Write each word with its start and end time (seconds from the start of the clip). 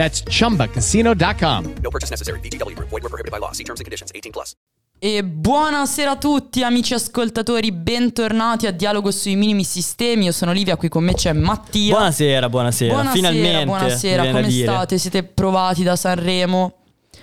That's 0.00 0.22
chumbacasino.com. 0.22 1.74
No 1.82 1.90
purchase 1.90 2.08
necessary. 2.10 2.40
VGW 2.40 2.74
Group. 2.74 2.88
Void 2.88 3.02
were 3.02 3.10
prohibited 3.10 3.30
by 3.30 3.38
law. 3.38 3.52
See 3.52 3.64
terms 3.64 3.80
and 3.80 3.84
conditions. 3.84 4.10
18 4.14 4.32
plus. 4.32 4.54
E 4.98 5.22
buonasera 5.22 6.12
a 6.12 6.16
tutti 6.16 6.62
amici 6.62 6.94
ascoltatori, 6.94 7.70
bentornati 7.72 8.66
a 8.66 8.70
Dialogo 8.70 9.10
sui 9.10 9.36
minimi 9.36 9.62
sistemi. 9.62 10.24
Io 10.24 10.32
sono 10.32 10.52
Livia, 10.52 10.76
qui 10.76 10.88
con 10.88 11.04
me 11.04 11.12
c'è 11.12 11.32
Mattia. 11.34 11.94
Buonasera, 11.94 12.48
buonasera. 12.48 12.92
Buonasera, 12.94 13.28
Finalmente. 13.28 13.64
buonasera, 13.66 14.30
come 14.30 14.50
state? 14.50 14.98
Siete 14.98 15.22
provati 15.22 15.82
da 15.82 15.96
Sanremo? 15.96 16.74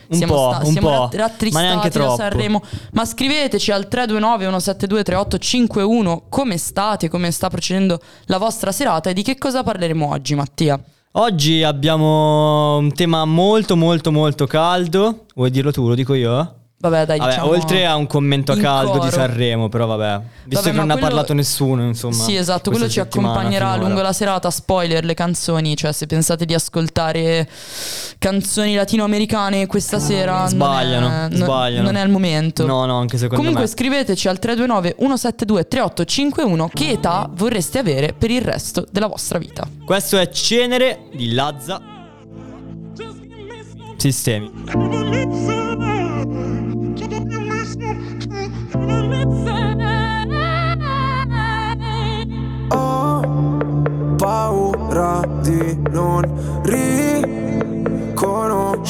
Un 0.10 0.18
siamo 0.18 0.34
po', 0.34 0.52
sta- 0.54 0.66
un 0.66 0.72
siamo 0.72 0.88
po', 0.90 1.02
rat- 1.02 1.16
rattristati 1.16 1.66
ma 1.66 1.70
neanche 1.72 1.90
troppo. 1.90 2.16
Sanremo. 2.16 2.64
Ma 2.94 3.06
scriveteci 3.06 3.72
al 3.72 3.88
329 3.88 4.44
172 4.44 5.04
3851 5.04 6.26
come 6.30 6.58
state, 6.58 7.10
come 7.10 7.32
sta 7.32 7.50
procedendo 7.50 8.00
la 8.26 8.38
vostra 8.38 8.72
serata 8.72 9.10
e 9.10 9.14
di 9.14 9.24
che 9.24 9.38
cosa 9.38 9.64
parleremo 9.64 10.10
oggi, 10.10 10.36
Mattia? 10.36 10.80
Oggi 11.20 11.64
abbiamo 11.64 12.78
un 12.78 12.94
tema 12.94 13.26
molto 13.26 13.76
molto 13.76 14.12
molto 14.12 14.46
caldo. 14.46 15.26
Vuoi 15.34 15.50
dirlo 15.50 15.72
tu? 15.72 15.88
Lo 15.88 15.96
dico 15.96 16.14
io? 16.14 16.67
Vabbè, 16.80 17.06
dai, 17.08 17.18
Vabbè, 17.18 17.32
diciamo 17.32 17.50
oltre 17.50 17.88
a 17.88 17.96
un 17.96 18.06
commento 18.06 18.52
a 18.52 18.56
caldo 18.56 18.92
coro. 18.92 19.06
di 19.06 19.10
Sanremo, 19.10 19.68
però 19.68 19.88
vabbè. 19.88 20.22
Visto 20.44 20.62
Vabbè, 20.62 20.70
che 20.70 20.76
non 20.76 20.90
ha 20.92 20.94
quello- 20.94 21.08
parlato 21.08 21.34
nessuno, 21.34 21.84
insomma. 21.88 22.14
Sì, 22.14 22.36
esatto, 22.36 22.70
quello 22.70 22.88
ci 22.88 23.00
accompagnerà 23.00 23.72
finora. 23.72 23.88
lungo 23.88 24.02
la 24.04 24.14
serata. 24.14 24.52
Spoiler, 24.52 25.04
le 25.04 25.16
canzoni, 25.16 25.76
cioè 25.76 25.92
se 25.92 26.06
pensate 26.06 26.46
di 26.46 26.54
ascoltare 26.54 27.50
canzoni 28.20 28.76
latinoamericane 28.76 29.66
questa 29.66 29.98
sera 29.98 30.46
Sbagliano, 30.48 31.08
non 31.08 31.18
è, 31.18 31.28
non- 31.30 31.38
sbagliano. 31.38 31.84
non 31.84 31.96
è 31.96 32.04
il 32.04 32.10
momento. 32.12 32.64
No, 32.68 32.86
no, 32.86 33.00
anche 33.00 33.18
secondo 33.18 33.38
Comunque 33.38 33.64
me. 33.64 33.68
scriveteci 33.70 34.28
al 34.28 34.38
329 34.38 34.96
172 35.00 35.68
3851 35.68 36.70
che 36.72 36.92
età 36.92 37.28
vorreste 37.34 37.80
avere 37.80 38.14
per 38.16 38.30
il 38.30 38.42
resto 38.44 38.86
della 38.92 39.08
vostra 39.08 39.40
vita. 39.40 39.68
Questo 39.84 40.20
è 40.20 40.30
Cenere 40.30 41.06
di 41.12 41.34
Lazza. 41.34 41.82
Sistemi. 43.98 44.52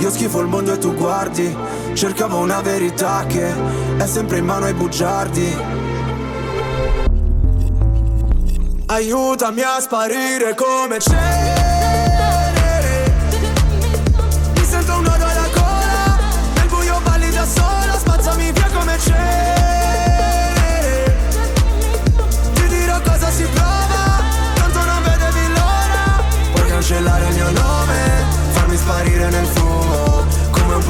Io 0.00 0.10
schifo 0.10 0.40
il 0.40 0.46
mondo 0.46 0.72
e 0.72 0.78
tu 0.78 0.94
guardi. 0.94 1.54
Cercavo 1.92 2.38
una 2.38 2.62
verità 2.62 3.26
che 3.26 3.52
è 3.98 4.06
sempre 4.06 4.38
in 4.38 4.46
mano 4.46 4.64
ai 4.64 4.72
bugiardi. 4.72 5.56
Aiutami 8.86 9.60
a 9.60 9.78
sparire 9.78 10.54
come 10.54 10.98
cenere 10.98 11.59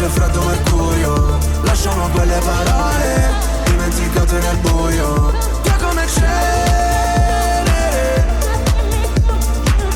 Io 0.00 0.06
invece 0.06 0.08
freddo 0.08 0.08
freddo 0.08 0.40
mercurio 0.46 1.38
Lasciamo 1.62 2.08
quelle 2.08 2.38
parole 2.38 3.34
dimenticate 3.66 4.38
nel 4.38 4.56
buio 4.62 5.30
Via 5.62 5.76
come 5.76 6.06
cenere 6.06 8.24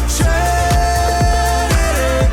Cenere 0.07 2.31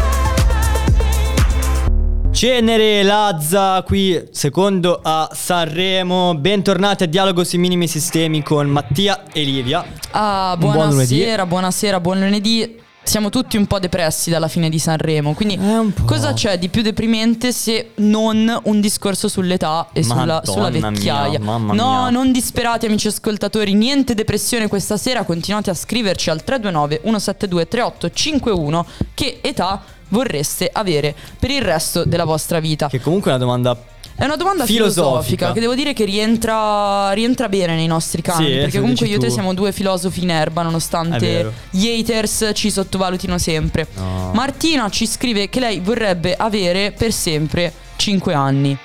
Cenere 2.31 3.03
Lazza 3.03 3.81
qui 3.83 4.21
secondo 4.31 4.99
a 5.01 5.29
Sanremo. 5.31 6.35
Bentornati 6.35 7.03
a 7.03 7.07
Dialogo 7.07 7.45
sui 7.45 7.59
minimi 7.59 7.87
sistemi 7.87 8.43
con 8.43 8.67
Mattia 8.67 9.23
e 9.31 9.43
Livia. 9.43 9.85
Ah, 10.11 10.51
Un 10.55 10.59
buon 10.59 10.73
buonasera, 10.73 11.45
buonasera, 11.45 12.01
buon 12.01 12.19
lunedì. 12.19 12.79
Siamo 13.03 13.29
tutti 13.29 13.57
un 13.57 13.65
po' 13.65 13.79
depressi 13.79 14.29
dalla 14.29 14.47
fine 14.47 14.69
di 14.69 14.77
Sanremo, 14.77 15.33
quindi 15.33 15.55
Eh, 15.55 15.93
cosa 16.05 16.33
c'è 16.33 16.57
di 16.59 16.69
più 16.69 16.81
deprimente 16.81 17.51
se 17.51 17.91
non 17.95 18.59
un 18.65 18.79
discorso 18.79 19.27
sull'età 19.27 19.87
e 19.91 20.03
sulla, 20.03 20.41
sulla 20.45 20.69
vecchiaia? 20.69 21.39
mia, 21.39 21.57
no, 21.57 21.73
mia. 21.73 22.09
non 22.09 22.31
disperate 22.31 22.85
amici 22.85 23.07
ascoltatori, 23.07 23.73
niente 23.73 24.13
depressione 24.13 24.67
questa 24.67 24.97
sera, 24.97 25.23
continuate 25.23 25.71
a 25.71 25.73
scriverci 25.73 26.29
al 26.29 26.43
329 26.43 27.01
172 27.03 27.67
3851 27.67 28.85
che 29.15 29.39
età 29.41 29.81
vorreste 30.09 30.69
avere 30.71 31.15
per 31.39 31.49
il 31.49 31.61
resto 31.61 32.05
della 32.05 32.25
vostra 32.25 32.59
vita. 32.59 32.87
Che 32.87 33.01
comunque 33.01 33.31
è 33.31 33.35
una 33.35 33.43
domanda 33.43 33.77
È 34.15 34.25
una 34.25 34.35
domanda 34.35 34.65
Filosofica. 34.65 35.01
filosofica, 35.03 35.51
che 35.53 35.59
devo 35.59 35.73
dire 35.73 35.93
che 35.93 36.05
rientra, 36.05 37.11
rientra 37.11 37.49
bene 37.49 37.75
nei 37.75 37.87
nostri 37.87 38.21
canoni. 38.21 38.45
Sì, 38.51 38.53
perché 38.59 38.79
comunque 38.79 39.07
io 39.07 39.15
e 39.15 39.19
te 39.19 39.27
tu. 39.27 39.33
siamo 39.33 39.53
due 39.55 39.71
filosofi 39.71 40.21
in 40.21 40.29
erba, 40.29 40.61
nonostante 40.61 41.51
gli 41.71 41.87
haters 41.87 42.51
ci 42.53 42.69
sottovalutino 42.69 43.37
sempre. 43.39 43.87
No. 43.95 44.31
Martina 44.33 44.89
ci 44.89 45.07
scrive 45.07 45.49
che 45.49 45.59
lei 45.59 45.79
vorrebbe 45.79 46.35
avere 46.35 46.91
per 46.91 47.11
sempre 47.11 47.73
5 47.95 48.33
anni. 48.33 48.77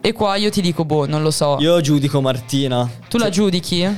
E 0.00 0.12
qua 0.12 0.36
io 0.36 0.50
ti 0.50 0.60
dico, 0.60 0.84
boh, 0.84 1.06
non 1.06 1.22
lo 1.22 1.30
so. 1.30 1.56
Io 1.60 1.80
giudico 1.80 2.20
Martina. 2.20 2.88
tu 3.08 3.16
la 3.18 3.30
giudichi? 3.30 3.88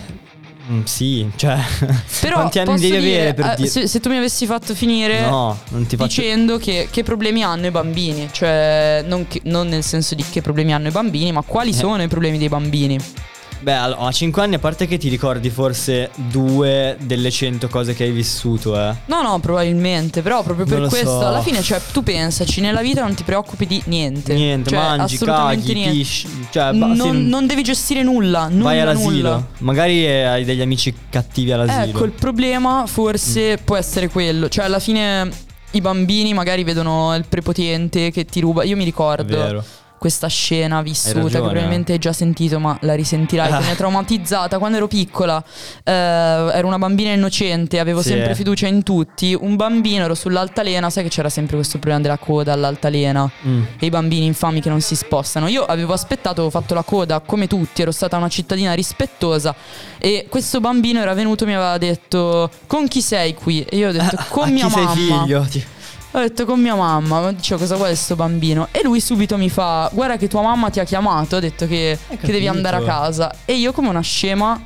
Mm, 0.68 0.82
sì, 0.84 1.28
cioè. 1.36 1.58
Però 2.20 2.34
quanti 2.36 2.58
anni 2.58 2.78
devi 2.78 2.96
avere 2.96 3.34
per 3.34 3.46
eh, 3.46 3.54
dire? 3.56 3.68
se, 3.68 3.86
se 3.86 3.98
tu 4.00 4.08
mi 4.10 4.16
avessi 4.18 4.46
fatto 4.46 4.74
finire 4.74 5.20
No, 5.22 5.58
faccio. 5.68 5.96
dicendo 6.04 6.58
che, 6.58 6.88
che 6.90 7.02
problemi 7.02 7.42
hanno 7.42 7.66
i 7.66 7.70
bambini, 7.70 8.28
cioè 8.30 9.02
non, 9.06 9.26
che- 9.26 9.40
non 9.44 9.68
nel 9.68 9.82
senso 9.82 10.14
di 10.14 10.24
che 10.30 10.42
problemi 10.42 10.74
hanno 10.74 10.88
i 10.88 10.92
bambini, 10.92 11.32
ma 11.32 11.40
Eh. 11.40 11.44
quali 11.46 11.72
sono 11.72 12.02
i 12.02 12.08
problemi 12.08 12.38
dei 12.38 12.48
bambini. 12.48 12.98
Beh, 13.60 13.72
allora, 13.74 14.00
a 14.00 14.10
5 14.12 14.42
anni, 14.42 14.54
a 14.54 14.58
parte 14.58 14.86
che 14.86 14.96
ti 14.96 15.08
ricordi 15.08 15.50
forse 15.50 16.10
due 16.14 16.96
delle 17.00 17.30
100 17.30 17.68
cose 17.68 17.94
che 17.94 18.04
hai 18.04 18.10
vissuto, 18.10 18.74
eh. 18.78 18.94
No, 19.06 19.20
no, 19.22 19.38
probabilmente, 19.38 20.22
però 20.22 20.42
proprio 20.42 20.64
per 20.64 20.88
questo 20.88 21.20
so. 21.20 21.26
alla 21.26 21.42
fine, 21.42 21.60
cioè, 21.62 21.80
tu 21.92 22.02
pensaci, 22.02 22.60
nella 22.60 22.80
vita 22.80 23.02
non 23.02 23.14
ti 23.14 23.22
preoccupi 23.22 23.66
di 23.66 23.82
niente. 23.86 24.32
Niente, 24.32 24.70
Cioè, 24.70 24.78
mangi, 24.78 25.18
caghi, 25.18 25.72
niente. 25.74 25.92
pisci. 25.96 26.28
Cioè, 26.50 26.72
ba- 26.72 26.86
non, 26.86 26.96
sì, 27.16 27.28
non 27.28 27.46
devi 27.46 27.62
gestire 27.62 28.02
nulla, 28.02 28.48
nulla, 28.48 28.62
vai 28.64 28.80
all'asilo. 28.80 29.10
nulla. 29.10 29.46
Magari 29.58 30.04
eh, 30.06 30.22
hai 30.24 30.44
degli 30.44 30.62
amici 30.62 30.94
cattivi 31.10 31.52
all'asilo. 31.52 31.96
Ecco, 31.96 32.04
il 32.04 32.12
problema 32.12 32.84
forse 32.86 33.58
Mm. 33.60 33.64
può 33.64 33.76
essere 33.76 34.08
quello. 34.08 34.48
Cioè, 34.48 34.64
alla 34.64 34.78
fine 34.80 35.28
i 35.72 35.80
bambini 35.80 36.32
magari 36.34 36.64
vedono 36.64 37.14
il 37.14 37.24
prepotente 37.28 38.10
che 38.10 38.24
ti 38.24 38.40
ruba. 38.40 38.64
Io 38.64 38.74
mi 38.76 38.82
È 38.82 38.86
ricordo 38.86 39.36
vero. 39.36 39.64
Questa 40.00 40.28
scena 40.28 40.80
vissuta 40.80 41.20
che 41.20 41.28
probabilmente 41.40 41.92
hai 41.92 41.98
già 41.98 42.14
sentito, 42.14 42.58
ma 42.58 42.74
la 42.80 42.94
risentirai. 42.94 43.52
che 43.52 43.64
mi 43.66 43.70
ha 43.70 43.74
traumatizzata. 43.76 44.56
Quando 44.58 44.78
ero 44.78 44.88
piccola, 44.88 45.44
eh, 45.84 45.92
ero 45.92 46.66
una 46.66 46.78
bambina 46.78 47.12
innocente, 47.12 47.78
avevo 47.78 48.00
Sì. 48.00 48.08
sempre 48.08 48.34
fiducia 48.34 48.66
in 48.66 48.82
tutti. 48.82 49.36
Un 49.38 49.56
bambino, 49.56 50.04
ero 50.04 50.14
sull'altalena, 50.14 50.88
sai 50.88 51.02
che 51.02 51.10
c'era 51.10 51.28
sempre 51.28 51.56
questo 51.56 51.76
problema 51.78 52.00
della 52.00 52.16
coda 52.16 52.54
all'altalena. 52.54 53.30
Mm. 53.46 53.62
E 53.78 53.86
i 53.86 53.90
bambini 53.90 54.24
infami 54.24 54.62
che 54.62 54.70
non 54.70 54.80
si 54.80 54.96
spostano. 54.96 55.48
Io 55.48 55.66
avevo 55.66 55.92
aspettato, 55.92 56.40
avevo 56.40 56.48
fatto 56.50 56.72
la 56.72 56.82
coda 56.82 57.20
come 57.20 57.46
tutti, 57.46 57.82
ero 57.82 57.92
stata 57.92 58.16
una 58.16 58.28
cittadina 58.28 58.72
rispettosa. 58.72 59.54
E 59.98 60.24
questo 60.30 60.60
bambino 60.60 60.98
era 61.02 61.12
venuto 61.12 61.44
e 61.44 61.46
mi 61.48 61.54
aveva 61.54 61.76
detto: 61.76 62.50
Con 62.66 62.88
chi 62.88 63.02
sei 63.02 63.34
qui? 63.34 63.60
E 63.64 63.76
io 63.76 63.90
ho 63.90 63.92
detto: 63.92 64.16
Con 64.30 64.44
a 64.44 64.50
mia 64.50 64.66
mamma. 64.66 64.94
sei 64.94 65.06
figlio? 65.06 65.46
Ho 66.12 66.18
detto 66.18 66.44
con 66.44 66.60
mia 66.60 66.74
mamma, 66.74 67.20
ma 67.20 67.32
dicevo 67.32 67.60
cosa 67.60 67.76
vuole 67.76 67.94
sto 67.94 68.16
bambino? 68.16 68.66
E 68.72 68.82
lui 68.82 69.00
subito 69.00 69.36
mi 69.36 69.48
fa, 69.48 69.88
guarda 69.92 70.16
che 70.16 70.26
tua 70.26 70.42
mamma 70.42 70.68
ti 70.68 70.80
ha 70.80 70.84
chiamato, 70.84 71.36
ha 71.36 71.40
detto 71.40 71.68
che, 71.68 71.96
che 72.08 72.32
devi 72.32 72.48
andare 72.48 72.78
a 72.78 72.82
casa. 72.82 73.32
E 73.44 73.54
io 73.54 73.70
come 73.70 73.88
una 73.88 74.00
scema 74.00 74.60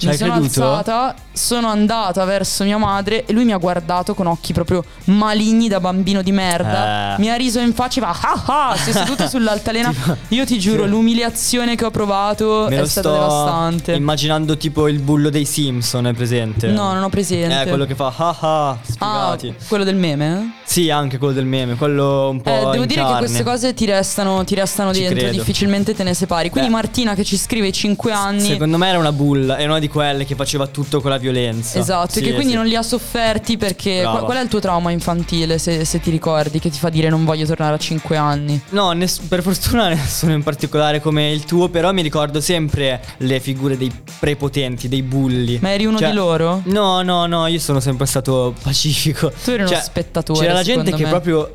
Ci 0.00 0.06
mi 0.08 0.16
sono 0.16 0.32
creduto? 0.32 0.62
alzata, 0.72 1.14
sono 1.32 1.68
andata 1.68 2.24
verso 2.24 2.64
mia 2.64 2.78
madre 2.78 3.24
e 3.26 3.32
lui 3.32 3.44
mi 3.44 3.52
ha 3.52 3.56
guardato 3.58 4.14
con 4.14 4.26
occhi 4.26 4.52
proprio 4.52 4.82
maligni 5.04 5.68
da 5.68 5.78
bambino 5.80 6.22
di 6.22 6.32
merda. 6.32 7.14
Eh. 7.16 7.20
Mi 7.20 7.30
ha 7.30 7.34
riso 7.36 7.60
in 7.60 7.72
faccia 7.74 8.00
e 8.00 8.02
fa 8.02 8.18
ah 8.32 8.70
ah, 8.70 8.76
si 8.76 8.90
è 8.90 8.92
seduto 8.92 9.26
sull'altalena. 9.28 9.92
io 10.28 10.44
ti 10.46 10.58
giuro, 10.58 10.86
l'umiliazione 10.86 11.76
che 11.76 11.84
ho 11.84 11.90
provato 11.90 12.66
Me 12.68 12.80
è 12.80 12.86
stata 12.86 13.10
devastante. 13.10 13.92
immaginando 13.92 14.56
tipo 14.56 14.88
il 14.88 14.98
bullo 15.00 15.28
dei 15.30 15.44
Simpson, 15.44 16.06
è 16.06 16.12
presente? 16.12 16.68
No, 16.68 16.92
non 16.92 17.02
ho 17.02 17.08
presente. 17.08 17.62
Eh, 17.62 17.66
quello 17.68 17.84
che 17.84 17.94
fa 17.94 18.12
ah 18.16 18.36
ah, 18.40 18.68
Ah, 18.70 18.78
sfigati. 18.82 19.54
quello 19.68 19.84
del 19.84 19.96
meme? 19.96 20.54
Sì, 20.64 20.88
anche 20.90 21.18
quello 21.18 21.32
del 21.34 21.44
meme, 21.46 21.74
quello 21.74 22.28
un 22.30 22.40
po' 22.40 22.50
Eh, 22.50 22.58
devo 22.70 22.86
dire 22.86 23.00
che 23.00 23.00
carne. 23.00 23.18
queste 23.18 23.42
cose 23.42 23.74
ti 23.74 23.84
restano, 23.86 24.44
ti 24.44 24.54
restano 24.54 24.92
dentro, 24.92 25.16
credo. 25.16 25.32
difficilmente 25.32 25.94
te 25.94 26.04
ne 26.04 26.14
separi. 26.14 26.48
Quindi 26.50 26.70
Beh. 26.70 26.76
Martina 26.76 27.14
che 27.14 27.24
ci 27.24 27.36
scrive 27.36 27.66
i 27.68 27.72
5 27.72 28.12
anni. 28.12 28.40
Secondo 28.40 28.76
me 28.78 28.88
era 28.88 28.98
una 28.98 29.12
bulla, 29.12 29.58
era 29.58 29.70
una 29.70 29.78
di 29.80 29.88
quelle 29.90 30.24
che 30.24 30.34
faceva 30.34 30.66
tutto 30.66 31.00
con 31.02 31.10
la 31.10 31.18
violenza. 31.18 31.78
Esatto, 31.78 32.12
Sì, 32.12 32.22
che 32.22 32.32
quindi 32.32 32.52
sì. 32.52 32.56
non 32.56 32.66
li 32.66 32.76
ha 32.76 32.82
sofferti 32.82 33.56
perché 33.58 34.00
Brava. 34.00 34.20
qual, 34.20 34.38
è 34.38 34.40
il 34.40 34.48
tuo 34.48 34.60
trauma 34.60 34.90
infantile 34.90 35.58
se, 35.58 35.84
se 35.84 36.00
ti 36.00 36.10
ricordi 36.10 36.58
che 36.58 36.70
ti 36.70 36.78
fa 36.78 36.88
dire 36.88 37.08
non 37.10 37.24
voglio 37.24 37.44
tornare 37.44 37.74
a 37.74 37.78
5 37.78 38.16
anni? 38.16 38.58
No, 38.70 38.92
ness- 38.92 39.20
per 39.20 39.42
fortuna 39.42 39.88
nessuno 39.92 40.32
in 40.32 40.42
particolare 40.42 41.00
come 41.00 41.30
il 41.30 41.44
tuo, 41.44 41.68
però 41.68 41.92
mi 41.92 42.02
ricordo 42.02 42.40
sempre 42.40 43.02
le 43.18 43.40
figure 43.40 43.76
dei 43.76 43.90
prepotenti, 44.18 44.88
dei 44.88 45.02
bulli. 45.02 45.58
Ma 45.60 45.72
eri 45.72 45.84
uno 45.86 45.98
Cioè, 45.98 46.08
di 46.08 46.14
loro? 46.14 46.62
No, 46.66 47.02
no, 47.02 47.26
no, 47.26 47.46
io 47.46 47.58
sono 47.58 47.80
sempre 47.80 48.06
stato 48.06 48.54
pacifico. 48.62 49.30
Tu 49.44 49.50
eri 49.50 49.62
uno 49.62 49.70
Cioè, 49.70 49.80
spettatore, 49.80 50.40
C'era 50.40 50.52
la 50.52 50.62
gente 50.62 50.84
secondo 50.90 50.96
che 50.96 51.02
me. 51.04 51.08
proprio. 51.10 51.52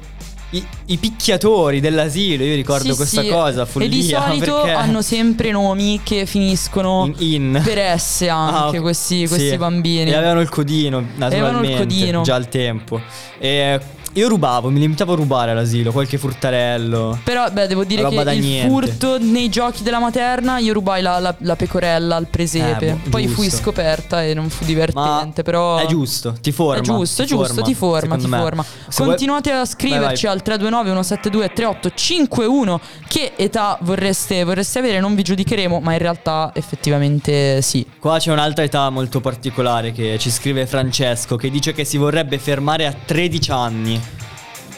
I, 0.55 0.65
i 0.87 0.97
picchiatori 0.97 1.79
dell'asilo, 1.79 2.43
io 2.43 2.55
ricordo 2.55 2.91
Sì, 2.91 2.95
questa 2.95 3.21
sì. 3.21 3.27
cosa, 3.29 3.65
follia. 3.65 3.87
E 3.87 3.91
di 3.91 4.03
solito 4.03 4.55
perché 4.61 4.71
hanno 4.71 5.01
sempre 5.01 5.51
nomi 5.51 5.99
che 6.03 6.25
finiscono 6.25 7.11
in, 7.17 7.53
in. 7.55 7.61
per 7.63 7.99
S 7.99 8.21
anche 8.29 8.77
Ah, 8.77 8.81
questi, 8.81 9.27
questi 9.27 9.49
Sì. 9.49 9.57
bambini. 9.57 10.11
E 10.11 10.15
avevano 10.15 10.41
il 10.41 10.49
codino, 10.49 11.03
naturalmente. 11.15 11.71
il 11.71 11.77
codino. 11.77 12.21
Già 12.21 12.35
al 12.35 12.47
tempo. 12.49 13.01
E 13.37 13.79
io 14.15 14.27
rubavo, 14.27 14.69
mi 14.69 14.79
limitavo 14.79 15.13
a 15.13 15.15
rubare 15.15 15.51
all'asilo, 15.51 15.91
qualche 15.91 16.17
furtarello. 16.17 17.19
Però, 17.23 17.49
beh, 17.51 17.67
devo 17.67 17.83
dire 17.83 18.07
che 18.07 18.15
il 18.15 18.39
niente. 18.39 18.67
furto 18.69 19.17
nei 19.19 19.49
giochi 19.49 19.83
della 19.83 19.99
materna, 19.99 20.57
io 20.57 20.73
rubai 20.73 21.01
la, 21.01 21.19
la- 21.19 21.35
la 21.39 21.55
pecorella 21.55 22.15
al 22.15 22.27
presepe. 22.27 22.87
Eh, 22.87 22.93
boh, 22.93 23.09
Poi 23.09 23.27
fui 23.27 23.45
giusto. 23.47 23.61
scoperta 23.61 24.23
e 24.23 24.33
non 24.33 24.49
fu 24.49 24.63
Ma 24.63 24.67
divertente. 24.67 25.43
però. 25.43 25.77
è 25.77 25.85
giusto, 25.85 26.35
ti 26.41 26.51
forma. 26.51 26.79
È 26.79 26.81
giusto, 26.81 27.21
è 27.21 27.25
ti 27.25 27.35
giusto, 27.35 27.61
ti 27.61 27.73
forma, 27.73 28.15
ti 28.17 28.27
forma. 28.27 28.63
Vuoi- 28.63 29.07
Continuate 29.09 29.51
a 29.51 29.65
scriverci 29.65 30.25
Vai, 30.25 30.35
al 30.35 30.41
329 30.41 30.89
172 30.89 31.53
3851 31.53 32.79
che 33.07 33.33
età 33.35 33.77
vorreste, 33.81 34.43
vorreste 34.43 34.79
avere, 34.79 34.99
non 34.99 35.15
vi 35.15 35.23
giudicheremo, 35.23 35.79
ma 35.79 35.93
in 35.93 35.99
realtà 35.99 36.51
effettivamente 36.53 37.61
sì. 37.61 37.85
Qua 37.99 38.17
c'è 38.19 38.31
un'altra 38.31 38.63
età 38.63 38.89
molto 38.89 39.19
particolare 39.21 39.91
che 39.91 40.17
ci 40.19 40.29
scrive 40.31 40.65
Francesco 40.65 41.35
che 41.35 41.49
dice 41.49 41.73
che 41.73 41.83
si 41.85 41.97
vorrebbe 41.97 42.37
fermare 42.39 42.85
a 42.85 42.93
13 43.05 43.51
anni. 43.51 44.04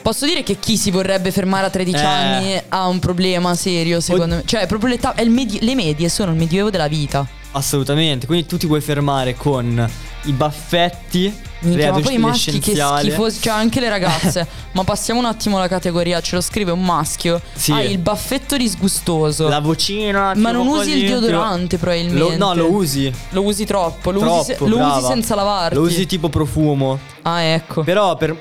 Posso 0.08 0.26
dire 0.26 0.42
che 0.42 0.58
chi 0.58 0.78
si 0.78 0.90
vorrebbe 0.90 1.32
fermare 1.32 1.66
a 1.66 1.70
13 1.70 2.02
Eh. 2.02 2.06
anni 2.08 2.62
ha 2.70 2.88
un 2.88 2.98
problema 2.98 3.54
serio, 3.56 4.00
secondo 4.00 4.36
me. 4.36 4.44
Cioè, 4.46 4.66
proprio 4.66 4.92
l'età. 4.92 5.14
è 5.14 5.22
il 5.22 5.30
medi- 5.30 5.60
le 5.60 5.76
medie 5.76 6.08
sono 6.08 6.32
il 6.32 6.38
medioevo 6.38 6.70
della 6.70 6.88
vita. 6.88 7.28
Assolutamente, 7.52 8.26
quindi 8.26 8.46
tu 8.46 8.56
ti 8.56 8.68
vuoi 8.68 8.80
fermare 8.80 9.36
con 9.36 9.86
i 10.24 10.32
baffetti, 10.32 11.34
Minchia, 11.60 11.92
ma 11.92 12.00
poi 12.00 12.14
i 12.14 12.18
maschi 12.18 12.60
che 12.60 12.76
schifosi, 12.76 13.42
cioè 13.42 13.54
anche 13.54 13.80
le 13.80 13.90
ragazze. 13.90 14.48
ma 14.74 14.84
passiamo 14.84 15.20
un 15.20 15.26
attimo 15.26 15.58
alla 15.58 15.68
categoria, 15.68 16.22
ce 16.22 16.36
lo 16.36 16.42
scrive 16.42 16.72
un 16.72 16.84
maschio. 16.84 17.42
Sì. 17.54 17.72
Hai 17.72 17.92
il 17.92 17.98
baffetto 17.98 18.58
disgustoso. 18.58 19.48
La 19.48 19.60
vocina. 19.60 20.34
ma 20.36 20.52
non 20.52 20.68
usi 20.68 20.92
il 20.92 21.08
deodorante, 21.08 21.78
probabilmente. 21.78 22.38
Lo- 22.38 22.38
no, 22.38 22.54
lo 22.54 22.72
usi. 22.72 23.12
Lo 23.30 23.44
usi 23.44 23.66
troppo, 23.66 24.12
lo, 24.12 24.20
usi, 24.20 24.54
Troppo, 24.56 24.66
se- 24.66 24.70
lo 24.70 24.78
usi 24.78 25.06
senza 25.06 25.36
lavarti. 25.36 25.76
Lo 25.76 25.82
usi 25.82 26.06
tipo 26.06 26.30
profumo. 26.30 27.00
Ah, 27.24 27.42
ecco. 27.42 27.84
Però 27.84 28.16
per 28.16 28.38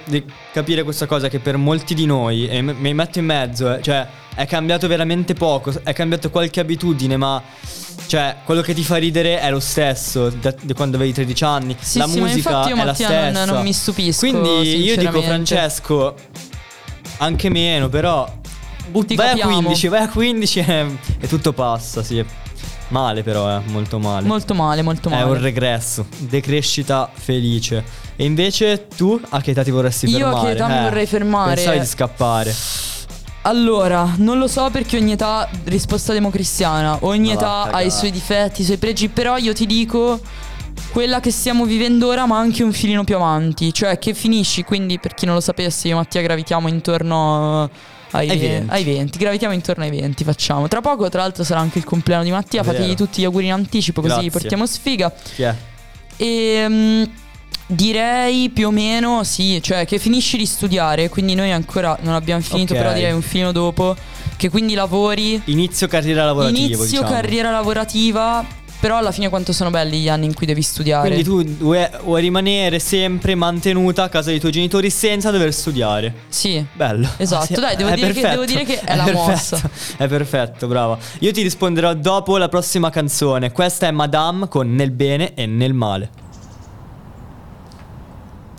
capire 0.53 0.83
questa 0.83 1.07
cosa 1.07 1.29
che 1.29 1.39
per 1.39 1.57
molti 1.57 1.95
di 1.95 2.07
noi, 2.07 2.47
e 2.47 2.63
mi 2.63 2.95
metto 2.95 3.19
in 3.19 3.25
mezzo, 3.25 3.75
eh, 3.75 3.83
cioè 3.83 4.07
è 4.37 4.47
cambiato 4.47 4.87
veramente 4.87 5.35
poco, 5.35 5.73
è 5.83 5.93
cambiato 5.93 6.31
qualche 6.31 6.61
abitudine, 6.61 7.17
ma 7.17 7.43
cioè 8.07 8.37
quello 8.45 8.61
che 8.61 8.73
ti 8.75 8.85
fa 8.85 8.97
ridere 8.97 9.41
è 9.41 9.51
lo 9.51 9.59
stesso 9.59 10.29
da, 10.29 10.55
di 10.61 10.73
quando 10.75 10.97
avevi 10.97 11.13
13 11.13 11.45
anni. 11.45 11.77
Sì, 11.81 11.99
la 11.99 12.07
sì, 12.07 12.21
ma 12.21 12.27
musica 12.27 12.51
infatti 12.51 12.69
io, 12.69 12.75
è 12.75 12.79
la 12.79 12.85
Mattia, 12.85 13.09
non- 13.09 13.31
stessa. 13.35 13.53
non 13.53 13.63
mi 13.63 13.73
stupisco, 13.73 14.21
Quindi 14.29 14.85
io 14.85 14.97
dico. 14.97 15.21
Francesco 15.23 16.15
anche 17.19 17.49
meno, 17.49 17.89
però 17.89 18.31
but- 18.91 19.07
Ti 19.07 19.15
vai 19.17 19.27
a 19.27 19.31
capiamo. 19.31 19.53
15, 19.55 19.89
vai 19.89 20.03
a 20.03 20.09
15 20.09 20.59
e, 20.61 20.87
e 21.21 21.27
tutto 21.29 21.53
passa, 21.53 22.03
sì. 22.03 22.25
Male 22.89 23.25
però, 23.25 23.51
eh, 23.51 23.61
molto 23.67 23.99
male. 23.99 24.27
Molto 24.29 24.55
male, 24.55 24.83
molto 24.83 25.09
male. 25.09 25.23
È 25.23 25.25
un 25.25 25.41
regresso, 25.41 26.07
decrescita 26.19 27.11
felice. 27.13 27.83
E 28.15 28.25
invece 28.25 28.87
tu 28.95 29.21
a 29.31 29.41
che 29.41 29.51
età 29.51 29.65
ti 29.65 29.73
vorresti 29.73 30.07
Io 30.07 30.19
a 30.29 30.31
fermare? 30.31 30.47
che 30.47 30.53
età 30.53 30.67
mi 30.69 30.77
Eh, 30.79 30.83
vorrei 30.83 31.07
fermare? 31.07 31.55
Pensavi 31.57 31.81
di 31.81 31.87
scappare. 31.87 32.55
Allora, 33.47 34.15
non 34.17 34.39
lo 34.39 34.49
so 34.49 34.71
perché 34.71 34.97
ogni 34.97 35.13
età, 35.13 35.49
risposta 35.65 36.13
democristiana, 36.13 36.99
ogni 37.03 37.29
Ma 37.29 37.35
età 37.35 37.63
ha 37.71 37.81
i 37.81 37.93
suoi 37.93 38.11
difetti, 38.11 38.63
i 38.63 38.65
suoi 38.65 38.77
pregi, 38.77 39.09
però 39.09 39.37
io 39.37 39.53
ti 39.53 39.67
dico 39.67 40.21
quella 40.91 41.21
che 41.21 41.31
stiamo 41.31 41.65
vivendo 41.65 42.09
ora, 42.09 42.27
ma 42.27 42.39
anche 42.39 42.65
un 42.65 42.73
filino 42.73 43.05
più 43.05 43.15
avanti, 43.15 43.73
cioè 43.73 44.01
che 44.01 44.15
finisci, 44.15 44.65
quindi 44.65 44.99
per 44.99 45.15
chi 45.15 45.27
non 45.27 45.37
lo 45.37 45.41
sapesse, 45.41 45.87
io 45.87 45.95
e 45.95 45.97
Mattia 45.99 46.23
gravitiamo 46.23 46.67
intorno 46.67 47.71
ai, 48.11 48.31
Ai 48.31 48.39
20. 48.39 48.73
ai 48.73 48.83
20, 48.83 49.19
gravitiamo 49.19 49.55
intorno 49.55 49.85
ai 49.85 49.91
20, 49.91 50.25
facciamo. 50.25 50.67
Tra 50.67 50.81
poco, 50.81 51.09
tra 51.09 51.21
l'altro, 51.21 51.45
sarà 51.45 51.61
anche 51.61 51.79
il 51.79 51.85
compleanno 51.85 52.25
di 52.25 52.33
Mattia, 52.33 52.65
fategli 52.65 52.97
tutti 52.97 53.21
gli 53.21 53.25
auguri 53.25 53.47
in 53.47 53.53
anticipo, 53.53 54.01
così 54.01 54.15
Grazie. 54.15 54.31
portiamo 54.31 54.67
sfiga. 54.67 55.13
Chi 55.35 55.43
è? 55.43 55.55
E 56.17 56.67
mm, 56.69 57.03
direi 57.67 58.49
più 58.51 58.69
o 58.69 58.71
meno 58.71 59.25
sì, 59.25 59.61
cioè 59.63 59.85
che 59.87 59.99
finisci 59.99 60.37
di 60.37 60.47
studiare, 60.47 61.09
quindi 61.09 61.35
noi 61.35 61.53
ancora 61.53 61.97
non 62.03 62.15
abbiamo 62.15 62.41
finito, 62.41 62.73
Ok. 62.75 62.79
però 62.81 62.93
direi 62.93 63.13
un 63.13 63.23
filino 63.23 63.53
dopo, 63.53 63.97
che 64.37 64.49
quindi 64.51 64.75
lavori, 64.75 65.41
Inizio 65.47 65.89
carriera 65.89 66.25
lavorativa. 66.25 66.59
inizio 66.59 66.85
diciamo. 67.01 67.09
carriera 67.09 67.51
lavorativa, 67.51 68.45
però 68.79 68.99
alla 68.99 69.11
fine 69.11 69.29
quanto 69.31 69.53
sono 69.53 69.71
belli 69.71 69.99
gli 70.01 70.09
anni 70.09 70.27
in 70.27 70.35
cui 70.35 70.47
devi 70.47 70.63
studiare. 70.63 71.09
Quindi 71.09 71.25
tu 71.25 71.43
vuoi, 71.65 71.89
vuoi 72.05 72.21
rimanere 72.21 72.79
sempre 72.79 73.35
mantenuta 73.35 74.05
a 74.05 74.09
casa 74.11 74.31
dei 74.31 74.39
tuoi 74.39 74.53
genitori 74.53 74.91
senza 74.91 75.31
dover 75.33 75.53
studiare. 75.53 76.13
Sì. 76.29 76.65
Bello. 76.73 77.09
Esatto, 77.17 77.47
Sì, 77.47 77.55
dai, 77.55 77.75
devo 77.75 77.89
è 77.89 77.95
dire 77.95 78.13
che- 78.13 78.21
devo 78.29 78.45
dire 78.45 78.65
che 78.65 78.79
è 78.81 78.95
la 78.95 79.05
perfetto. 79.05 79.27
mossa. 79.31 79.71
È 79.97 80.07
perfetto, 80.07 80.67
brava. 80.69 80.99
Io 81.21 81.33
ti 81.33 81.43
risponderò 81.43 81.95
dopo 81.95 82.37
la 82.37 82.49
prossima 82.49 82.91
canzone. 82.91 83.51
Questa 83.51 83.87
è 83.89 83.91
Madame 83.91 84.47
con 84.47 84.73
Nel 84.73 84.91
bene 84.93 85.33
e 85.35 85.47
nel 85.47 85.73
male. 85.73 86.11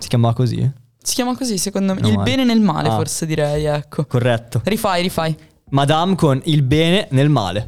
Si 0.08 0.14
chiamava 0.14 0.34
così? 0.34 0.72
Si 1.04 1.16
chiama 1.16 1.36
così, 1.36 1.58
secondo 1.58 1.94
me. 1.94 2.00
No, 2.00 2.08
il 2.08 2.18
bene 2.20 2.46
nel 2.46 2.62
male, 2.62 2.88
Ah. 2.88 2.96
forse 2.96 3.26
direi, 3.26 3.66
ecco. 3.66 4.06
Corretto. 4.06 4.62
Rifai, 4.64 5.02
rifai. 5.02 5.36
Madame 5.72 6.16
con 6.16 6.40
il 6.46 6.64
bene 6.64 7.08
nel 7.12 7.28
male. 7.28 7.68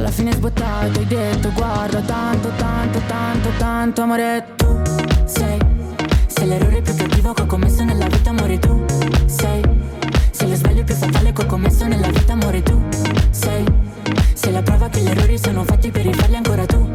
alla 0.00 0.10
fine 0.10 0.32
sbottato 0.32 0.98
hai 0.98 1.06
detto 1.06 1.52
guarda 1.52 2.00
tanto, 2.00 2.50
tanto, 2.56 3.00
tanto, 3.06 3.48
tanto 3.58 4.02
amore 4.02 4.46
tu 4.56 4.80
sei. 5.26 5.58
Sei 6.26 6.48
l'errore 6.48 6.80
più 6.80 6.94
cattivo 6.94 7.34
che 7.34 7.42
ho 7.42 7.46
commesso 7.46 7.84
nella 7.84 8.06
vita 8.06 8.30
amore 8.30 8.58
tu 8.58 8.82
sei. 9.26 9.62
Sei 10.30 10.48
lo 10.48 10.54
sbaglio 10.54 10.84
più 10.84 10.94
fatale 10.94 11.32
che 11.34 11.42
ho 11.42 11.46
commesso 11.46 11.86
nella 11.86 12.08
vita 12.08 12.32
amore 12.32 12.62
tu 12.62 12.82
sei. 13.30 13.62
Sei 14.32 14.52
la 14.52 14.62
prova 14.62 14.88
che 14.88 15.00
gli 15.00 15.08
errori 15.08 15.38
sono 15.38 15.64
fatti 15.64 15.90
per 15.90 16.02
rifarli 16.02 16.36
ancora 16.36 16.64
tu 16.64 16.90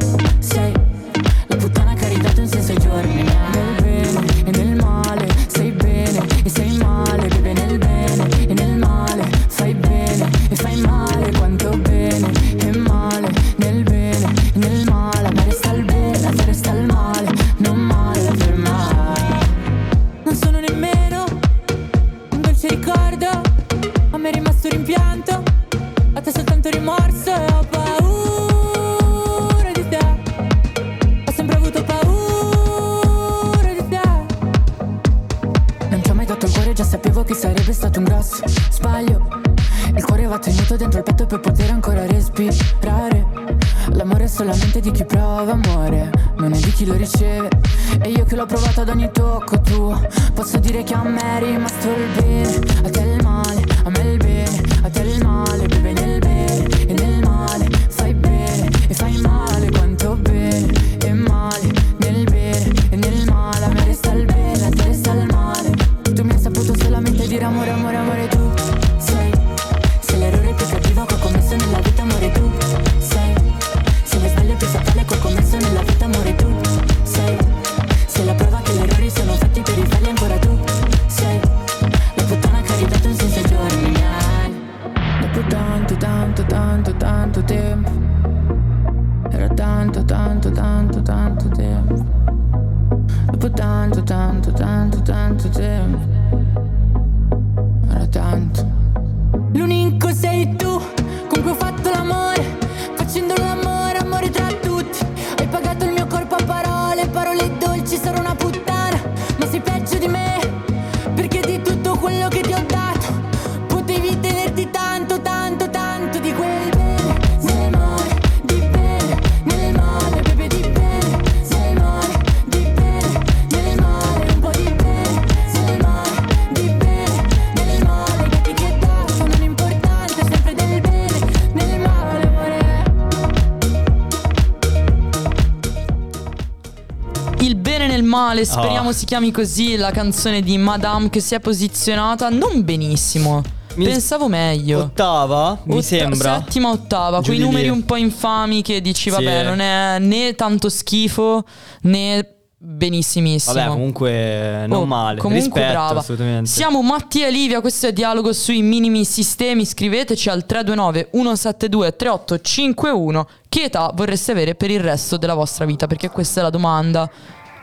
male, 138.25 138.45
speriamo 138.45 138.89
Ah. 138.89 138.93
si 138.93 139.05
chiami 139.05 139.31
così 139.31 139.75
la 139.77 139.91
canzone 139.91 140.41
di 140.41 140.57
Madame 140.57 141.09
che 141.09 141.19
si 141.19 141.35
è 141.35 141.39
posizionata 141.39 142.29
non 142.29 142.63
benissimo. 142.63 143.41
Mi- 143.75 143.85
Pensavo 143.85 144.27
meglio. 144.29 144.79
Ottava, 144.83 145.59
mi 145.65 145.73
Otta- 145.73 145.81
sembra. 145.83 146.35
Settima, 146.39 146.69
ottava, 146.69 147.17
Giù 147.19 147.25
quei 147.25 147.37
di 147.37 147.43
lì. 147.43 147.49
numeri 147.49 147.67
un 147.69 147.83
po' 147.83 147.97
infami 147.97 148.61
che 148.61 148.79
dici, 148.81 149.03
Sì. 149.03 149.09
vabbè, 149.09 149.43
non 149.43 149.59
è 149.59 149.99
né 149.99 150.33
tanto 150.35 150.69
schifo 150.69 151.43
né 151.81 152.29
benissimissimo. 152.57 153.53
Vabbè, 153.53 153.67
comunque 153.67 154.65
non 154.67 154.81
Oh, 154.83 154.85
male. 154.85 155.19
Comunque 155.19 155.59
Rispetto, 155.61 155.71
brava. 155.83 155.99
assolutamente. 155.99 156.49
Siamo 156.49 156.81
Mattia 156.81 157.27
e 157.27 157.31
Livia, 157.31 157.59
questo 157.59 157.87
è 157.87 157.93
Dialogo 157.93 158.31
sui 158.31 158.61
minimi 158.61 159.03
sistemi. 159.03 159.65
Scriveteci 159.65 160.29
al 160.29 160.45
329 160.45 161.09
172 161.11 161.95
3851 161.97 163.27
che 163.49 163.63
età 163.63 163.91
vorreste 163.93 164.31
avere 164.31 164.55
per 164.55 164.71
il 164.71 164.79
resto 164.79 165.17
della 165.17 165.33
vostra 165.35 165.65
vita, 165.65 165.85
perché 165.85 166.09
questa 166.09 166.39
è 166.39 166.43
la 166.43 166.49
domanda 166.49 167.09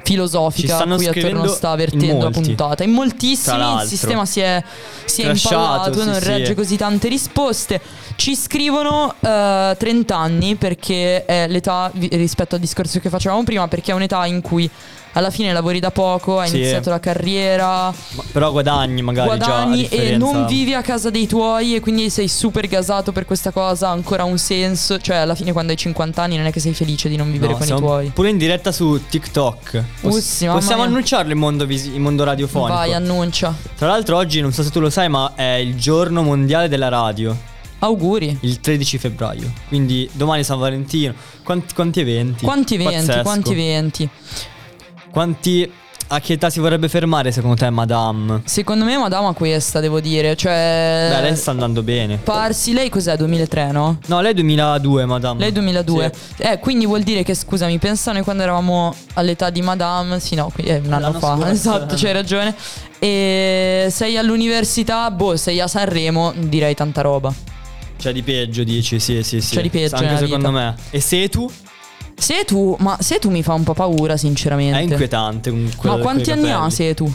filosofica 0.03 0.79
a 0.79 0.95
cui 0.95 1.07
attorno 1.07 1.47
sta 1.47 1.71
in 1.71 1.77
vertendo 1.77 2.25
la 2.25 2.31
puntata. 2.31 2.85
In 2.85 2.91
moltissimi 2.91 3.57
il 3.83 3.87
sistema 3.87 4.27
si 4.27 4.41
è, 4.41 4.63
si 5.05 5.23
è 5.23 5.31
impallato, 5.31 6.01
sì, 6.01 6.07
non 6.07 6.15
sì. 6.15 6.25
regge 6.25 6.55
così 6.55 6.77
tante 6.77 7.09
risposte. 7.09 7.81
Ci 8.17 8.37
scrivono 8.37 9.15
eh, 9.21 9.75
30 9.79 10.17
anni 10.17 10.57
perché 10.57 11.25
è 11.25 11.47
l'età 11.49 11.91
rispetto 11.95 12.55
al 12.57 12.61
discorso 12.61 13.01
che 13.01 13.09
facevamo 13.09 13.43
prima, 13.45 13.69
perché 13.69 13.93
è 13.93 13.95
un'età 13.95 14.27
in 14.27 14.41
cui 14.41 14.71
alla 15.13 15.31
fine 15.31 15.53
lavori 15.53 15.79
da 15.81 15.91
poco, 15.91 16.39
hai 16.39 16.49
Sì. 16.49 16.57
iniziato 16.57 16.91
la 16.91 17.01
carriera, 17.01 17.67
Ma- 18.15 18.25
però 18.33 18.51
guadagni 18.51 19.03
magari 19.03 19.29
già. 19.31 19.37
guadagni 19.37 19.85
e 19.85 19.89
differenza- 19.89 20.33
non 20.33 20.47
vivi 20.47 20.75
a 20.75 20.83
casa 20.83 21.11
dei 21.11 21.27
tuoi 21.27 21.75
e 21.75 21.81
quindi 21.81 22.09
sei 22.11 22.29
super 22.29 22.67
gasato 22.67 23.13
per 23.13 23.25
questa 23.25 23.51
cosa, 23.51 23.89
ha 23.89 23.91
ancora 23.91 24.25
un 24.25 24.39
senso, 24.39 24.99
cioè 24.99 25.17
alla 25.17 25.35
fine 25.35 25.53
quando 25.53 25.73
hai 25.73 25.79
50 25.79 26.23
anni 26.23 26.37
non 26.37 26.47
è 26.47 26.53
che 26.53 26.61
sei 26.61 26.75
felice 26.75 27.09
di 27.09 27.17
non 27.17 27.31
vivere 27.31 27.53
No, 27.53 27.59
con 27.59 27.67
i 27.67 27.71
tuoi. 27.77 28.09
Pure 28.11 28.31
in 28.31 28.39
diretta 28.39 28.73
su 28.73 29.01
TikTok. 29.09 29.85
Poss- 30.01 30.17
Ussi, 30.17 30.47
possiamo 30.47 30.83
annunciarlo 30.83 31.33
in 31.33 31.39
mondo, 31.39 31.67
visi- 31.67 31.95
in 31.95 32.03
mondo 32.03 32.25
radiofonico. 32.25 32.73
Vai, 32.73 32.95
annuncia. 32.95 33.55
Tra 33.77 33.89
l'altro 33.89 34.17
oggi, 34.17 34.41
non 34.41 34.53
so 34.53 34.63
se 34.63 34.71
tu 34.71 34.81
lo 34.81 34.91
sai, 34.91 35.09
ma 35.09 35.33
è 35.35 35.55
il 35.55 35.77
giorno 35.77 36.23
mondiale 36.23 36.69
della 36.69 36.89
radio. 36.89 37.37
Auguri. 37.81 38.39
Il 38.43 38.61
13 38.61 38.97
febbraio. 38.97 39.53
Quindi 39.67 40.09
domani 40.13 40.45
San 40.45 40.59
Valentino. 40.59 41.15
Quanti, 41.43 41.75
quanti 41.75 41.99
eventi? 42.01 42.45
Quanti 42.45 42.75
eventi, 42.75 42.95
Pazzesco. 42.95 43.23
quanti 43.23 43.51
eventi. 43.53 44.09
Quanti... 45.13 45.71
A 46.09 46.21
che 46.21 46.35
età 46.35 46.51
si 46.51 46.61
vorrebbe 46.61 46.91
fermare 46.91 47.33
secondo 47.33 47.57
te, 47.57 47.71
Madame? 47.71 48.43
Secondo 48.45 48.85
me 48.85 48.99
Madama 48.99 49.29
ha 49.29 49.33
questa, 49.33 49.81
devo 49.81 49.99
dire, 49.99 50.37
cioè 50.37 51.09
Beh, 51.11 51.21
lei 51.23 51.37
sta 51.37 51.53
andando 51.53 51.83
bene. 51.83 52.19
Parsi, 52.19 52.75
lei 52.75 52.91
cos'è? 52.91 53.17
2003, 53.17 53.71
no? 53.73 53.99
No, 54.09 54.21
lei 54.21 54.33
è 54.33 54.35
2002, 54.35 55.07
Madame. 55.07 55.41
Lei 55.41 55.53
2002. 55.53 56.13
Sì. 56.37 56.43
Eh, 56.43 56.59
quindi 56.59 56.85
vuol 56.85 57.01
dire 57.03 57.23
che, 57.23 57.35
scusami, 57.35 57.79
pensa 57.79 58.13
noi 58.13 58.21
quando 58.25 58.43
eravamo 58.43 58.95
all'età 59.15 59.49
di 59.49 59.63
Madame, 59.63 60.21
sì, 60.21 60.35
no, 60.35 60.51
qui- 60.53 60.65
eh, 60.65 60.83
un 60.85 60.93
anno 60.93 61.01
L'anno 61.07 61.19
fa, 61.19 61.35
scorso. 61.37 61.51
esatto, 61.51 61.95
c'hai 61.97 62.13
ragione. 62.13 62.55
E 62.99 63.89
sei 63.91 64.19
all'università, 64.19 65.11
boh, 65.11 65.39
sei 65.39 65.61
a 65.61 65.67
Sanremo, 65.67 66.35
direi 66.37 66.75
tanta 66.75 67.01
roba. 67.01 67.33
C'è 67.99 68.13
di 68.13 68.23
peggio, 68.23 68.65
dici? 68.65 69.01
Sì, 69.01 69.23
sì, 69.23 69.41
sì. 69.41 69.55
C'è 69.55 69.63
di 69.63 69.71
peggio 69.71 69.97
Anche 69.97 70.19
secondo 70.19 70.49
vita. 70.51 70.61
me. 70.61 70.75
E 70.91 71.01
se 71.01 71.29
tu? 71.31 71.51
Se 72.23 72.45
tu, 72.45 72.77
ma 72.79 72.97
se 73.01 73.19
tu 73.19 73.31
mi 73.31 73.43
fa 73.43 73.55
un 73.55 73.65
po' 73.65 73.75
paura, 73.75 74.17
sinceramente. 74.17 74.79
È 74.79 74.83
inquietante. 74.83 75.51
quello 75.77 75.97
Ma 75.97 76.03
quanti 76.03 76.31
anni 76.31 76.51
ha 76.53 76.71
se 76.71 76.95
tu? 76.95 77.13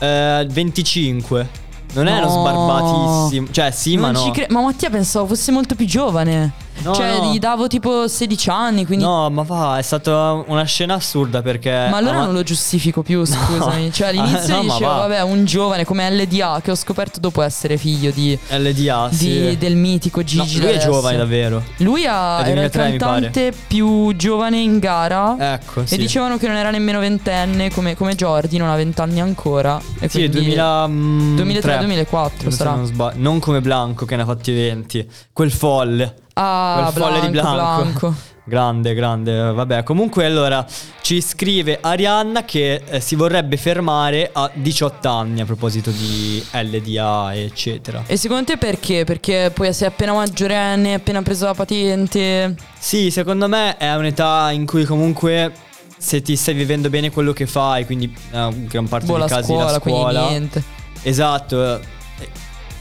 Eh, 0.00 0.46
25. 0.50 1.48
Non 1.92 2.08
è 2.08 2.20
No. 2.20 2.28
sbarbatissimo. 2.28 3.46
Cioè, 3.50 3.70
sì, 3.70 3.96
ma 3.96 4.10
non 4.10 4.20
no. 4.20 4.26
ci 4.26 4.30
cre- 4.32 4.46
ma 4.50 4.60
Mattia 4.62 4.90
pensavo 4.90 5.26
fosse 5.26 5.52
molto 5.52 5.74
più 5.76 5.86
giovane. 5.86 6.52
No, 6.82 6.94
cioè, 6.94 7.18
no. 7.18 7.32
gli 7.32 7.38
davo 7.38 7.66
tipo 7.66 8.06
16 8.06 8.50
anni, 8.50 8.86
quindi 8.86 9.04
No, 9.04 9.28
ma 9.30 9.42
va, 9.42 9.78
è 9.78 9.82
stata 9.82 10.42
una 10.46 10.62
scena 10.64 10.94
assurda 10.94 11.42
perché. 11.42 11.70
Ma 11.90 11.96
allora 11.96 12.18
Ah, 12.20 12.24
non 12.24 12.34
lo 12.34 12.42
giustifico 12.42 13.02
più, 13.02 13.24
scusami. 13.26 13.92
Cioè, 13.92 14.08
all'inizio 14.08 14.54
no, 14.56 14.62
dicevo, 14.62 14.86
va. 14.90 14.96
vabbè, 14.98 15.22
un 15.22 15.44
giovane 15.44 15.84
come 15.84 16.08
LDA 16.10 16.60
che 16.62 16.70
ho 16.70 16.74
scoperto 16.74 17.18
dopo 17.20 17.42
essere 17.42 17.76
figlio 17.76 18.10
di, 18.10 18.38
LDA, 18.50 19.08
di- 19.10 19.16
sì. 19.16 19.56
del 19.58 19.76
mitico 19.76 20.20
No, 20.20 20.24
Gigi. 20.26 20.60
lui 20.60 20.70
è 20.70 20.78
giovane 20.78 21.16
davvero. 21.16 21.62
Lui 21.78 22.06
ha, 22.06 22.38
È 22.38 22.50
era 22.50 22.62
il 22.64 22.70
2003 22.70 22.90
mi 22.90 22.96
cantante 22.98 23.52
più 23.66 24.14
giovane 24.16 24.58
in 24.58 24.78
gara. 24.78 25.36
Ecco, 25.54 25.80
E 25.82 25.86
sì. 25.86 25.96
dicevano 25.96 26.36
che 26.36 26.46
non 26.46 26.56
era 26.56 26.70
nemmeno 26.70 26.98
ventenne 27.00 27.70
come, 27.70 27.94
come 27.96 28.14
Jordi, 28.14 28.56
non 28.58 28.68
ha 28.68 28.76
vent'anni 28.76 29.20
ancora. 29.20 29.80
E 29.98 30.08
Sì, 30.08 30.28
quindi 30.28 30.54
2003 30.54 31.78
2003-2004 31.80 32.48
sarà. 32.48 32.74
Non, 32.74 32.86
sba- 32.86 33.12
non 33.16 33.38
come 33.38 33.60
Blanco 33.60 34.04
che 34.04 34.16
ne 34.16 34.22
ha 34.22 34.26
fatti 34.26 34.52
20. 34.52 35.08
Quel 35.32 35.50
folle. 35.50 36.14
Ah, 36.38 36.90
Quel 36.92 37.02
folle 37.04 37.20
di 37.20 37.28
Blanco, 37.30 37.52
Blanco. 37.54 37.82
Blanco. 37.82 38.14
Grande, 38.44 38.94
grande. 38.94 39.52
Vabbè, 39.52 39.82
comunque 39.82 40.24
allora 40.26 40.64
ci 41.00 41.20
scrive 41.20 41.78
Arianna 41.80 42.44
che 42.44 42.82
eh, 42.86 43.00
si 43.00 43.16
vorrebbe 43.16 43.56
fermare 43.56 44.30
a 44.32 44.48
18 44.52 45.08
anni 45.08 45.40
a 45.40 45.44
proposito 45.46 45.90
di 45.90 46.44
LDA, 46.52 47.34
eccetera. 47.34 48.04
E 48.06 48.16
secondo 48.16 48.44
te 48.44 48.56
perché? 48.58 49.04
Perché 49.04 49.50
poi 49.52 49.72
sei 49.72 49.88
appena 49.88 50.12
maggiorenne, 50.12 50.94
appena 50.94 51.22
preso 51.22 51.46
la 51.46 51.54
patente. 51.54 52.54
Sì, 52.78 53.10
secondo 53.10 53.48
me 53.48 53.76
è 53.78 53.92
un'età 53.94 54.50
in 54.52 54.66
cui 54.66 54.84
comunque 54.84 55.52
se 55.96 56.20
ti 56.22 56.36
stai 56.36 56.54
vivendo 56.54 56.88
bene 56.90 57.10
quello 57.10 57.32
che 57.32 57.46
fai, 57.46 57.84
quindi 57.86 58.14
eh, 58.30 58.48
gran 58.68 58.86
parte 58.86 59.06
Boh, 59.06 59.12
dei 59.14 59.22
la 59.22 59.28
casi 59.28 59.52
scuola, 59.52 59.70
la 59.72 59.80
quindi 59.80 60.00
scuola. 60.02 60.28
niente. 60.28 60.62
Esatto. 61.02 61.80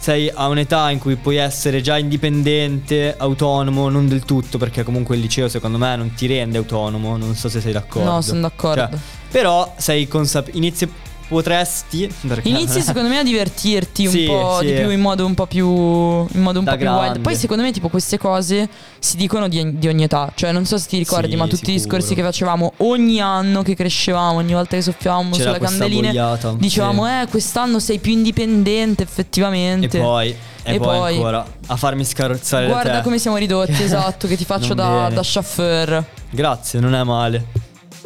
Sei 0.06 0.32
a 0.32 0.46
un'età 0.50 0.92
in 0.92 1.00
cui 1.00 1.16
puoi 1.16 1.38
essere 1.38 1.82
già 1.82 1.98
indipendente, 1.98 3.16
autonomo, 3.18 3.90
non 3.90 4.08
del 4.08 4.24
tutto, 4.24 4.60
perché 4.60 4.84
comunque 4.84 5.16
il 5.16 5.22
liceo 5.24 5.50
secondo 5.50 5.80
me 5.80 5.96
non 5.96 6.14
ti 6.14 6.28
rende 6.28 6.60
autonomo, 6.60 7.18
non 7.18 7.34
so 7.34 7.50
se 7.50 7.60
sei 7.60 7.74
d'accordo. 7.74 8.12
No, 8.12 8.22
sono 8.22 8.42
d'accordo. 8.42 8.88
Cioè, 8.88 9.00
però 9.32 9.74
sei 9.78 10.08
consapevole, 10.08 10.64
inizi 10.64 10.88
potresti 11.28 12.10
Inizi 12.44 12.82
secondo 12.84 13.10
me 13.10 13.20
a 13.20 13.24
divertirti 13.24 14.06
un 14.06 14.12
Sì, 14.12 14.26
po' 14.26 14.58
sì. 14.60 14.68
di 14.68 14.74
più 14.74 14.90
in 14.92 15.00
modo 15.02 15.26
un 15.26 15.34
po' 15.34 15.46
più 15.48 15.66
in 15.68 16.42
modo 16.42 16.60
un 16.60 16.66
Da 16.66 16.72
po' 16.72 16.78
più 16.78 16.88
wild. 16.88 17.00
grande. 17.02 17.20
Poi 17.20 17.36
secondo 17.36 17.64
me 17.64 17.72
tipo 17.72 17.90
queste 17.90 18.18
cose 18.18 18.70
si 19.00 19.18
dicono 19.18 19.48
di, 19.48 19.78
di 19.78 19.88
ogni 19.88 20.04
età, 20.04 20.32
cioè 20.36 20.52
non 20.52 20.66
so 20.66 20.78
se 20.78 20.88
ti 20.88 20.98
ricordi, 20.98 21.32
Sì, 21.32 21.36
ma 21.36 21.48
tutti 21.48 21.74
i 21.74 21.80
sicuro. 21.80 21.98
discorsi 21.98 22.16
che 22.16 22.22
facevamo 22.22 22.74
ogni 22.78 23.20
anno 23.22 23.62
che 23.64 23.76
crescevamo, 23.76 24.38
ogni 24.38 24.54
volta 24.54 24.76
che 24.76 24.82
soffiavamo 24.82 25.32
C'era 25.32 25.44
sulle 25.50 25.58
questa 25.58 25.78
candeline, 25.78 26.08
boiata, 26.10 26.54
dicevamo. 26.58 27.08
"Eh, 27.08 27.28
quest'anno 27.30 27.80
sei 27.80 28.00
più 28.00 28.12
indipendente 28.12 29.04
E 29.04 29.06
effettivamente". 29.06 30.00
poi, 30.00 30.30
e 30.64 30.74
E 30.74 30.78
poi 30.78 30.98
poi- 30.98 31.16
ancora 31.16 31.46
a 31.68 31.76
farmi 31.76 32.04
scarrozzare 32.06 32.68
Guarda 32.68 33.02
come 33.02 33.18
siamo 33.20 33.38
ridotti, 33.38 33.72
esatto, 33.84 34.28
che 34.28 34.36
ti 34.38 34.46
faccio 34.46 34.74
da, 34.74 35.10
da 35.14 35.22
chauffeur. 35.24 36.04
Grazie, 36.30 36.80
non 36.80 36.94
è 36.96 37.04
male. 37.04 37.46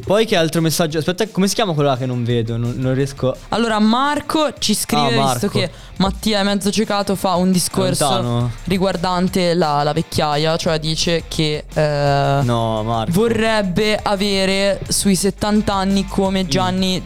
Poi 0.06 0.26
che 0.26 0.36
altro 0.36 0.62
messaggio? 0.62 0.98
Aspetta, 1.00 1.28
come 1.28 1.48
si 1.48 1.56
chiama 1.56 1.74
quello 1.74 1.90
là 1.90 1.98
che 1.98 2.06
non 2.06 2.24
vedo? 2.24 2.58
Non, 2.58 2.74
non 2.78 2.94
riesco. 2.94 3.36
Allora 3.50 3.80
Marco 3.80 4.54
ci 4.58 4.74
scrive, 4.74 5.14
Ah, 5.14 5.22
Marco. 5.22 5.32
visto 5.34 5.48
che 5.50 5.72
Mattia 5.98 6.40
è 6.40 6.44
mezzo 6.44 6.72
ciecato, 6.72 7.16
fa 7.16 7.36
un 7.36 7.52
discorso 7.52 8.06
Lontano? 8.10 8.52
riguardante 8.66 9.54
la, 9.54 9.84
la 9.84 9.94
vecchiaia, 9.94 10.56
cioè 10.58 10.80
dice 10.80 11.24
che 11.28 11.64
eh, 11.74 12.40
No, 12.44 12.84
Marco. 12.84 13.12
vorrebbe 13.12 14.00
avere 14.02 14.80
sui 14.88 15.16
70 15.16 15.74
anni 15.74 16.06
come 16.08 16.48
Gianni, 16.48 17.02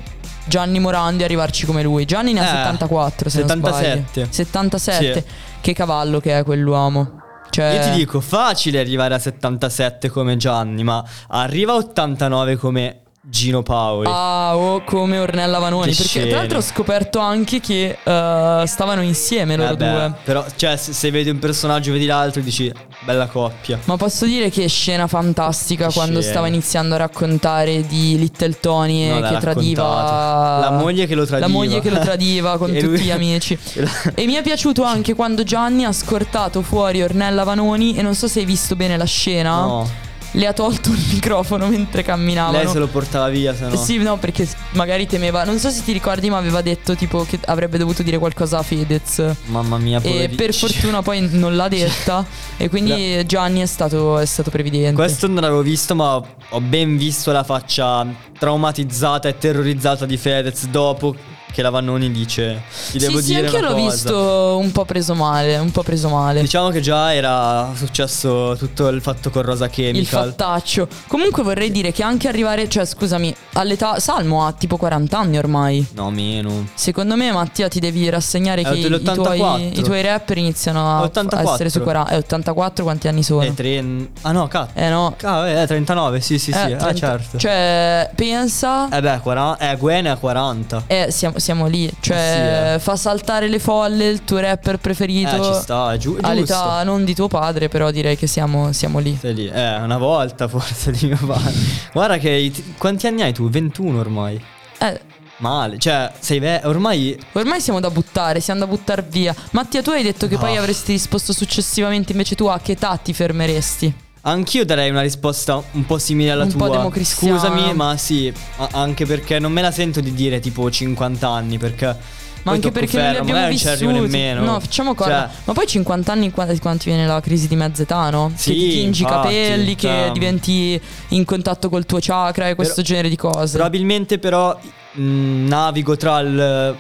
Gianni 0.46 0.80
Morandi, 0.80 1.24
arrivarci 1.24 1.66
come 1.66 1.84
lui. 1.84 2.06
Gianni 2.06 2.34
ne 2.34 2.40
ha 2.42 2.44
Eh, 2.44 2.64
74, 2.64 3.30
se 3.30 3.40
non 3.40 3.48
77. 3.50 4.04
sbaglio. 4.12 4.28
77. 4.32 5.14
Sì. 5.14 5.24
Che 5.62 5.74
cavallo 5.74 6.20
che 6.20 6.38
è 6.38 6.44
quell'uomo. 6.44 7.22
Cioè, 7.54 7.74
Io 7.74 7.82
ti 7.84 7.98
dico, 8.00 8.20
facile 8.20 8.80
arrivare 8.80 9.14
a 9.14 9.20
77 9.20 10.10
come 10.10 10.38
Gianni, 10.38 10.84
ma 10.84 11.06
arriva 11.28 11.74
a 11.74 11.76
89 11.76 12.56
come 12.56 13.03
Gino 13.26 13.64
Paoli. 13.64 14.10
Ah, 14.12 14.58
o 14.58 14.84
come 14.84 15.18
Ornella 15.18 15.58
Vanoni. 15.58 15.92
Che 15.92 15.96
perché 15.96 16.08
scene. 16.10 16.28
tra 16.28 16.38
l'altro 16.40 16.58
ho 16.58 16.62
scoperto 16.62 17.20
anche 17.20 17.62
che 17.62 17.98
eh, 18.04 18.64
stavano 18.68 19.02
insieme 19.02 19.56
loro 19.56 19.72
Eh 19.72 19.76
beh, 19.78 19.90
due. 19.92 20.14
Però, 20.26 20.46
cioè, 20.58 20.76
se, 20.76 20.92
se 20.92 21.10
vedi 21.10 21.30
un 21.30 21.40
personaggio, 21.40 21.94
vedi 21.94 22.06
l'altro, 22.06 22.42
dici, 22.42 22.70
bella 23.06 23.28
coppia. 23.28 23.80
Ma 23.86 23.96
posso 23.96 24.26
dire 24.26 24.50
che 24.50 24.68
scena 24.68 25.08
fantastica 25.08 25.88
Che 25.88 25.94
quando 25.94 26.20
scena. 26.20 26.32
stava 26.34 26.48
iniziando 26.48 26.96
a 26.96 26.98
raccontare 26.98 27.88
di 27.88 28.18
Little 28.20 28.60
Tony 28.60 29.08
No, 29.08 29.18
e 29.26 29.30
che 29.30 29.38
tradiva. 29.40 30.60
La 30.60 30.72
moglie 30.72 31.08
che 31.08 31.16
lo 31.16 31.26
tradiva. 31.26 31.48
La 31.48 31.54
moglie 31.54 31.80
che 31.80 31.90
lo 31.92 32.00
tradiva 32.00 32.58
con 32.58 32.72
E 32.76 32.80
tutti 32.82 32.86
lui- 32.88 33.00
gli 33.00 33.12
amici. 33.12 33.58
E 34.16 34.26
mi 34.26 34.34
è 34.34 34.42
piaciuto 34.42 34.84
anche 34.84 35.14
quando 35.14 35.44
Gianni 35.44 35.86
ha 35.86 35.94
scortato 35.94 36.62
fuori 36.62 37.02
Ornella 37.02 37.46
Vanoni 37.46 37.96
e 37.96 38.02
non 38.02 38.16
so 38.16 38.28
se 38.28 38.40
hai 38.40 38.46
visto 38.46 38.76
bene 38.76 38.98
la 38.98 39.06
scena. 39.06 39.62
No, 39.62 39.90
Le 40.36 40.48
ha 40.48 40.54
tolto 40.54 40.90
il 40.90 41.04
microfono 41.12 41.68
mentre 41.68 42.02
camminavano. 42.02 42.58
lei 42.58 42.68
se 42.68 42.80
lo 42.80 42.88
portava 42.88 43.30
via, 43.30 43.56
se 43.56 43.68
no. 43.68 43.76
Sì, 43.76 43.98
no, 43.98 44.18
perché 44.18 44.48
magari 44.72 45.06
temeva. 45.06 45.44
Non 45.44 45.60
so 45.60 45.70
se 45.70 45.84
ti 45.84 45.92
ricordi, 45.92 46.30
ma 46.30 46.38
aveva 46.38 46.62
detto 46.62 46.96
tipo 46.96 47.24
che 47.24 47.40
avrebbe 47.46 47.78
dovuto 47.78 48.02
dire 48.02 48.18
qualcosa 48.18 48.58
a 48.58 48.64
Fedez. 48.64 49.24
Mamma 49.46 49.78
mia, 49.78 50.00
E 50.00 50.02
poverino. 50.02 50.36
per 50.36 50.54
fortuna 50.56 51.02
poi 51.04 51.28
non 51.32 51.56
l'ha 51.56 51.68
detta. 51.68 52.26
e 52.58 52.68
quindi 52.70 53.24
Gianni 53.28 53.62
è 53.62 53.66
stato, 53.68 54.18
è 54.18 54.26
stato 54.26 54.50
previdente. 54.50 54.96
Questo 54.96 55.28
non 55.28 55.42
l'avevo 55.42 55.62
visto, 55.62 55.94
ma 55.94 56.16
ho 56.16 56.62
ben 56.62 56.98
visto 56.98 57.32
la 57.32 57.44
faccia 57.44 58.06
traumatizzata 58.40 59.28
e 59.28 59.38
terrorizzata 59.38 60.06
di 60.08 60.18
Fedez 60.18 60.66
dopo 60.68 61.16
che 61.54 61.62
la 61.62 61.70
Vannoni 61.70 62.12
dice 62.12 62.64
ti 62.92 62.98
devo 62.98 63.18
sì, 63.20 63.26
sì, 63.26 63.34
dire 63.36 63.46
anche 63.46 63.60
io 63.60 63.62
l'ho 63.62 63.74
cosa". 63.74 63.90
visto 63.92 64.58
un 64.58 64.72
po' 64.72 64.86
preso 64.86 65.14
male. 65.14 65.58
Un 65.58 65.72
po' 65.72 65.84
preso 65.84 66.10
male. 66.10 66.42
Diciamo 66.42 66.70
che 66.70 66.82
già 66.82 67.14
era 67.14 67.70
successo 67.76 68.56
tutto 68.58 68.88
il 68.88 69.02
fatto 69.02 69.30
con 69.30 69.44
Rosa 69.44 69.66
Il 69.66 69.72
Chemical. 69.72 70.30
fattaccio. 70.30 70.88
Comunque 71.08 71.44
vorrei 71.44 71.70
dire 71.72 71.92
che 71.92 72.02
anche 72.04 72.28
arrivare, 72.28 72.68
cioè 72.68 72.86
scusami, 72.86 73.34
all'età 73.54 74.00
Salmo 74.00 74.46
ha 74.46 74.52
tipo 74.54 74.78
40 74.78 75.18
anni 75.18 75.38
ormai. 75.38 75.86
No, 75.94 76.10
meno. 76.10 76.68
Secondo 76.74 77.16
me 77.16 77.32
Mattia 77.32 77.68
ti 77.68 77.80
devi 77.80 78.10
rassegnare 78.10 78.62
È 78.62 78.70
che 78.70 78.78
i, 78.80 78.82
tuoi, 78.86 79.00
dell'84. 79.02 79.78
i 79.80 79.84
tuoi 79.84 80.02
rapper 80.02 80.38
iniziano 80.40 80.80
a, 80.90 80.98
a 80.98 81.04
84. 81.04 81.54
essere 81.54 81.70
sui 81.70 81.82
40. 81.82 82.12
Eh, 82.12 82.18
84 82.18 82.84
quanti 82.84 83.08
anni 83.08 83.22
sono? 83.24 83.44
E 83.44 83.54
tre... 83.54 83.84
Ah 84.22 84.32
no, 84.32 84.48
cazzo. 84.48 84.72
Eh 84.74 84.90
no. 84.90 85.16
Ah, 85.22 85.48
eh, 85.48 85.68
39, 85.68 86.20
sì, 86.20 86.40
sì, 86.40 86.52
sì. 86.52 86.58
Eh, 86.58 86.74
ah, 86.74 86.78
30 86.78 86.94
certo. 86.96 87.38
Cioè, 87.38 88.10
pensa. 88.16 88.90
eh 88.90 89.02
beh, 89.02 89.20
40... 89.22 89.72
eh, 89.72 89.78
Gwen 89.78 90.06
è 90.06 90.10
a 90.10 90.16
40. 90.16 90.84
Eh, 90.88 91.08
siamo, 91.12 91.38
siamo 91.44 91.68
lì. 91.68 91.92
Cioè, 92.00 92.18
sì, 92.18 92.74
eh. 92.76 92.80
fa 92.80 92.96
saltare 92.96 93.48
le 93.48 93.60
folle 93.60 94.08
il 94.08 94.24
tuo 94.24 94.40
rapper 94.40 94.78
preferito. 94.78 95.36
Eh, 95.36 95.54
ci 95.54 95.62
sta, 95.62 95.96
giu- 95.98 96.18
All'età 96.22 96.82
non 96.84 97.04
di 97.04 97.14
tuo 97.14 97.28
padre, 97.28 97.68
però 97.70 97.92
direi 97.92 98.16
che 98.18 98.26
siamo, 98.28 98.72
siamo 98.72 99.00
lì. 99.00 99.16
Sei 99.20 99.34
lì. 99.36 99.48
Eh, 99.48 99.76
una 99.78 99.98
volta 99.98 100.48
forse 100.48 100.92
di 100.92 101.08
mio 101.08 101.20
padre. 101.26 101.54
Guarda 101.92 102.18
che... 102.18 102.30
i- 102.32 102.74
Quanti 102.78 103.06
anni 103.08 103.22
hai 103.22 103.34
tu? 103.34 103.50
21 103.50 104.00
ormai. 104.00 104.42
Eh, 104.80 105.00
male. 105.38 105.78
Cioè, 105.78 106.12
sei 106.20 106.40
ve- 106.40 106.62
ormai 106.64 107.18
Ormai 107.34 107.60
siamo 107.62 107.80
da 107.80 107.90
buttare, 107.90 108.40
siamo 108.40 108.62
da 108.62 108.68
buttare 108.68 109.06
via. 109.10 109.36
Mattia, 109.52 109.82
tu 109.82 109.90
hai 109.92 110.04
detto 110.04 110.28
che 110.28 110.38
poi 110.38 110.54
No. 110.54 110.60
avresti 110.60 110.94
risposto 110.94 111.34
successivamente, 111.34 112.12
invece 112.14 112.36
tu 112.36 112.46
a 112.46 112.60
che 112.60 112.72
età 112.74 112.96
ti 112.98 113.14
fermeresti? 113.14 113.94
Anch'io 114.26 114.64
darei 114.64 114.90
una 114.90 115.02
risposta 115.02 115.62
un 115.72 115.86
po' 115.86 115.98
simile 115.98 116.32
alla 116.32 116.46
Un 116.46 116.52
po' 116.54 116.68
tua. 116.68 116.78
democristiana. 116.78 117.38
Scusami, 117.38 117.74
ma 117.74 117.98
sì, 117.98 118.32
anche 118.72 119.06
perché 119.06 119.38
non 119.38 119.52
me 119.52 119.62
la 119.62 119.72
sento 119.72 120.00
di 120.00 120.14
dire 120.14 120.40
tipo 120.40 120.70
50 120.72 121.28
anni, 121.28 121.58
perché 121.58 121.88
Ma 121.88 121.96
poi 122.44 122.54
anche 122.56 122.72
perché 122.72 122.96
non 122.98 123.06
li 123.08 123.12
ferro, 123.16 123.22
abbiamo 123.22 123.40
magari 123.42 123.62
non 123.64 123.74
vissuti. 123.94 124.16
nemmeno. 124.18 124.44
No, 124.46 124.60
facciamo 124.62 124.94
cosa. 124.96 125.28
Cioè, 125.30 125.38
Ma 125.44 125.54
poi 125.54 125.68
50 125.68 126.12
anni 126.14 126.32
quando, 126.32 126.58
quando 126.62 126.80
ti 126.82 126.90
viene 126.90 127.06
la 127.06 127.20
crisi 127.20 127.50
di 127.50 127.56
mezza 127.58 127.82
età, 127.82 128.10
no? 128.12 128.32
Sì, 128.36 128.54
che 128.54 128.60
ti 128.60 128.70
tingi 128.70 129.02
i 129.04 129.06
capelli, 129.06 129.76
che 129.76 129.88
cioè- 129.88 130.12
diventi 130.14 130.82
in 131.10 131.26
contatto 131.26 131.68
col 131.68 131.86
tuo 131.86 131.98
chakra 132.00 132.48
e 132.48 132.56
questo 132.56 132.76
Però- 132.76 132.88
genere 132.88 133.10
di 133.10 133.18
cose. 133.18 133.56
probabilmente 133.56 134.20
però 134.20 134.58
mh, 134.94 135.48
navigo 135.48 135.98
tra 135.98 136.20
il 136.22 136.76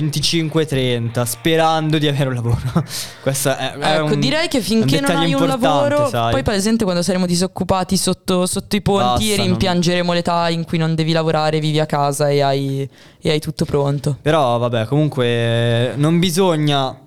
25 0.00 0.62
e 0.62 0.66
30 0.66 1.24
sperando 1.24 1.98
di 1.98 2.08
avere 2.08 2.28
un 2.30 2.34
lavoro. 2.34 2.58
Questo 3.22 3.56
è, 3.56 3.72
è 3.74 3.94
Ecco, 3.98 4.14
un- 4.14 4.20
direi 4.20 4.48
che 4.48 4.60
finché 4.60 5.00
non 5.00 5.14
hai 5.16 5.32
un 5.34 5.46
lavoro, 5.46 6.08
sai. 6.08 6.32
poi 6.32 6.42
presente 6.42 6.82
quando 6.82 7.02
saremo 7.02 7.26
disoccupati 7.26 7.96
sotto, 7.96 8.44
sotto 8.46 8.74
i 8.74 8.82
ponti 8.82 9.28
Basta, 9.28 9.42
e 9.42 9.46
rimpiangeremo 9.46 10.12
l'età 10.12 10.48
in 10.48 10.64
cui 10.64 10.78
non 10.78 10.96
devi 10.96 11.12
lavorare, 11.12 11.60
vivi 11.60 11.78
a 11.78 11.86
casa 11.86 12.28
e 12.28 12.40
hai, 12.40 12.88
e 13.20 13.30
hai 13.30 13.38
tutto 13.38 13.64
pronto. 13.64 14.16
Però 14.20 14.58
vabbè, 14.58 14.86
comunque 14.86 15.92
non 15.96 16.18
bisogna 16.18 16.98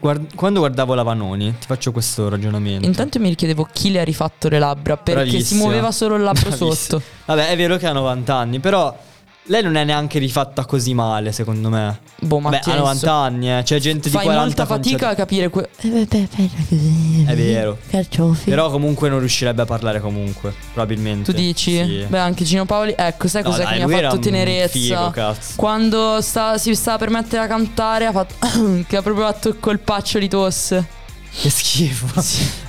Guard- 0.00 0.34
quando 0.34 0.60
guardavo 0.60 0.94
la 0.94 1.02
Vanoni, 1.02 1.50
ti 1.60 1.66
faccio 1.66 1.92
questo 1.92 2.28
ragionamento. 2.30 2.86
Intanto 2.86 3.18
mi 3.20 3.34
chiedevo 3.34 3.68
chi 3.70 3.90
le 3.92 4.00
ha 4.00 4.04
rifatto 4.04 4.48
le 4.48 4.58
labbra 4.58 4.96
perché 4.96 5.24
si 5.24 5.30
Bravissima. 5.30 5.60
muoveva 5.62 5.92
solo 5.92 6.16
il 6.16 6.22
labbro 6.22 6.48
Bravissima. 6.48 6.74
sotto. 6.74 7.02
Vabbè, 7.26 7.48
è 7.48 7.56
vero 7.56 7.76
che 7.76 7.86
ha 7.86 7.92
90 7.92 8.34
anni, 8.34 8.58
però 8.58 8.96
lei 9.46 9.62
non 9.62 9.74
è 9.76 9.84
neanche 9.84 10.18
rifatta 10.18 10.64
così 10.64 10.94
male, 10.94 11.32
secondo 11.32 11.68
me. 11.68 11.98
Boh, 12.20 12.38
Vabbè, 12.38 12.56
Mattia, 12.56 12.72
ha 12.74 12.76
90 12.76 12.90
adesso 12.98 13.10
anni, 13.10 13.58
eh. 13.58 13.62
C'è 13.64 13.78
gente 13.80 14.08
di 14.08 14.14
Fai 14.14 14.24
40 14.24 14.44
molta 14.46 14.66
fatica 14.66 15.08
a 15.08 15.14
capire 15.14 15.48
que- 15.48 15.68
È 15.78 17.34
vero. 17.34 17.78
Carciofi. 17.90 18.50
Però 18.50 18.70
comunque 18.70 19.08
non 19.08 19.18
riuscirebbe 19.18 19.62
a 19.62 19.64
parlare 19.64 20.00
comunque, 20.00 20.54
probabilmente. 20.72 21.32
Tu 21.32 21.36
dici? 21.36 21.76
Sì. 21.84 22.04
Beh, 22.08 22.18
anche 22.18 22.44
Gino 22.44 22.64
Paoli. 22.66 22.94
Ecco, 22.96 23.26
sai 23.28 23.42
No, 23.42 23.50
cos'è 23.50 23.64
dai, 23.64 23.78
che 23.80 23.86
mi 23.86 23.94
ha 23.94 23.96
era 23.98 24.06
fatto 24.08 24.16
un 24.16 24.22
tenerezza? 24.22 24.68
figo, 24.78 25.10
cazzo. 25.10 25.52
Quando 25.56 26.20
sta- 26.20 26.58
si 26.58 26.74
stava 26.74 26.98
per 26.98 27.10
mettere 27.10 27.42
a 27.42 27.46
cantare, 27.46 28.06
ha 28.06 28.12
fatto. 28.12 28.34
che 28.86 28.96
ha 28.96 29.02
proprio 29.02 29.24
fatto 29.26 29.48
il 29.48 29.58
colpaccio 29.58 30.18
di 30.18 30.28
tosse. 30.28 31.00
Che 31.34 31.48
schifo. 31.50 32.06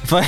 Poi- 0.08 0.26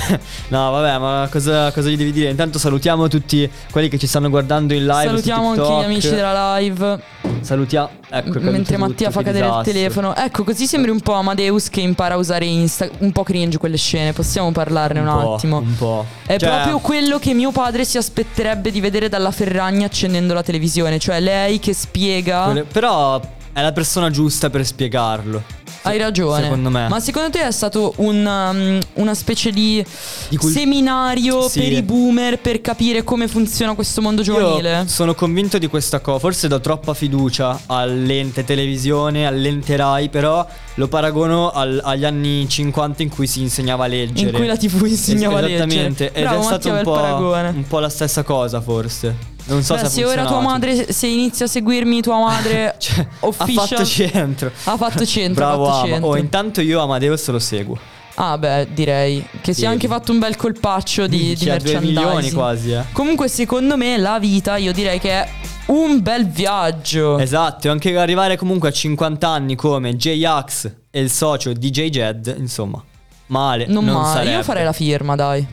no, 0.49 0.71
vabbè, 0.71 0.97
ma 0.97 1.27
cosa, 1.31 1.71
cosa 1.71 1.89
gli 1.89 1.97
devi 1.97 2.11
dire? 2.11 2.29
Intanto 2.29 2.59
salutiamo 2.59 3.07
tutti 3.07 3.49
quelli 3.71 3.87
che 3.87 3.97
ci 3.97 4.07
stanno 4.07 4.29
guardando 4.29 4.73
in 4.73 4.85
live. 4.85 5.05
Salutiamo 5.05 5.49
anche 5.51 5.61
gli 5.61 5.83
amici 5.83 6.09
della 6.09 6.57
live. 6.57 6.99
Salutiamo. 7.39 7.89
Ecco, 8.09 8.39
mentre 8.39 8.75
tutto, 8.75 8.87
Mattia 8.87 9.11
fa 9.11 9.19
che 9.19 9.25
cadere 9.25 9.45
disastro. 9.45 9.71
il 9.71 9.75
telefono. 9.77 10.15
Ecco, 10.15 10.43
così 10.43 10.67
sembri 10.67 10.91
un 10.91 10.99
po' 10.99 11.13
Amadeus 11.13 11.69
che 11.69 11.81
impara 11.81 12.15
a 12.15 12.17
usare 12.17 12.45
Insta. 12.45 12.89
Un 12.99 13.11
po' 13.11 13.23
cringe 13.23 13.57
quelle 13.57 13.77
scene. 13.77 14.13
Possiamo 14.13 14.51
parlarne 14.51 14.99
un, 14.99 15.05
po', 15.05 15.33
attimo. 15.35 15.57
Un 15.59 15.75
po'. 15.75 16.05
È 16.25 16.37
Cioè, 16.37 16.49
proprio 16.49 16.79
quello 16.79 17.19
che 17.19 17.33
mio 17.33 17.51
padre 17.51 17.85
si 17.85 17.97
aspetterebbe 17.97 18.69
di 18.69 18.81
vedere 18.81 19.09
dalla 19.09 19.31
Ferragni 19.31 19.83
accendendo 19.83 20.33
la 20.33 20.43
televisione. 20.43 20.99
Cioè, 20.99 21.19
lei 21.19 21.59
che 21.59 21.73
spiega. 21.73 22.63
Però 22.71 23.21
è 23.55 23.61
la 23.61 23.71
persona 23.71 24.09
giusta 24.09 24.49
per 24.49 24.65
spiegarlo. 24.65 25.41
Hai 25.83 25.97
ragione. 25.97 26.41
Secondo 26.43 26.69
me. 26.69 26.89
Ma 26.89 26.99
secondo 26.99 27.29
te 27.29 27.41
è 27.47 27.51
stato 27.51 27.93
un, 27.97 28.25
um, 28.25 28.79
una 28.95 29.13
specie 29.13 29.51
di, 29.51 29.81
Di 30.27 30.35
cul- 30.35 30.51
seminario 30.51 31.47
Sì. 31.47 31.61
per 31.61 31.71
i 31.71 31.81
boomer 31.81 32.39
per 32.39 32.59
capire 32.59 33.05
come 33.05 33.29
funziona 33.29 33.73
questo 33.73 34.01
mondo 34.01 34.23
giovanile? 34.23 34.79
Io 34.79 34.87
sono 34.89 35.15
convinto 35.15 35.57
di 35.57 35.67
questa 35.67 36.01
cosa. 36.01 36.19
Forse 36.19 36.49
do 36.49 36.59
troppa 36.59 36.93
fiducia 36.93 37.61
all'ente 37.67 38.43
televisione, 38.43 39.25
all'ente 39.25 39.77
Rai, 39.77 40.09
però 40.09 40.45
lo 40.75 40.87
paragono 40.87 41.51
al- 41.51 41.79
agli 41.83 42.05
anni 42.05 42.47
50 42.47 43.01
in 43.03 43.09
cui 43.09 43.27
si 43.27 43.41
insegnava 43.41 43.85
a 43.85 43.87
leggere. 43.87 44.29
In 44.29 44.35
cui 44.35 44.45
la 44.45 44.57
TV 44.57 44.85
insegnava 44.85 45.37
a 45.37 45.41
leggere. 45.41 45.65
Esattamente. 45.65 46.11
Ed 46.11 46.23
Bravo, 46.23 46.39
è 46.39 46.43
stato 46.43 46.69
un 46.71 46.81
po', 46.83 46.91
un 47.55 47.65
po' 47.67 47.79
la 47.79 47.89
stessa 47.89 48.23
cosa, 48.23 48.61
forse. 48.61 49.33
Non 49.47 49.61
so 49.61 49.73
Beh, 49.75 49.79
se 49.81 49.85
ha 49.85 49.89
se 49.89 50.05
ora 50.05 50.25
tua 50.25 50.39
madre, 50.41 50.91
se 50.91 51.05
inizia 51.07 51.45
a 51.45 51.47
seguirmi 51.47 52.01
tua 52.01 52.17
madre 52.19 52.75
Cioè, 52.79 52.99
ha 52.99 53.27
official- 53.27 53.67
fatto 53.67 53.85
centro. 53.85 54.51
Ha 54.63 54.75
fatto 54.77 55.05
centro, 55.05 55.43
ha 55.45 55.47
Bravo 55.49 55.65
fatto 55.65 55.77
Ama. 55.77 55.87
centro. 55.87 56.07
Oh, 56.09 56.17
intanto 56.17 56.61
io 56.61 56.81
Amadeus 56.81 57.27
lo 57.29 57.39
seguo. 57.39 57.77
Ah 58.17 58.37
beh, 58.37 58.69
direi 58.73 59.23
che 59.41 59.53
si 59.53 59.63
è 59.63 59.67
anche 59.67 59.87
fatto 59.87 60.11
un 60.13 60.19
bel 60.19 60.35
colpaccio 60.37 61.05
di, 61.05 61.17
di 61.17 61.25
Minchia, 61.25 61.57
due 61.57 61.63
merchandising. 61.73 61.97
milioni 62.05 62.31
quasi, 62.31 62.71
eh. 62.71 62.83
Comunque 62.91 63.27
secondo 63.27 63.77
me 63.77 63.97
la 63.97 64.17
vita 64.19 64.55
io 64.57 64.71
direi 64.71 64.99
che 64.99 65.09
è 65.11 65.29
un 65.67 66.01
bel 66.01 66.27
viaggio. 66.27 67.17
Esatto, 67.17 67.67
e 67.67 67.69
anche 67.69 67.95
arrivare 67.97 68.37
comunque 68.37 68.69
a 68.69 68.71
50 68.71 69.27
anni 69.27 69.55
come 69.55 69.95
J-Ax 69.95 70.71
e 70.91 70.99
il 70.99 71.09
socio 71.11 71.53
DJ 71.53 71.89
Jed, 71.89 72.35
insomma, 72.37 72.83
male. 73.27 73.65
non 73.67 73.85
Non, 73.85 74.01
male, 74.01 74.13
sarebbe. 74.13 74.35
io 74.37 74.43
farei 74.43 74.63
la 74.63 74.73
firma, 74.73 75.15
dai. 75.15 75.45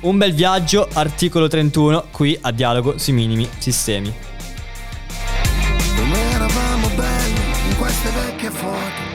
Un 0.00 0.18
bel 0.18 0.32
viaggio, 0.34 0.86
articolo 0.92 1.48
31, 1.48 2.04
qui 2.10 2.38
a 2.40 2.50
dialogo 2.52 2.98
sui 2.98 3.12
minimi 3.14 3.48
sistemi. 3.58 4.12
Come 5.96 6.20
eravamo 6.32 6.88
belli 6.94 7.40
in 7.70 7.76
queste 7.78 8.10
vecchie 8.10 8.50
foto. 8.50 9.05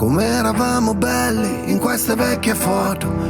Come 0.00 0.24
eravamo 0.24 0.94
belli 0.94 1.70
in 1.70 1.78
queste 1.78 2.14
vecchie 2.14 2.54
foto 2.54 3.29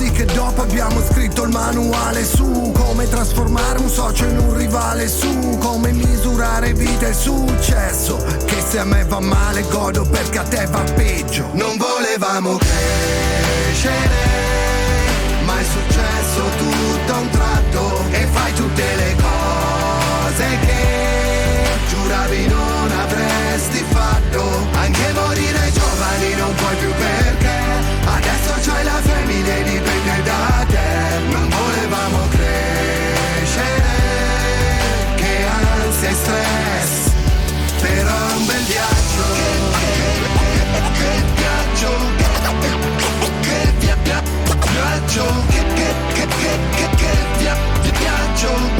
così 0.00 0.12
che 0.12 0.24
dopo 0.24 0.62
abbiamo 0.62 0.98
scritto 1.02 1.42
il 1.42 1.50
manuale 1.50 2.24
su 2.24 2.72
come 2.74 3.06
trasformare 3.06 3.80
un 3.80 3.90
socio 3.90 4.24
in 4.24 4.38
un 4.38 4.56
rivale, 4.56 5.06
su 5.06 5.58
come 5.58 5.92
misurare 5.92 6.72
vita 6.72 7.08
e 7.08 7.12
successo, 7.12 8.16
che 8.46 8.62
se 8.66 8.78
a 8.78 8.84
me 8.84 9.04
va 9.04 9.20
male 9.20 9.62
godo 9.68 10.06
perché 10.08 10.38
a 10.38 10.44
te 10.44 10.66
va 10.70 10.80
peggio. 10.94 11.50
Non 11.52 11.76
volevamo 11.76 12.56
crescere, 12.56 14.14
ma 15.44 15.60
è 15.60 15.64
successo 15.64 16.42
tutto 16.56 17.12
a 17.12 17.18
un 17.18 17.28
tratto 17.28 18.00
e 18.10 18.26
fai 18.32 18.52
tutte 18.54 18.82
le 18.96 19.16
cose 19.16 20.46
che 20.64 21.68
giuravi 21.88 22.46
non 22.46 22.90
avresti 22.90 23.84
fatto, 23.90 24.66
anche 24.72 25.12
morire 25.12 25.70
giovani 25.72 26.34
non 26.36 26.54
puoi 26.54 26.76
viaggio, 45.10 45.44
che, 45.48 45.64
che, 45.74 45.94
che, 46.14 46.26
che, 46.26 46.58
che, 46.70 46.88
che, 46.96 47.38
via, 47.38 47.56
viaggio 47.98 48.79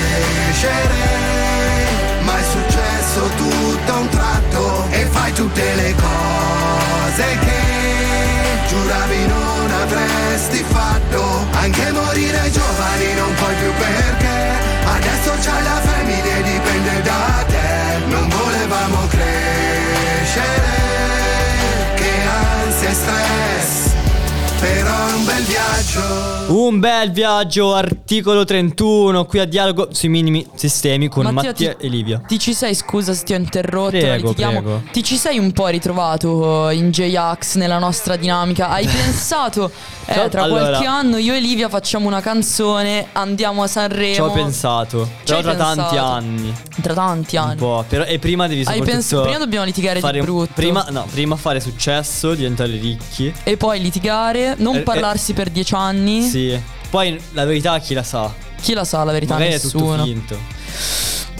crescere 0.00 1.24
ma 2.22 2.38
è 2.38 2.42
successo 2.42 3.28
tutto 3.36 3.92
a 3.92 3.98
un 3.98 4.08
tratto 4.08 4.86
e 4.90 5.06
fai 5.10 5.32
tutte 5.32 5.74
le 5.74 5.94
cose 5.94 7.38
che 7.40 8.68
giuravi 8.68 9.26
non 9.26 9.70
avresti 9.70 10.64
fatto. 10.66 11.46
Anche 11.52 11.92
morire 11.92 12.50
giovani 12.50 13.14
non 13.14 13.34
puoi 13.34 13.54
più 13.54 13.72
perché 13.72 14.52
adesso 14.84 15.32
c'hai 15.42 15.62
la 15.62 15.70
famiglia 15.70 15.93
Un 25.96 26.80
bel 26.80 27.12
viaggio, 27.12 27.72
articolo 27.72 28.44
31, 28.44 29.24
qui 29.26 29.38
a 29.38 29.44
dialogo 29.44 29.88
sui 29.92 30.08
minimi 30.08 30.44
sistemi 30.56 31.06
con 31.08 31.24
Mattia, 31.26 31.52
ti, 31.52 31.64
e 31.66 31.88
Livia. 31.88 32.20
Ti 32.26 32.36
ci 32.38 32.52
sei, 32.52 32.74
scusa 32.74 33.14
se 33.14 33.22
ti 33.22 33.32
ho 33.32 33.36
interrotto, 33.36 33.90
Prego, 33.90 34.28
litighiamo. 34.30 34.60
prego. 34.60 34.82
Ti 34.90 35.02
ci 35.04 35.16
sei 35.16 35.38
un 35.38 35.52
po' 35.52 35.68
ritrovato 35.68 36.68
in 36.70 36.90
J-Ax 36.90 37.54
nella 37.56 37.78
nostra 37.78 38.16
dinamica? 38.16 38.68
Hai 38.70 38.86
pensato, 38.90 39.70
eh, 40.06 40.28
tra 40.28 40.42
Allora- 40.42 40.66
qualche 40.68 40.84
anno 40.86 41.16
io 41.16 41.32
e 41.32 41.40
Livia 41.40 41.68
facciamo 41.68 42.08
una 42.08 42.20
canzone, 42.20 43.06
andiamo 43.12 43.62
a 43.62 43.66
Sanremo. 43.68 44.14
Ci 44.14 44.20
ho 44.20 44.30
pensato, 44.32 45.04
Ci 45.04 45.10
però 45.32 45.40
tra 45.42 45.54
tanti 45.54 45.80
pensato. 45.80 46.04
anni. 46.12 46.54
Tra 46.82 46.94
tanti 46.94 47.36
Un 47.36 47.42
anni. 47.42 47.56
po', 47.56 47.84
però, 47.88 48.02
e 48.04 48.18
prima 48.18 48.48
devi 48.48 48.64
Hai 48.66 48.82
pensato, 48.82 49.22
prima 49.22 49.38
dobbiamo 49.38 49.64
litigare 49.64 50.00
fare 50.00 50.14
di 50.14 50.18
un- 50.18 50.24
brutto. 50.26 50.52
Prima, 50.54 50.84
no, 50.90 51.06
prima 51.10 51.36
fare 51.36 51.60
successo, 51.60 52.34
diventare 52.34 52.72
ricchi. 52.72 53.32
E 53.44 53.56
poi 53.56 53.80
litigare, 53.80 54.56
non 54.58 54.74
Eh, 54.74 54.78
eh, 54.78 54.82
parlarsi 54.82 55.32
per 55.34 55.48
dieci 55.50 55.72
anni. 55.74 55.82
Sì. 55.92 56.58
Poi 56.90 57.20
la 57.32 57.44
verità 57.44 57.78
chi 57.78 57.94
la 57.94 58.02
sa? 58.02 58.32
Chi 58.60 58.72
la 58.74 58.84
sa 58.84 59.04
la 59.04 59.12
verità? 59.12 59.34
Magari 59.34 59.52
è 59.54 59.60
tutto 59.60 59.78
Nessuno. 59.78 60.04
finto. 60.04 60.38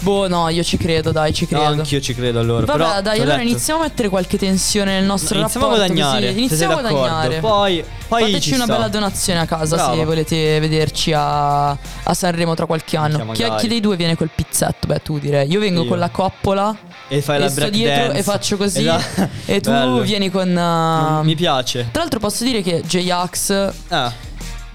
Boh, 0.01 0.27
no, 0.27 0.49
io 0.49 0.61
ci 0.61 0.77
credo, 0.77 1.11
dai, 1.11 1.33
ci 1.33 1.47
No, 1.49 1.57
credo. 1.61 1.81
anch'io 1.81 1.99
ci 1.99 2.13
credo 2.13 2.39
allora. 2.39 2.65
Vabbè, 2.65 2.77
però, 2.77 3.01
dai, 3.01 3.19
allora 3.21 3.37
detto- 3.37 3.49
iniziamo 3.49 3.79
a 3.79 3.83
mettere 3.83 4.09
qualche 4.09 4.37
tensione 4.37 4.93
nel 4.99 5.05
nostro 5.05 5.39
Iniziamo 5.39 5.65
a 5.65 5.69
rapporto. 5.69 5.93
guadagnare. 5.93 6.25
così. 6.27 6.33
se 6.33 6.39
Iniziamo 6.39 6.73
a 6.73 6.81
guadagnare. 6.81 7.39
Poi, 7.39 7.83
poi 8.07 8.21
Fateci 8.25 8.41
ci 8.49 8.53
una 8.53 8.65
sta. 8.65 8.73
bella 8.73 8.87
donazione 8.89 9.39
a 9.39 9.45
casa 9.47 9.77
se 9.77 9.83
Brava. 9.83 10.05
volete 10.05 10.59
vederci 10.59 11.11
a, 11.13 11.69
a 11.69 12.13
Sanremo 12.13 12.53
tra 12.53 12.67
qualche 12.67 12.97
anno. 12.97 13.31
Chi, 13.31 13.45
chi 13.57 13.67
dei 13.67 13.79
due 13.79 13.95
viene 13.95 14.15
col 14.15 14.29
pizzetto? 14.35 14.85
Beh, 14.85 15.01
tu 15.01 15.17
direi. 15.17 15.49
Io 15.49 15.59
vengo 15.59 15.81
Io. 15.83 15.87
con 15.87 15.97
la 15.97 16.09
coppola 16.09 16.75
E 17.07 17.21
fai 17.23 17.39
la 17.39 17.45
e 17.45 17.49
sto 17.49 17.59
break 17.61 17.71
dietro 17.73 18.03
dance. 18.03 18.19
e 18.19 18.23
faccio 18.23 18.57
così. 18.57 18.79
Esatto. 18.81 19.29
E 19.45 19.59
tu 19.61 19.71
Bello. 19.71 20.01
vieni 20.01 20.29
con. 20.29 20.49
uh, 20.55 21.23
Mi 21.23 21.35
piace. 21.35 21.87
Tra 21.91 22.01
l'altro 22.01 22.19
posso 22.19 22.43
dire 22.43 22.61
che 22.61 22.83
J-Ax 22.85 23.71
Ah, 23.87 24.11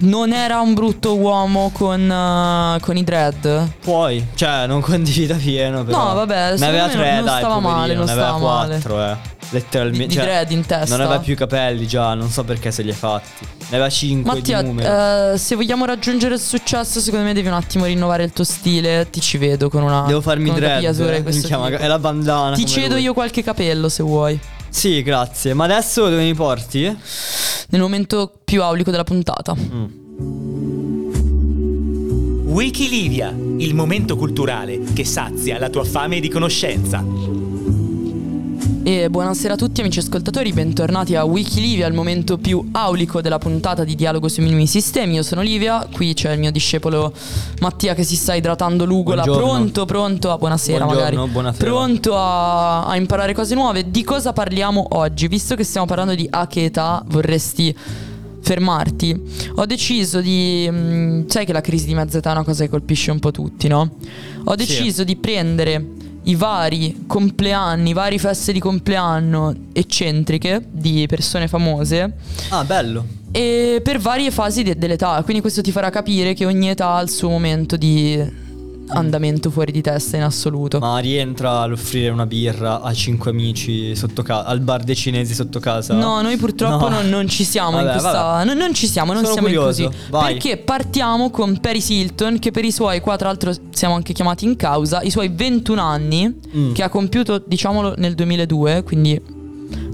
non 0.01 0.33
era 0.33 0.61
un 0.61 0.75
brutto 0.75 1.17
uomo 1.17 1.71
con, 1.73 2.01
uh, 2.09 2.81
con 2.81 2.97
i 2.97 3.05
dread. 3.05 3.69
puoi. 3.81 4.27
Cioè, 4.35 4.67
non 4.67 4.81
condivida 4.81 5.35
pieno. 5.37 5.85
Però. 5.85 6.09
No, 6.09 6.15
vabbè, 6.15 6.57
Ne 6.59 6.67
aveva 6.67 6.89
tre, 6.89 7.15
non 7.17 7.25
dai. 7.25 7.39
stava 7.39 7.55
poverino, 7.55 7.77
male, 7.79 7.95
non 7.95 8.05
ne 8.07 8.11
aveva 8.13 8.27
stava 8.29 8.45
male. 8.45 8.69
quattro, 8.81 9.05
eh. 9.05 9.17
Letteralmente. 9.53 10.07
Di- 10.07 10.15
di 10.15 10.21
dread 10.21 10.51
in 10.53 10.65
testa. 10.65 10.97
Non 10.97 11.05
aveva 11.07 11.21
più 11.21 11.35
capelli 11.37 11.87
già. 11.87 12.15
Non 12.15 12.29
so 12.31 12.45
perché 12.45 12.71
se 12.71 12.83
li 12.83 12.91
ha 12.91 12.95
fatti. 12.95 13.45
Ne 13.71 13.77
aveva 13.77 13.89
cinque 13.89 14.35
Mattia, 14.35 15.33
eh, 15.33 15.39
se 15.39 15.55
vogliamo 15.57 15.85
raggiungere 15.85 16.35
il 16.35 16.41
successo, 16.41 17.01
secondo 17.01 17.25
me 17.27 17.33
devi 17.35 17.49
un 17.49 17.55
attimo 17.55 17.85
rinnovare 17.85 18.25
il 18.25 18.33
tuo 18.33 18.45
stile. 18.45 19.09
Ti 19.11 19.21
ci 19.21 19.39
vedo 19.39 19.69
con 19.69 19.83
una. 19.83 20.03
Devo 20.07 20.21
farmi 20.21 20.51
con 20.51 20.57
una 20.59 20.79
dread. 20.79 20.95
Minchia, 20.97 21.41
tipo. 21.43 21.59
maga- 21.59 21.79
È 21.79 21.87
la 21.87 21.99
bandana. 21.99 22.55
Ti 22.57 22.65
cedo 22.67 22.95
lui. 22.95 23.03
io 23.03 23.13
qualche 23.13 23.43
capello 23.43 23.89
se 23.89 24.03
vuoi. 24.03 24.41
Sì, 24.71 25.03
grazie. 25.03 25.53
Ma 25.53 25.65
adesso 25.65 26.09
dove 26.09 26.23
mi 26.23 26.35
porti? 26.35 26.83
Nel 27.69 27.81
momento 27.81 28.41
più 28.45 28.63
aulico 28.63 28.91
della 28.91 29.05
puntata. 29.05 29.55
Wikilivia, 32.51 33.29
il 33.59 33.75
momento 33.75 34.17
culturale 34.17 34.81
che 34.93 35.05
sazia 35.05 35.59
la 35.59 35.69
tua 35.69 35.85
fame 35.85 36.19
di 36.21 36.29
conoscenza. 36.29 37.05
E 38.83 39.11
buonasera 39.11 39.55
a 39.55 39.57
tutti 39.57 39.83
amici 39.83 39.99
ascoltatori, 39.99 40.53
bentornati 40.53 41.15
a 41.15 41.25
Wikilivia, 41.25 41.87
il 41.87 41.93
momento 41.93 42.39
più 42.39 42.67
aulico 42.73 43.21
della 43.21 43.39
puntata 43.39 43.85
di 43.85 43.95
Dialogo 43.95 44.27
sui 44.29 44.43
minimi 44.43 44.67
sistemi. 44.67 45.15
Io 45.17 45.23
sono 45.23 45.43
Livia, 45.43 45.87
qui 45.93 46.15
c'è 46.15 46.33
il 46.33 46.39
mio 46.39 46.51
discepolo 46.51 47.13
Mattia 47.61 47.95
che 47.95 48.05
si 48.05 48.17
sta 48.17 48.35
idratando 48.35 48.87
l'ugola, 48.87 49.23
Buongiorno. 49.23 49.53
pronto, 49.53 49.85
pronto 49.85 50.31
a 50.33 50.39
buonasera 50.39 50.85
Buongiorno, 50.85 51.15
magari. 51.17 51.33
buonasera. 51.33 51.71
Pronto 51.71 52.17
a, 52.17 52.87
a 52.87 52.97
imparare 52.97 53.35
cose 53.35 53.55
nuove. 53.55 53.91
Di 53.91 54.03
cosa 54.03 54.33
parliamo 54.33 54.87
oggi? 54.93 55.29
Visto 55.29 55.55
che 55.57 55.65
stiamo 55.65 55.87
parlando 55.87 56.15
di 56.15 56.27
a 56.31 56.47
che 56.47 56.65
età 56.65 57.05
vorresti 57.07 57.77
fermarti, 58.43 59.21
ho 59.57 59.67
deciso 59.67 60.23
di... 60.23 60.67
mm, 60.71 61.27
sai 61.27 61.45
che 61.45 61.53
la 61.53 61.61
crisi 61.61 61.85
di 61.85 61.95
mezza 61.95 62.17
età 62.17 62.31
è 62.31 62.33
una 62.33 62.45
cosa 62.45 62.65
che 62.65 62.71
colpisce 62.71 63.11
un 63.11 63.19
po' 63.19 63.31
tutti, 63.31 63.69
no? 63.69 63.91
Ho 64.45 64.55
deciso 64.55 65.05
di 65.05 65.17
prendere 65.17 65.99
i 66.25 66.35
vari 66.35 67.05
compleanni, 67.07 67.93
varie 67.93 68.19
feste 68.19 68.53
di 68.53 68.61
compleanno 68.61 69.55
eccentriche 69.73 70.63
di 70.71 71.07
persone 71.09 71.49
famose 71.49 72.13
Ah, 72.51 72.65
bello. 72.65 73.05
e 73.33 73.81
per 73.83 73.99
varie 73.99 74.31
fasi 74.31 74.63
de- 74.63 74.77
dell'età. 74.77 75.21
Quindi 75.23 75.41
questo 75.41 75.61
ti 75.63 75.73
farà 75.73 75.91
capire 75.91 76.35
che 76.35 76.45
ogni 76.45 76.69
età 76.69 76.95
ha 76.95 77.01
il 77.01 77.09
suo 77.11 77.29
momento 77.31 77.77
di 77.77 78.49
andamento 78.93 79.51
fuori 79.51 79.73
di 79.73 79.81
testa 79.81 80.17
in 80.17 80.23
assoluto. 80.23 80.79
Ma 80.79 80.99
rientra 80.99 81.61
all'offrire 81.61 82.09
una 82.11 82.27
birra 82.27 82.81
a 82.83 82.93
cinque 82.93 83.31
amici 83.31 83.95
sotto 83.97 84.23
casa, 84.23 84.47
al 84.47 84.61
bar 84.61 84.83
dei 84.83 84.95
cinesi 84.97 85.35
sotto 85.35 85.59
casa? 85.61 85.95
No, 85.95 86.21
noi 86.23 86.37
purtroppo 86.37 86.89
No. 86.89 86.97
non, 87.01 87.09
non 87.09 87.29
ci 87.29 87.45
siamo 87.45 87.79
in 87.79 87.85
Vabbè, 87.85 87.99
questa. 87.99 88.23
vabbè. 88.23 88.45
Non, 88.45 88.57
non 88.57 88.75
ci 88.75 88.87
siamo, 88.87 89.13
non 89.13 89.23
Sono 89.23 89.33
siamo 89.35 89.49
curioso, 89.49 89.83
in 89.83 89.87
così. 89.89 89.99
vai. 90.11 90.33
Perché 90.35 90.57
partiamo 90.59 91.31
con 91.31 91.59
Paris 91.61 91.89
Hilton, 91.89 92.39
che 92.39 92.51
per 92.51 92.65
i 92.65 92.73
suoi, 92.73 93.01
qua 93.01 93.17
tra 93.17 93.29
l'altro 93.29 93.53
siamo 93.71 93.95
anche 93.95 94.13
chiamati 94.13 94.45
in 94.45 94.57
causa, 94.57 95.01
i 95.03 95.11
suoi 95.11 95.29
21 95.29 95.81
anni, 95.81 96.39
Mm. 96.57 96.73
che 96.73 96.83
ha 96.83 96.89
compiuto, 96.89 97.43
diciamolo, 97.47 97.95
nel 97.99 98.15
2002, 98.15 98.83
quindi 98.83 99.21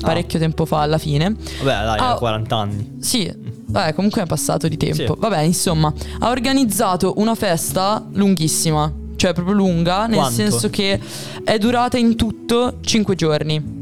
parecchio 0.01 0.39
tempo 0.39 0.65
fa 0.65 0.81
alla 0.81 0.99
fine. 0.99 1.35
Vabbè, 1.35 1.85
dai, 1.85 1.99
Ah, 1.99 2.13
ha 2.13 2.15
40 2.17 2.57
anni. 2.57 2.93
Sì, 3.01 3.33
vabbè, 3.67 3.95
comunque 3.95 4.23
è 4.23 4.27
passato 4.27 4.69
di 4.69 4.77
tempo. 4.77 5.15
Sì. 5.15 5.15
Vabbè, 5.19 5.41
insomma, 5.41 5.93
ha 6.21 6.31
organizzato 6.31 7.15
una 7.17 7.35
festa 7.35 8.07
lunghissima, 8.13 8.93
cioè 9.17 9.33
proprio 9.33 9.55
lunga, 9.55 10.07
nel 10.07 10.17
Quanto? 10.19 10.35
senso 10.35 10.71
che 10.71 11.01
è 11.45 11.59
durata 11.59 11.97
in 11.99 12.17
tutto 12.17 12.79
5 12.81 13.15
giorni. 13.15 13.75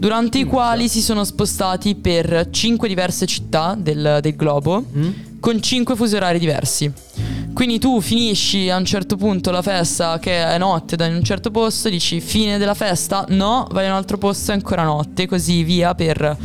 Durante 0.00 0.38
i 0.38 0.44
quali 0.44 0.88
si 0.88 1.02
sono 1.02 1.24
spostati 1.24 1.94
per 1.94 2.48
5 2.50 2.88
diverse 2.88 3.26
città 3.26 3.76
del, 3.78 4.18
del 4.22 4.34
globo 4.34 4.82
Mm? 4.96 5.10
Con 5.40 5.60
5 5.60 5.96
fusi 5.96 6.14
orari 6.14 6.38
diversi. 6.38 6.92
Quindi 7.52 7.78
tu 7.78 8.00
finisci 8.00 8.70
a 8.70 8.76
un 8.76 8.84
certo 8.84 9.16
punto 9.16 9.50
la 9.50 9.62
festa 9.62 10.18
che 10.18 10.44
è 10.44 10.56
notte 10.56 10.96
da 10.96 11.06
un 11.06 11.22
certo 11.22 11.50
posto, 11.50 11.88
dici 11.88 12.20
fine 12.20 12.58
della 12.58 12.74
festa, 12.74 13.24
no, 13.30 13.66
vai 13.72 13.84
in 13.86 13.90
un 13.90 13.96
altro 13.96 14.18
posto 14.18 14.52
è 14.52 14.54
ancora 14.54 14.84
notte, 14.84 15.26
così 15.26 15.64
via 15.64 15.94
per, 15.94 16.36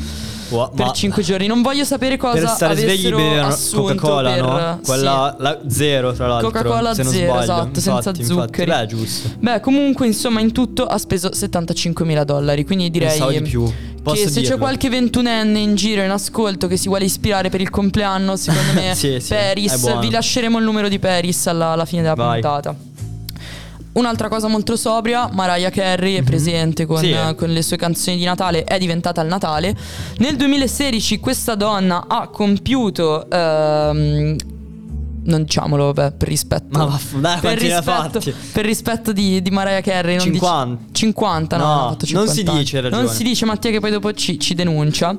Wow, 0.49 0.71
per 0.73 0.91
5 0.91 1.23
giorni. 1.23 1.47
Non 1.47 1.62
voglio 1.62 1.84
sapere 1.84 2.17
cosa 2.17 2.39
per 2.39 2.49
stare 2.49 2.75
svegli 2.75 2.91
avessero 3.08 3.17
bevevano 3.17 3.47
assunto 3.47 3.81
Coca-Cola, 3.95 4.31
per, 4.31 4.41
no? 4.41 4.79
Quella 4.86 5.36
la 5.39 5.60
zero, 5.67 6.13
tra 6.13 6.27
l'altro. 6.27 6.51
Coca-Cola 6.51 6.93
se 6.93 7.03
zero, 7.03 7.25
sbaglio. 7.31 7.41
esatto, 7.41 7.73
senza 7.79 7.91
Infatti, 7.91 8.21
infatti. 8.21 8.41
zuccheri. 8.41 8.71
Beh, 8.71 8.86
giusto. 8.86 9.29
Beh, 9.39 9.60
comunque, 9.60 10.05
insomma, 10.05 10.39
in 10.39 10.51
tutto 10.51 10.86
ha 10.86 10.97
speso 10.97 11.29
75.000 11.29 12.23
dollari. 12.23 12.63
Quindi 12.65 12.89
direi 12.91 13.08
Pensavo 13.10 13.31
di 13.31 13.41
più. 13.41 13.71
Posso 14.03 14.23
che 14.23 14.29
se 14.29 14.39
dirlo. 14.41 14.55
c'è 14.55 14.62
qualche 14.62 14.89
ventunenne 14.89 15.58
in 15.58 15.73
giro 15.73 16.03
in 16.03 16.12
ascolto 16.12 16.67
che 16.67 16.77
si 16.77 16.88
vuole 16.89 17.05
ispirare 17.05 17.49
per 17.49 17.60
il 17.62 17.71
compleanno, 17.71 18.36
secondo 18.36 18.73
me, 18.79 18.93
Sì, 18.93 19.19
sì, 19.19 19.34
Paris, 19.34 19.99
vi 19.99 20.12
lasceremo 20.12 20.60
il 20.60 20.63
numero 20.63 20.88
di 20.89 20.99
Paris 20.99 21.47
alla, 21.47 21.69
alla 21.69 21.86
fine 21.86 22.03
della 22.03 22.13
Vai. 22.13 22.39
puntata. 22.39 22.75
Un'altra 23.95 24.27
cosa 24.27 24.47
molto 24.47 24.75
sobria, 24.75 25.29
Mariah 25.31 25.69
Carey 25.69 26.15
è 26.15 26.21
presente 26.23 26.86
con, 26.86 26.97
Mhm. 26.97 27.01
Sì. 27.03 27.12
eh, 27.12 27.36
con 27.36 27.49
le 27.49 27.62
sue 27.62 27.77
canzoni 27.77 28.17
di 28.17 28.25
Natale, 28.25 28.63
è 28.63 28.77
diventata 28.77 29.21
il 29.21 29.27
Natale. 29.27 29.75
Nel 30.17 30.36
2016 30.36 31.19
questa 31.19 31.55
donna 31.55 32.05
ha 32.08 32.27
compiuto... 32.27 33.29
ehm, 33.29 34.36
non 35.26 35.44
diciamolo, 35.44 35.92
vabbè, 35.94 36.14
per 36.16 36.28
rispetto. 36.28 36.78
Ma 36.78 36.86
vaff- 36.86 37.16
dai, 37.18 37.40
per 37.40 37.58
rispetto, 37.60 38.22
per 38.52 38.66
rispetto 38.66 39.12
di, 39.12 39.42
di 39.42 39.50
Mariah 39.52 39.82
Carey. 39.82 40.16
Non 40.16 40.26
50. 40.26 40.76
Dici, 40.88 40.94
50, 40.94 41.58
no, 41.58 41.64
No, 41.64 41.70
non 41.70 41.78
ha 41.80 41.90
fatto 41.90 42.06
non 42.12 42.28
50 42.28 42.32
si 42.34 42.44
anni. 42.48 42.60
dice, 42.60 42.82
ragione. 42.82 43.02
Non 43.04 43.12
si 43.12 43.24
dice, 43.24 43.46
Mattia, 43.46 43.72
che 43.72 43.80
poi 43.80 43.92
dopo 43.92 44.14
ci, 44.14 44.40
ci 44.40 44.54
denuncia. 44.54 45.18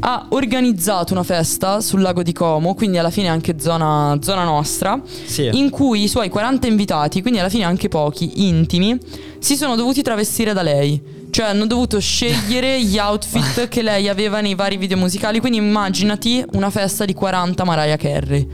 Ha 0.00 0.26
organizzato 0.30 1.12
una 1.12 1.22
festa 1.22 1.80
sul 1.80 2.00
lago 2.00 2.22
di 2.22 2.32
Como, 2.32 2.74
quindi 2.74 2.98
alla 2.98 3.10
fine 3.10 3.28
anche 3.28 3.56
zona, 3.58 4.16
zona 4.20 4.44
nostra, 4.44 5.00
Sì. 5.24 5.48
in 5.52 5.70
cui 5.70 6.02
i 6.04 6.08
suoi 6.08 6.28
40 6.28 6.66
invitati, 6.66 7.20
quindi 7.20 7.38
alla 7.40 7.48
fine 7.48 7.64
anche 7.64 7.88
pochi, 7.88 8.46
intimi, 8.46 8.98
si 9.38 9.56
sono 9.56 9.76
dovuti 9.76 10.02
travestire 10.02 10.52
da 10.52 10.62
lei. 10.62 11.20
Cioè 11.32 11.46
hanno 11.46 11.64
dovuto 11.66 11.98
scegliere 11.98 12.80
gli 12.84 12.98
outfit 12.98 13.66
che 13.68 13.80
lei 13.80 14.06
aveva 14.08 14.40
nei 14.42 14.54
vari 14.54 14.76
video 14.76 14.98
musicali. 14.98 15.40
Quindi 15.40 15.56
immaginati 15.58 16.44
una 16.52 16.68
festa 16.68 17.06
di 17.06 17.14
40 17.14 17.64
Mariah 17.64 17.96
Carey. 17.96 18.46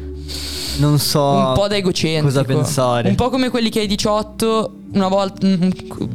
Non 0.79 0.99
so 0.99 1.23
un 1.23 1.53
po' 1.55 1.69
da 1.69 1.77
egocentrico. 1.77 2.27
cosa 2.27 2.45
pensare. 2.45 3.09
Un 3.09 3.15
po' 3.15 3.31
come 3.31 3.51
quelli 3.51 3.69
che 3.71 3.81
ai 3.81 3.87
18 3.87 4.75
una 4.93 5.09
volta 5.09 5.47
mm, 5.47 5.53
mm, 5.53 5.71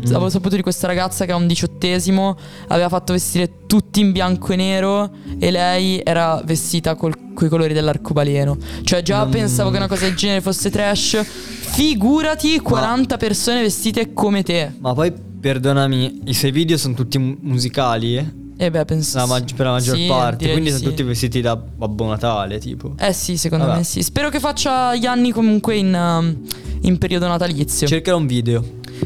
avevo 0.08 0.30
saputo 0.30 0.56
di 0.56 0.62
questa 0.62 0.88
ragazza 0.88 1.26
che 1.26 1.32
a 1.32 1.36
un 1.36 1.48
diciottesimo 1.48 2.38
aveva 2.70 2.90
fatto 2.90 3.14
vestire 3.14 3.66
tutti 3.68 4.00
in 4.00 4.12
bianco 4.12 4.54
e 4.54 4.56
nero 4.56 5.12
e 5.38 5.52
lei 5.52 6.02
era 6.04 6.42
vestita 6.44 6.96
con 6.96 7.12
i 7.12 7.48
colori 7.48 7.74
dell'arcobaleno. 7.74 8.58
Cioè 8.84 9.02
già 9.02 9.26
pensavo 9.26 9.70
che 9.70 9.78
una 9.78 9.88
cosa 9.88 10.06
del 10.06 10.16
genere 10.16 10.42
fosse 10.42 10.70
trash. 10.70 11.24
Figurati 11.24 12.60
40 12.60 13.18
persone 13.18 13.62
vestite 13.62 14.14
come 14.14 14.44
te. 14.44 14.74
Ma 14.80 14.94
poi 14.94 15.12
perdonami, 15.12 16.22
i 16.26 16.34
suoi 16.34 16.52
video 16.52 16.78
sono 16.78 16.94
tutti 16.94 17.18
mu- 17.18 17.38
musicali? 17.42 18.42
Eh? 18.58 18.66
E 18.66 18.72
beh, 18.72 18.86
penso 18.86 19.18
La 19.18 19.26
mag- 19.26 19.54
per 19.54 19.66
la 19.66 19.72
maggior 19.74 19.96
sì, 19.96 20.06
parte, 20.08 20.46
quindi 20.52 20.64
di 20.64 20.70
sono 20.70 20.80
sì. 20.80 20.86
tutti 20.90 21.04
vestiti 21.04 21.42
da 21.42 21.56
Babbo 21.56 22.06
Natale, 22.08 22.60
tipo. 22.60 22.94
Eh 22.98 23.14
sì, 23.14 23.38
secondo 23.38 23.66
Vabbè. 23.66 23.78
me 23.80 23.84
sì. 23.84 24.02
Spero 24.02 24.30
che 24.30 24.40
faccia 24.40 24.96
gli 24.96 25.06
anni 25.06 25.32
comunque 25.32 25.76
in, 25.76 25.94
um, 25.94 26.38
in 26.82 26.98
periodo 26.98 27.28
natalizio. 27.28 27.88
Cercherò 27.88 28.18
un 28.18 28.28
video. 28.28 28.64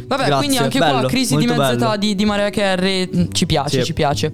Vabbè, 0.07 0.25
Grazie, 0.25 0.35
quindi 0.37 0.57
anche 0.57 0.79
bello, 0.79 0.99
qua 0.99 1.07
crisi 1.07 1.35
di 1.37 1.45
mezza 1.47 1.71
età 1.71 1.95
di, 1.97 2.13
di 2.13 2.25
Mariah 2.25 2.49
Carey 2.49 3.09
mm, 3.15 3.23
ci 3.31 3.45
piace, 3.45 3.79
Sì. 3.79 3.85
ci 3.85 3.93
piace. 3.93 4.31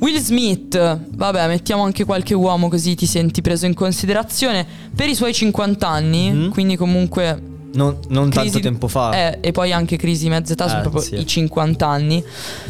Will 0.00 0.18
Smith, 0.18 0.76
vabbè, 1.14 1.46
mettiamo 1.46 1.82
anche 1.82 2.04
qualche 2.04 2.34
uomo 2.34 2.68
così 2.68 2.94
ti 2.94 3.06
senti 3.06 3.40
preso 3.42 3.66
in 3.66 3.74
considerazione 3.74 4.66
per 4.94 5.08
i 5.08 5.14
suoi 5.14 5.32
50 5.32 5.86
anni, 5.88 6.30
Mhm. 6.30 6.50
quindi 6.50 6.76
comunque 6.76 7.40
Non, 7.74 7.96
non 8.08 8.28
crisi 8.30 8.50
tanto 8.52 8.60
tempo 8.68 8.88
fa. 8.88 9.12
eh, 9.32 9.38
e 9.40 9.52
poi 9.52 9.72
anche 9.72 9.96
crisi 9.96 10.24
di 10.24 10.30
mezza 10.30 10.52
età 10.52 10.66
sono 10.68 10.78
Eh, 10.78 10.82
proprio 10.82 11.02
sì. 11.02 11.14
i 11.16 11.26
50 11.26 11.86
anni. 11.86 12.24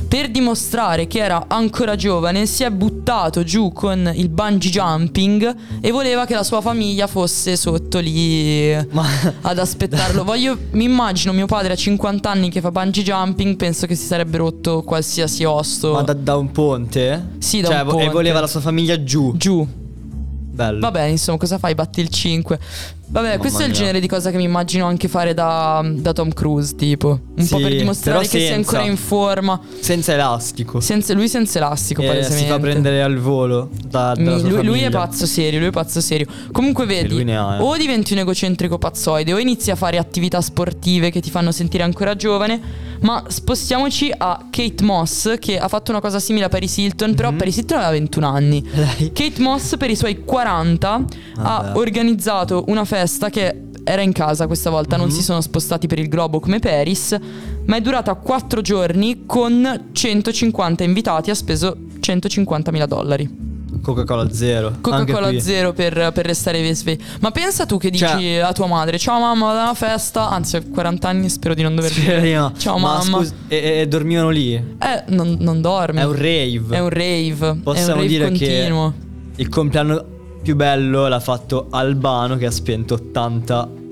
Per 0.09 0.31
dimostrare 0.31 1.07
che 1.07 1.19
era 1.19 1.45
ancora 1.49 1.95
giovane, 1.97 2.47
si 2.47 2.63
è 2.65 2.71
buttato 2.71 3.43
giù 3.45 3.73
con 3.73 4.11
il 4.15 4.29
bungee 4.29 4.71
jumping 4.71 5.55
e 5.81 5.91
voleva 5.91 6.25
che 6.27 6.35
la 6.35 6.43
sua 6.43 6.61
famiglia 6.61 7.07
fosse 7.07 7.57
sotto 7.57 7.99
lì 7.99 8.75
Ma 8.91 9.05
ad 9.43 9.59
aspettarlo. 9.59 10.25
Voglio, 10.25 10.57
mi 10.73 10.85
immagino 10.85 11.33
mio 11.33 11.47
padre 11.47 11.73
a 11.75 11.77
50 11.77 12.31
anni 12.31 12.51
che 12.51 12.61
fa 12.61 12.71
bungee 12.71 13.03
jumping, 13.05 13.57
penso 13.57 13.87
che 13.87 13.95
si 13.95 14.07
sarebbe 14.07 14.39
rotto 14.39 14.83
qualsiasi 14.83 15.45
osso. 15.45 15.93
Ma 15.93 16.03
da, 16.03 16.15
da 16.15 16.37
un 16.37 16.51
ponte? 16.51 17.31
Sì, 17.39 17.61
da 17.61 17.69
cioè, 17.69 17.81
un 17.81 17.89
ponte. 17.89 18.05
E 18.05 18.09
voleva 18.11 18.41
la 18.41 18.47
sua 18.47 18.61
famiglia 18.61 19.03
giù. 19.05 19.35
Giù. 19.37 19.67
Bello. 20.55 20.79
Vabbè, 20.79 21.03
insomma, 21.03 21.37
cosa 21.37 21.59
fai? 21.59 21.75
Batti 21.75 22.01
il 22.01 22.09
5. 22.09 22.59
Vabbè, 23.07 23.27
Mamma 23.29 23.39
questo 23.39 23.61
è 23.61 23.65
il 23.65 23.71
mia. 23.71 23.79
genere 23.79 24.01
di 24.01 24.09
cosa 24.09 24.31
che 24.31 24.37
mi 24.39 24.45
immagino 24.45 24.87
anche 24.87 25.07
fare 25.09 25.35
da, 25.35 25.85
da 25.85 26.13
Tom 26.13 26.33
Cruise, 26.33 26.75
tipo. 26.75 27.11
Un 27.37 27.47
po' 27.49 27.57
Sì, 27.57 27.63
per 27.63 27.77
dimostrare 27.77 28.19
però 28.19 28.31
che 28.31 28.39
sei 28.39 28.49
senza. 28.49 28.71
ancora 28.77 28.91
in 28.91 28.97
forma. 28.97 29.61
Senza 29.81 30.13
elastico. 30.15 30.81
Senza, 30.81 31.15
lui 31.15 31.29
senza 31.29 31.59
elastico, 31.59 32.03
E 32.03 32.07
palesemente. 32.07 32.45
si 32.45 32.51
fa 32.51 32.59
prendere 32.59 33.03
al 33.03 33.19
volo 33.19 33.71
da, 33.87 34.15
dalla 34.15 34.35
Mi- 34.35 34.41
sua 34.41 34.49
lui, 34.49 34.65
lui 34.65 34.81
è 34.83 34.91
pazzo 34.91 35.27
serio, 35.27 35.59
lui 35.61 35.69
è 35.69 35.73
pazzo 35.73 36.01
serio. 36.01 36.27
Comunque 36.51 36.87
vedi, 36.87 37.15
lui 37.15 37.25
ne 37.25 37.37
ha, 37.37 37.57
eh. 37.57 37.61
o 37.61 37.77
diventi 37.77 38.15
un 38.15 38.21
egocentrico 38.21 38.79
pazzoide 38.79 39.33
o 39.33 39.39
inizi 39.39 39.71
a 39.71 39.77
fare 39.77 39.99
attività 39.99 40.41
sportive 40.41 41.11
che 41.11 41.21
ti 41.21 41.31
fanno 41.31 41.53
sentire 41.53 41.83
ancora 41.85 42.17
giovane. 42.17 42.93
Ma 43.01 43.23
spostiamoci 43.29 44.11
a 44.17 44.47
Kate 44.51 44.83
Moss 44.83 45.39
che 45.39 45.59
ha 45.59 45.69
fatto 45.69 45.91
una 45.91 46.01
cosa 46.01 46.19
simile 46.19 46.47
a 46.47 46.49
Paris 46.49 46.79
Hilton, 46.79 47.15
però 47.15 47.33
Paris 47.33 47.59
Hilton 47.59 47.77
aveva 47.77 47.93
21 47.93 48.27
anni. 48.27 48.67
Lei- 48.73 49.13
Kate 49.13 49.41
Moss 49.43 49.77
per 49.77 49.91
i 49.91 49.95
suoi 49.97 50.25
40 50.25 50.91
ha 50.91 51.05
Vabbè. 51.37 51.79
organizzato 51.79 52.65
una 52.69 52.85
festa 52.95 53.29
che 53.31 53.63
era 53.83 54.03
in 54.03 54.13
casa 54.13 54.47
questa 54.47 54.71
volta, 54.71 54.97
Mhm. 54.97 55.03
non 55.03 55.11
si 55.11 55.23
sono 55.23 55.41
spostati 55.41 55.87
per 55.87 55.99
il 55.99 56.09
globo 56.09 56.39
come 56.41 56.59
Paris, 56.61 57.17
ma 57.67 57.77
è 57.77 57.81
durata 57.81 58.15
4 58.15 58.61
giorni 58.61 59.25
con 59.27 59.89
150 59.93 60.85
invitati, 60.85 61.31
ha 61.31 61.35
speso 61.35 61.77
150 62.01 62.71
mila 62.71 62.87
dollari. 62.87 63.43
Coca-Cola 63.83 64.33
zero. 64.33 64.77
Coca-Cola 64.81 65.39
zero 65.41 65.73
per, 65.75 66.13
per 66.15 66.25
restare 66.25 66.73
svegli. 66.75 66.99
Ma 67.21 67.31
pensa 67.33 67.67
tu 67.67 67.77
che 67.77 67.91
dici 67.91 68.05
Cioè- 68.07 68.37
a 68.39 68.53
tua 68.53 68.67
madre: 68.67 68.97
Ciao 68.99 69.19
mamma, 69.21 69.47
vado 69.47 69.59
a 69.59 69.63
una 69.65 69.75
festa. 69.75 70.31
Anzi, 70.31 70.57
ho 70.57 70.63
40 70.73 71.09
anni, 71.09 71.29
spero 71.29 71.53
di 71.55 71.63
non 71.63 71.75
dover 71.75 71.93
dire. 71.93 72.33
no. 72.35 72.53
Ciao 72.57 72.79
Ma 72.79 72.99
mamma. 73.03 73.19
scusa, 73.19 73.35
e, 73.49 73.81
e 73.81 73.89
dormivano 73.89 74.31
lì? 74.31 74.55
Eh, 74.55 75.03
non, 75.09 75.37
non 75.41 75.61
dormi. 75.61 75.99
È 76.01 76.05
un 76.05 76.13
rave. 76.15 76.65
È 76.71 76.79
un 76.79 76.89
rave. 76.89 77.37
è 77.41 77.51
un 77.51 77.61
Possiamo 77.63 77.95
rave 77.97 78.07
dire 78.07 78.25
continuo. 78.27 78.95
che 79.37 79.43
il 79.43 79.49
compleanno 79.51 80.05
più 80.45 80.55
bello 80.57 81.09
l'ha 81.09 81.21
fatto 81.21 81.69
Albano 81.71 82.37
che 82.37 82.45
ha 82.45 82.51
spento 82.51 82.93
80 82.95 83.83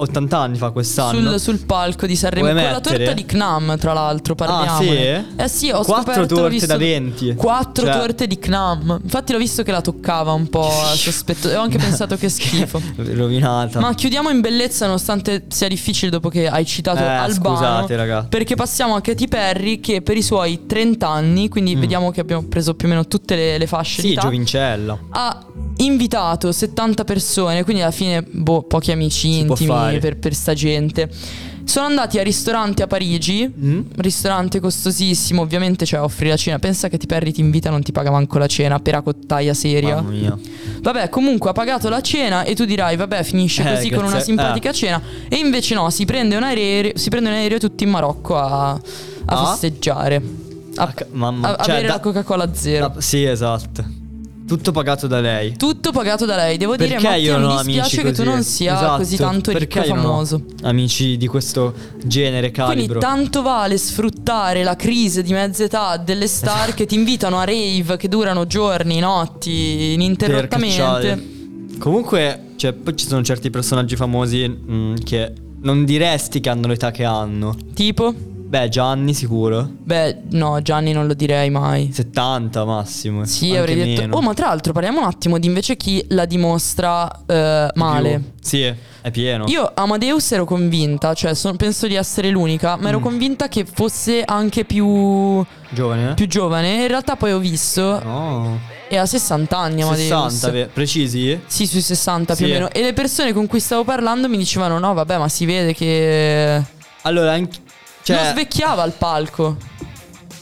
80 0.00 0.38
anni 0.38 0.56
fa 0.58 0.70
quest'anno. 0.70 1.28
Sul, 1.32 1.40
sul 1.40 1.58
palco 1.66 2.06
di 2.06 2.14
Sanremo 2.14 2.48
Vuoi 2.52 2.62
con 2.62 2.70
la 2.70 2.78
torta 2.80 3.12
di 3.14 3.26
Knam, 3.26 3.76
tra 3.78 3.92
l'altro. 3.92 4.36
Parliamo. 4.36 4.78
Ah, 4.78 4.80
sì? 4.80 4.90
Eh 4.96 5.48
sì, 5.48 5.70
ho 5.70 5.82
Quattro 5.82 6.12
scoperto. 6.12 6.34
torte 6.36 6.50
visto- 6.50 6.66
da 6.68 6.76
20. 6.76 7.34
Quattro 7.34 7.84
Cioè- 7.84 7.98
torte 7.98 8.26
di 8.28 8.38
Knam. 8.38 9.00
Infatti, 9.02 9.32
l'ho 9.32 9.38
visto 9.38 9.64
che 9.64 9.72
la 9.72 9.80
toccava 9.80 10.30
un 10.34 10.48
po' 10.48 10.70
sospetto. 10.94 11.50
E 11.50 11.56
ho 11.56 11.62
anche 11.62 11.78
pensato 11.78 12.14
che 12.16 12.28
schifo. 12.28 12.80
Rovinata. 12.94 13.80
Ma 13.80 13.92
chiudiamo 13.92 14.30
in 14.30 14.40
bellezza, 14.40 14.86
nonostante 14.86 15.46
sia 15.48 15.66
difficile 15.66 16.12
dopo 16.12 16.28
che 16.28 16.46
hai 16.46 16.64
citato 16.64 17.00
Eh, 17.00 17.04
Albano. 17.04 17.56
scusate, 17.56 17.96
raga. 17.96 18.22
Perché 18.28 18.54
passiamo 18.54 18.94
a 18.94 19.00
Katy 19.00 19.26
Perry, 19.26 19.80
che 19.80 20.00
per 20.02 20.16
i 20.16 20.22
suoi 20.22 20.64
30 20.66 21.08
anni, 21.08 21.48
quindi 21.48 21.74
vediamo 21.74 22.12
che 22.12 22.20
abbiamo 22.20 22.44
preso 22.44 22.74
più 22.76 22.86
o 22.86 22.90
meno 22.90 23.04
tutte 23.08 23.34
le, 23.34 23.58
le 23.58 23.66
fasce 23.66 24.00
Mm. 24.00 24.02
sì, 24.02 24.06
di 24.06 24.12
età, 24.12 24.20
giovincella. 24.20 24.96
ha 25.10 25.44
invitato 25.78 26.50
70 26.52 27.04
persone, 27.04 27.64
quindi 27.64 27.82
alla 27.82 27.90
fine, 27.90 28.22
boh, 28.22 28.62
pochi 28.62 28.90
amici 28.92 29.30
Si 29.32 29.38
intimi 29.38 29.98
per, 29.98 30.16
per 30.18 30.34
sta 30.34 30.54
gente. 30.54 31.10
Sono 31.64 31.84
andati 31.86 32.18
a 32.18 32.22
ristorante 32.22 32.82
a 32.82 32.86
Parigi, 32.86 33.46
Mm? 33.46 33.80
ristorante 33.96 34.58
costosissimo, 34.58 35.42
ovviamente 35.42 35.84
cioè 35.84 36.00
offri 36.00 36.28
la 36.30 36.36
cena. 36.36 36.58
Pensa 36.58 36.88
che 36.88 36.96
ti 36.96 37.06
Perry 37.06 37.30
ti 37.30 37.42
invita, 37.42 37.68
non 37.68 37.82
ti 37.82 37.92
paga 37.92 38.10
manco 38.10 38.38
la 38.38 38.46
cena 38.46 38.78
per 38.78 39.02
cottaia 39.02 39.52
seria. 39.52 39.96
Mamma 39.96 40.08
mia. 40.10 40.38
Vabbè, 40.80 41.10
comunque 41.10 41.50
ha 41.50 41.52
pagato 41.52 41.90
la 41.90 42.00
cena 42.00 42.44
e 42.44 42.54
tu 42.54 42.64
dirai, 42.64 42.96
vabbè, 42.96 43.22
finisce 43.22 43.62
Eh, 43.70 43.74
così 43.74 43.88
con 43.90 43.98
una 43.98 44.08
grazie. 44.12 44.24
simpatica 44.24 44.72
cena. 44.72 45.00
E 45.28 45.36
invece 45.36 45.74
no, 45.74 45.90
si 45.90 46.06
prende 46.06 46.36
un 46.36 46.42
aereo, 46.42 46.92
si 46.94 47.10
prende 47.10 47.28
un 47.28 47.34
aereo 47.36 47.58
tutti 47.58 47.84
in 47.84 47.90
Marocco 47.90 48.36
a, 48.38 48.70
a 48.70 48.80
Ah? 49.26 49.46
festeggiare. 49.50 50.22
A, 50.76 50.84
Ah, 50.84 50.94
mamma- 51.12 51.54
a- 51.54 51.62
cioè, 51.64 51.72
avere 51.74 51.88
da- 51.88 51.94
la 51.94 52.00
Coca-Cola 52.00 52.54
zero. 52.54 52.86
Ah, 52.96 53.00
sì, 53.02 53.24
esatto. 53.24 53.84
Tutto 54.48 54.72
pagato 54.72 55.06
da 55.06 55.20
lei. 55.20 55.56
Tutto 55.58 55.92
pagato 55.92 56.24
da 56.24 56.34
lei. 56.34 56.56
Devo 56.56 56.74
dire, 56.74 56.96
Perché 56.96 57.18
io 57.18 57.36
non 57.36 57.48
mi 57.48 57.52
ho 57.52 57.58
amici 57.58 57.80
dispiace 57.80 58.02
che 58.02 58.12
tu 58.12 58.24
non 58.24 58.42
sia 58.42 58.76
Esatto, 58.76 58.96
così 58.96 59.16
tanto 59.16 59.52
ricco 59.52 59.80
e 59.80 59.84
famoso. 59.84 60.42
Amici 60.62 61.18
di 61.18 61.26
questo 61.26 61.74
genere 62.02 62.50
Quindi 62.50 62.72
calibro. 62.72 62.98
tanto 62.98 63.42
vale 63.42 63.76
sfruttare 63.76 64.62
la 64.62 64.74
crisi 64.74 65.22
di 65.22 65.32
mezza 65.32 65.64
età 65.64 65.98
delle 65.98 66.26
star 66.26 66.72
che 66.72 66.86
ti 66.86 66.94
invitano 66.94 67.38
a 67.38 67.44
rave 67.44 67.98
che 67.98 68.08
durano 68.08 68.46
giorni, 68.46 69.00
notti, 69.00 69.92
ininterrottamente. 69.92 71.36
Comunque, 71.78 72.52
cioè, 72.56 72.72
poi 72.72 72.96
ci 72.96 73.06
sono 73.06 73.22
certi 73.22 73.50
personaggi 73.50 73.96
famosi 73.96 74.48
mm, 74.48 74.94
che 75.04 75.30
non 75.60 75.84
diresti 75.84 76.40
che 76.40 76.48
hanno 76.48 76.68
l'età 76.68 76.90
che 76.90 77.04
hanno. 77.04 77.54
Tipo? 77.74 78.14
Beh, 78.48 78.70
Gianni 78.70 79.12
sicuro. 79.12 79.68
Beh, 79.82 80.22
no, 80.30 80.62
Gianni 80.62 80.92
non 80.92 81.06
lo 81.06 81.12
direi 81.12 81.50
mai. 81.50 81.90
70 81.92 82.64
massimo. 82.64 83.26
Sì, 83.26 83.54
avrei 83.54 83.74
detto. 83.74 84.00
meno. 84.00 84.16
Oh, 84.16 84.22
ma 84.22 84.32
tra 84.32 84.46
l'altro 84.46 84.72
parliamo 84.72 85.00
un 85.00 85.04
attimo 85.06 85.38
di 85.38 85.46
invece 85.46 85.76
chi 85.76 86.02
la 86.08 86.24
dimostra 86.24 87.10
eh, 87.26 87.68
male. 87.74 88.10
Più. 88.20 88.30
Sì, 88.40 88.62
è 88.62 89.10
pieno. 89.10 89.44
Io 89.48 89.70
Amadeus 89.74 90.32
ero 90.32 90.46
convinta, 90.46 91.12
cioè 91.12 91.34
son- 91.34 91.56
penso 91.56 91.86
di 91.86 91.94
essere 91.94 92.30
l'unica, 92.30 92.76
ma 92.76 92.84
Mm. 92.84 92.86
ero 92.86 93.00
convinta 93.00 93.48
che 93.48 93.66
fosse 93.70 94.22
anche 94.24 94.64
più, 94.64 95.44
Giovane? 95.68 96.10
eh? 96.12 96.14
più 96.14 96.26
giovane. 96.26 96.74
In 96.82 96.88
realtà 96.88 97.16
poi 97.16 97.32
ho 97.32 97.38
visto 97.38 98.00
No. 98.02 98.58
e 98.88 98.96
ha 98.96 99.04
60 99.04 99.58
anni 99.58 99.82
Amadeus. 99.82 100.00
60, 100.08 100.50
ve- 100.50 100.70
precisi? 100.72 101.38
Sì, 101.46 101.66
sui 101.66 101.82
60 101.82 102.34
più 102.34 102.46
Sì. 102.46 102.50
o 102.52 102.54
meno. 102.54 102.70
E 102.70 102.80
le 102.80 102.94
persone 102.94 103.34
con 103.34 103.46
cui 103.46 103.60
stavo 103.60 103.84
parlando 103.84 104.26
mi 104.26 104.38
dicevano: 104.38 104.78
No, 104.78 104.94
vabbè, 104.94 105.18
ma 105.18 105.28
si 105.28 105.44
vede 105.44 105.74
che. 105.74 106.62
Allora, 107.02 107.32
anche 107.32 107.58
non 108.06 108.18
cioè, 108.18 108.30
svecchiava 108.32 108.82
al 108.82 108.92
palco. 108.92 109.56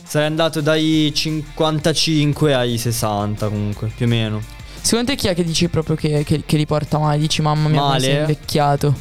sarei 0.06 0.28
andato 0.28 0.60
dai 0.60 1.10
55 1.14 2.54
ai 2.54 2.78
60 2.78 3.48
comunque, 3.48 3.90
più 3.94 4.06
o 4.06 4.08
meno. 4.08 4.42
Secondo 4.80 5.10
te 5.10 5.16
chi 5.16 5.26
è 5.26 5.34
che 5.34 5.42
dici 5.42 5.68
proprio 5.68 5.96
che, 5.96 6.22
che- 6.24 6.44
che 6.46 6.56
li 6.56 6.64
porta 6.66 6.98
male? 6.98 7.18
Dici, 7.18 7.42
mamma 7.42 7.68
mia, 7.68 7.80
Male? 7.80 8.00
sei 8.00 8.16
invecchiato. 8.18 8.94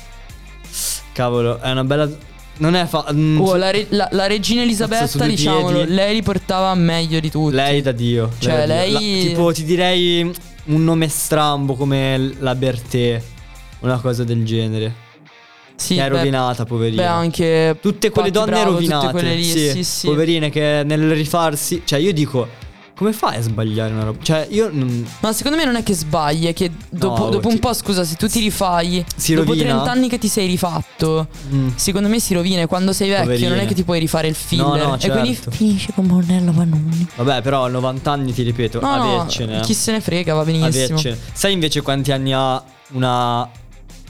Cavolo, 1.11 1.59
è 1.61 1.69
una 1.71 1.83
bella 1.83 2.09
non 2.57 2.73
è 2.73 2.85
fa- 2.85 3.05
mm, 3.11 3.39
Oh, 3.41 3.55
la, 3.55 3.69
re- 3.69 3.85
la- 3.89 4.07
la 4.11 4.27
regina 4.27 4.61
Elisabetta, 4.61 5.25
diciamolo, 5.27 5.77
piedi. 5.79 5.93
lei 5.93 6.13
li 6.15 6.23
portava 6.23 6.73
meglio 6.73 7.19
di 7.19 7.29
tutti. 7.29 7.53
lei 7.53 7.81
da 7.81 7.91
Dio. 7.91 8.31
Cioè, 8.39 8.65
da 8.65 8.65
Dio. 8.65 8.73
lei- 8.75 8.91
La- 8.93 8.99
tipo 9.29 9.51
ti 9.51 9.63
direi 9.63 10.33
un 10.65 10.83
nome 10.83 11.07
strambo 11.09 11.75
come 11.75 12.33
la 12.39 12.55
Bertè, 12.55 13.21
una 13.81 13.99
cosa 13.99 14.23
del 14.23 14.43
genere. 14.45 15.03
Sì, 15.75 15.95
che 15.95 16.05
è 16.05 16.09
beh, 16.09 16.17
rovinata, 16.17 16.65
poverina. 16.65 17.01
Beh, 17.01 17.07
anche 17.07 17.77
Tutte 17.81 18.09
quelle 18.09 18.31
donne 18.31 18.51
Bravo, 18.51 18.71
rovinate, 18.71 19.11
quelle 19.11 19.35
lì, 19.35 19.43
sì, 19.43 19.69
sì, 19.71 19.83
sì. 19.83 20.07
poverine 20.07 20.49
che 20.49 20.83
nel 20.85 21.11
rifarsi, 21.11 21.81
cioè 21.85 21.99
io 21.99 22.13
dico 22.13 22.63
come 22.95 23.11
fai 23.11 23.35
a 23.35 23.41
sbagliare 23.41 23.91
una 23.91 24.03
roba? 24.05 24.19
Cioè, 24.23 24.47
io 24.51 24.69
non. 24.71 25.05
Ma 25.19 25.33
secondo 25.33 25.57
me 25.57 25.65
non 25.65 25.75
è 25.75 25.83
che 25.83 25.93
sbagli, 25.93 26.45
è 26.45 26.53
che 26.53 26.71
dopo, 26.89 27.25
No, 27.25 27.29
dopo 27.29 27.49
un 27.49 27.55
ti- 27.55 27.59
po', 27.59 27.73
scusa, 27.73 28.05
se 28.05 28.15
tu 28.15 28.25
ti 28.29 28.39
rifai, 28.39 29.03
Si 29.17 29.33
dopo 29.33 29.49
rovina? 29.49 29.71
30 29.73 29.91
anni 29.91 30.07
che 30.07 30.17
ti 30.17 30.29
sei 30.29 30.47
rifatto, 30.47 31.27
Mm. 31.53 31.71
secondo 31.75 32.07
me 32.07 32.21
si 32.21 32.33
rovina. 32.33 32.61
E 32.61 32.67
quando 32.67 32.93
sei 32.93 33.09
vecchio 33.09 33.23
Poverine. 33.25 33.49
non 33.49 33.59
è 33.59 33.65
che 33.65 33.73
ti 33.73 33.83
puoi 33.83 33.99
rifare 33.99 34.29
il 34.29 34.35
filler. 34.35 34.65
No, 34.65 34.75
no, 34.75 34.95
E 34.97 35.09
quindi 35.09 35.33
certo. 35.35 35.51
finisce 35.51 35.91
con 35.93 36.07
Brunello 36.07 36.53
Vanoni. 36.53 37.05
Vabbè, 37.17 37.41
però 37.41 37.65
a 37.65 37.67
90 37.67 38.11
anni 38.11 38.31
ti 38.31 38.43
ripeto, 38.43 38.79
No, 38.79 38.95
no, 38.95 39.15
avercene. 39.19 39.57
eh. 39.57 39.61
chi 39.63 39.73
se 39.73 39.91
ne 39.91 39.99
frega, 39.99 40.33
va 40.33 40.45
benissimo. 40.45 40.67
Avercene. 40.97 41.17
Sai 41.33 41.51
invece 41.51 41.81
quanti 41.81 42.13
anni 42.13 42.31
ha 42.33 42.63
una, 42.93 43.49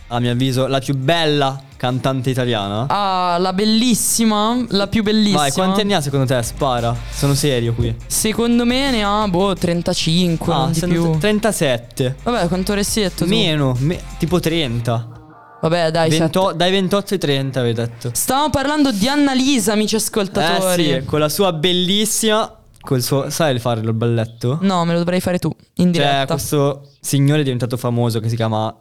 a 0.08 0.20
mio 0.20 0.32
avviso, 0.32 0.68
la 0.68 0.80
più 0.80 0.96
bella 0.96 1.60
cantante 1.78 2.30
italiana? 2.30 2.86
Ah, 2.88 3.38
la 3.40 3.54
bellissima, 3.54 4.64
la 4.70 4.88
più 4.88 5.04
bellissima. 5.04 5.40
Vai, 5.42 5.52
quanti 5.52 5.82
anni 5.82 5.94
ha 5.94 6.02
secondo 6.02 6.26
te? 6.26 6.42
Spara. 6.44 6.96
Sono 7.12 7.34
serio 7.34 7.74
qui. 7.74 7.96
Secondo 8.08 8.66
me 8.66 8.92
ne 8.92 9.04
ha, 9.04 9.28
boh, 9.28 9.54
35, 9.56 10.54
Ah, 10.54 10.70
di 10.72 10.80
più. 10.88 11.12
te- 11.12 11.18
37. 11.20 12.16
Vabbè, 12.24 12.48
quanto 12.48 12.72
avresti 12.72 13.02
detto 13.02 13.24
tu? 13.26 13.30
Meno, 13.30 13.76
me- 13.80 14.02
tipo 14.18 14.40
30. 14.40 15.10
Vabbè, 15.62 15.90
dai, 15.90 16.10
Vento- 16.10 16.46
sette. 16.48 16.58
dai 16.58 16.72
28 16.72 17.14
ai 17.16 17.20
30 17.20 17.60
avevi 17.60 17.74
detto. 17.74 18.10
Stavamo 18.14 18.50
parlando 18.52 18.92
di 18.92 19.08
Annalisa, 19.08 19.74
amici 19.74 19.96
ascoltatori. 19.96 20.90
Eh 20.92 21.00
sì, 21.02 21.06
con 21.06 21.20
la 21.20 21.30
sua 21.30 21.52
bellissima. 21.54 22.52
Col 22.80 23.02
suo. 23.02 23.32
Sai 23.32 23.58
fare 23.58 23.82
il 23.82 23.92
balletto? 23.94 24.60
No, 24.62 24.86
me 24.86 24.92
lo 24.94 25.00
dovrei 25.00 25.20
fare 25.20 25.40
tu, 25.40 25.50
in 25.78 25.92
Cioè, 25.92 26.04
diretta. 26.04 26.34
questo 26.36 26.90
signore 27.02 27.40
è 27.40 27.44
diventato 27.44 27.78
famoso 27.78 28.20
che 28.20 28.30
si 28.30 28.36
chiama 28.36 28.72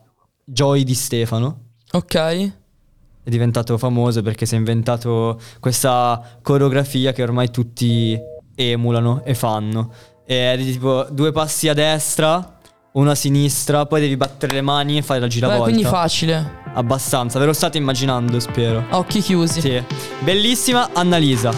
Joy 0.44 0.84
Di 0.84 0.94
Stefano. 0.94 1.58
Ok. 1.92 2.14
È 2.16 3.30
diventato 3.30 3.78
famoso 3.78 4.20
perché 4.22 4.44
si 4.44 4.54
è 4.54 4.58
inventato 4.58 5.40
questa 5.58 6.20
coreografia 6.42 7.12
che 7.12 7.22
ormai 7.22 7.50
tutti 7.50 8.18
emulano 8.54 9.22
e 9.24 9.34
fanno. 9.34 9.92
E 10.26 10.52
è 10.52 10.56
di 10.56 10.72
tipo 10.72 11.06
due 11.10 11.32
passi 11.32 11.68
a 11.68 11.74
destra, 11.74 12.58
uno 12.92 13.10
a 13.10 13.14
sinistra, 13.14 13.86
poi 13.86 14.00
devi 14.00 14.16
battere 14.16 14.54
le 14.54 14.60
mani 14.60 14.98
e 14.98 15.02
fare 15.02 15.20
la 15.20 15.26
giravolta. 15.26 15.64
quindi 15.64 15.84
facile. 15.84 16.62
Abbastanza, 16.74 17.38
ve 17.38 17.46
lo 17.46 17.52
state 17.52 17.78
immaginando, 17.78 18.38
spero. 18.40 18.84
Occhi 18.90 19.20
chiusi. 19.20 19.60
Sì. 19.60 19.82
Bellissima 20.20 20.90
Annalisa. 20.92 21.52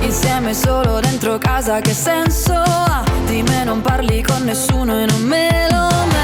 Insieme 0.00 0.52
solo 0.54 1.00
dentro 1.00 1.38
casa 1.38 1.80
che 1.80 1.92
senso 1.92 2.54
ha? 2.54 3.04
Di 3.26 3.42
me 3.42 3.64
non 3.64 3.80
parli 3.80 4.22
con 4.22 4.42
nessuno 4.42 5.00
e 5.00 5.06
non 5.06 5.22
me 5.22 5.68
lo 5.70 5.88
merito 6.12 6.23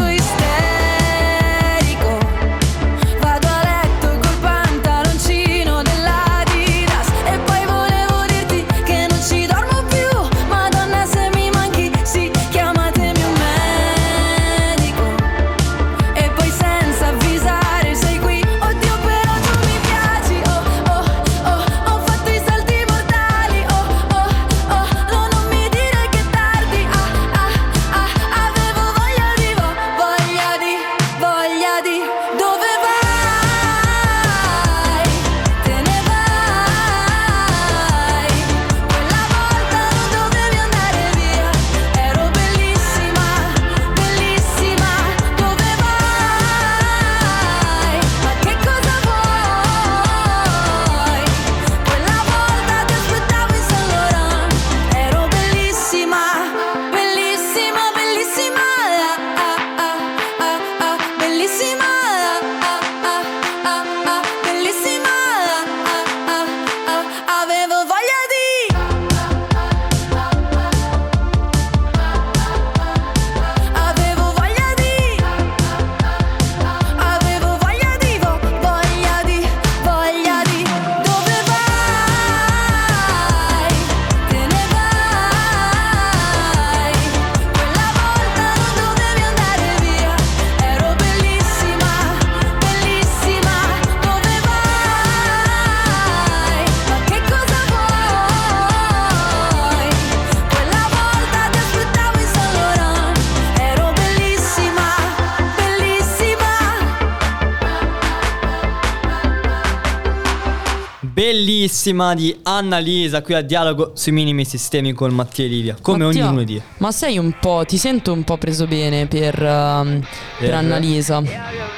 Bellissima 111.81 112.13
di 112.13 112.37
Annalisa 112.43 113.23
qui 113.23 113.33
a 113.33 113.41
dialogo 113.41 113.93
sui 113.95 114.11
minimi 114.11 114.45
sistemi 114.45 114.93
con 114.93 115.11
Mattia 115.15 115.45
e 115.45 115.47
Livia. 115.47 115.75
Come 115.81 116.05
Mattia, 116.05 116.25
ogni 116.25 116.29
lunedì. 116.29 116.61
Ma 116.77 116.91
sei 116.91 117.17
un 117.17 117.33
po', 117.39 117.63
ti 117.65 117.79
sento 117.79 118.13
un 118.13 118.23
po' 118.23 118.37
preso 118.37 118.67
bene 118.67 119.07
per, 119.07 119.41
ehm, 119.41 119.99
per 119.99 120.49
Per- 120.49 120.53
Annalisa. 120.53 121.23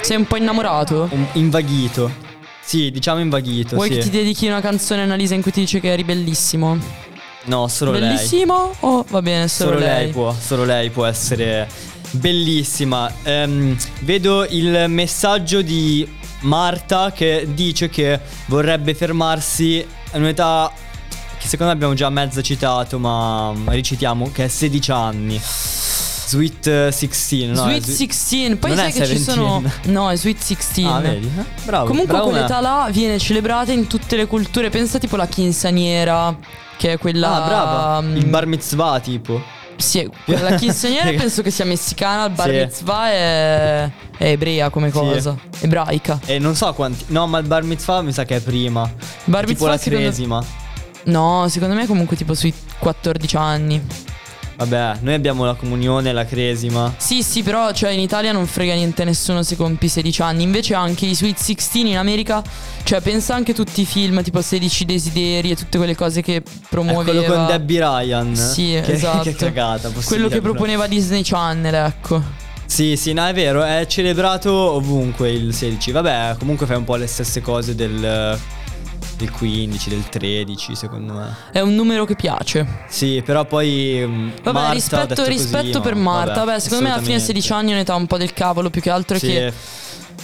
Sei 0.01 0.17
un 0.17 0.25
po' 0.25 0.35
innamorato? 0.35 1.07
Un- 1.09 1.25
invaghito. 1.33 2.11
Sì, 2.61 2.91
diciamo 2.91 3.21
invaghito. 3.21 3.75
Vuoi 3.75 3.87
sì. 3.87 3.95
che 3.95 4.01
ti 4.01 4.09
dedichi 4.09 4.45
una 4.45 4.59
canzone 4.59 4.99
a 4.99 5.03
Annalisa 5.05 5.35
in 5.35 5.41
cui 5.41 5.51
ti 5.51 5.61
dice 5.61 5.79
che 5.79 5.93
eri 5.93 6.03
bellissimo? 6.03 6.77
No, 7.45 7.69
solo 7.69 7.91
lei. 7.91 8.01
Bellissimo? 8.01 8.75
Oh, 8.81 9.05
va 9.07 9.21
bene, 9.21 9.47
solo, 9.47 9.77
Solo 9.77 9.85
lei 9.85 10.09
può, 10.09 10.35
solo 10.37 10.65
lei 10.65 10.89
può 10.89 11.05
essere 11.05 11.65
bellissima. 12.11 13.09
Ehm, 13.23 13.77
vedo 14.01 14.45
il 14.49 14.83
messaggio 14.89 15.61
di 15.61 16.05
Marta 16.43 17.11
che 17.11 17.47
dice 17.53 17.89
che 17.89 18.19
vorrebbe 18.47 18.93
fermarsi 18.95 19.85
a 20.11 20.17
un'età 20.17 20.71
che 21.37 21.47
secondo 21.49 21.71
me 21.71 21.77
abbiamo 21.77 21.93
già 21.93 22.09
mezzo 22.09 22.41
citato, 22.41 22.99
ma 22.99 23.53
ricitiamo 23.65 24.31
che 24.31 24.45
è 24.45 24.47
16 24.47 24.91
anni. 24.91 25.41
Sweet 26.25 26.67
eh, 26.67 26.91
16, 26.91 27.47
no? 27.47 27.55
Sweet 27.55 27.81
è 27.81 27.91
Swe- 27.91 27.95
16, 28.11 28.55
poi 28.55 28.69
Non 28.71 28.79
sai 28.79 28.91
che 28.93 29.05
ci 29.05 29.19
sono. 29.19 29.59
17. 29.61 29.91
No, 29.91 30.09
è 30.09 30.15
Sweet 30.15 30.39
16. 30.41 30.85
Ah, 30.87 30.99
vedi? 30.99 31.27
Eh, 31.37 31.43
Bravo. 31.65 31.85
Comunque 31.87 32.11
bravo 32.13 32.25
me. 32.27 32.31
quell'età 32.31 32.59
là 32.61 32.87
viene 32.91 33.19
celebrata 33.19 33.71
in 33.73 33.87
tutte 33.87 34.15
le 34.15 34.25
culture. 34.25 34.69
Pensa 34.69 34.99
tipo 34.99 35.15
la 35.17 35.27
chinsaniera, 35.27 36.35
che 36.77 36.93
è 36.93 36.97
quella. 36.97 37.43
Ah, 37.43 37.47
brava. 37.47 38.01
mm, 38.01 38.15
Il 38.15 38.25
bar 38.27 38.45
mitzvah, 38.45 38.99
tipo. 39.01 39.41
Sì, 39.75 40.09
la 40.25 40.55
chinsaniera 40.55 41.09
penso 41.17 41.41
che 41.41 41.51
sia 41.51 41.65
messicana, 41.65 42.25
il 42.25 42.31
bar 42.33 42.49
Sì. 42.49 42.55
mitzvah 42.55 43.09
è, 43.09 43.83
è 44.17 44.25
ebrea 44.31 44.69
come 44.69 44.87
Sì. 44.91 44.97
cosa. 44.97 45.35
Ebraica. 45.59 46.19
E 46.25 46.39
non 46.39 46.55
so 46.55 46.71
quanti. 46.73 47.05
No, 47.07 47.27
ma 47.27 47.39
il 47.39 47.45
bar 47.47 47.63
mitzvah 47.63 48.01
mi 48.01 48.13
sa 48.13 48.23
che 48.25 48.37
è 48.37 48.39
prima. 48.41 48.81
Bar 49.25 49.41
tipo 49.45 49.51
mitzvah 49.51 49.69
la 49.69 49.77
secondo- 49.77 50.05
cresima. 50.05 50.43
No, 51.05 51.47
secondo 51.49 51.75
me 51.75 51.85
comunque 51.85 52.15
tipo 52.15 52.33
sui 52.33 52.53
14 52.79 53.35
anni. 53.35 53.81
Vabbè, 54.63 54.99
noi 55.01 55.13
abbiamo 55.13 55.43
la 55.43 55.55
comunione, 55.55 56.13
la 56.13 56.25
cresima. 56.25 56.93
Sì, 56.97 57.21
sì, 57.21 57.43
però 57.43 57.73
cioè 57.73 57.91
in 57.91 57.99
Italia 57.99 58.31
non 58.31 58.47
frega 58.47 58.73
niente 58.73 59.01
a 59.01 59.05
nessuno 59.05 59.43
se 59.43 59.57
compi 59.57 59.89
16 59.89 60.21
anni. 60.21 60.43
Invece 60.43 60.73
anche 60.73 61.05
i 61.05 61.13
Sweet 61.13 61.37
16 61.37 61.89
in 61.89 61.97
America, 61.97 62.41
cioè 62.83 63.01
pensa 63.01 63.35
anche 63.35 63.51
a 63.51 63.55
tutti 63.55 63.81
i 63.81 63.85
film 63.85 64.23
tipo 64.23 64.41
16 64.41 64.85
desideri 64.85 65.51
e 65.51 65.55
tutte 65.55 65.77
quelle 65.77 65.95
cose 65.95 66.21
che 66.21 66.37
È 66.37 66.43
promuoveva. 66.69 67.03
quello 67.03 67.23
con 67.23 67.45
Debbie 67.45 67.79
Ryan. 67.79 68.35
Sì, 68.35 68.79
che, 68.83 68.93
esatto. 68.93 69.23
Che 69.23 69.35
cagata. 69.35 69.91
Quello 70.05 70.29
che 70.29 70.39
proponeva 70.39 70.87
Disney 70.87 71.23
Channel, 71.23 71.73
ecco. 71.73 72.21
Sì, 72.65 72.95
sì, 72.95 73.11
no, 73.11 73.25
è 73.27 73.33
vero, 73.33 73.61
è 73.63 73.85
celebrato 73.85 74.51
ovunque 74.51 75.29
il 75.29 75.53
16. 75.53 75.91
Vabbè, 75.91 76.35
comunque 76.39 76.65
fai 76.65 76.77
un 76.77 76.85
po' 76.85 76.95
le 76.95 77.07
stesse 77.07 77.41
cose 77.41 77.75
del, 77.75 78.39
del 79.25 79.31
15, 79.31 79.89
del 79.89 80.09
13, 80.09 80.75
secondo 80.75 81.13
me. 81.13 81.35
È 81.51 81.59
un 81.59 81.75
numero 81.75 82.05
che 82.05 82.15
piace. 82.15 82.65
Sì, 82.89 83.21
però 83.25 83.45
poi. 83.45 84.03
mm, 84.05 84.29
Vabbè, 84.43 84.51
Marta 84.59 84.73
rispetto, 84.73 85.15
così, 85.15 85.29
rispetto 85.29 85.77
ma 85.79 85.83
per 85.83 85.95
Marta. 85.95 86.43
Vabbè, 86.43 86.59
secondo 86.59 86.83
me 86.85 86.91
alla 86.91 87.01
fine 87.01 87.15
assolutamente. 87.15 87.41
16 87.41 87.51
anni 87.53 87.71
è 87.71 87.73
un'età 87.73 87.95
un 87.95 88.07
po' 88.07 88.17
del 88.17 88.33
cavolo. 88.33 88.69
Più 88.69 88.81
che 88.81 88.89
altro 88.89 89.17
Sì. 89.17 89.27
che 89.27 89.53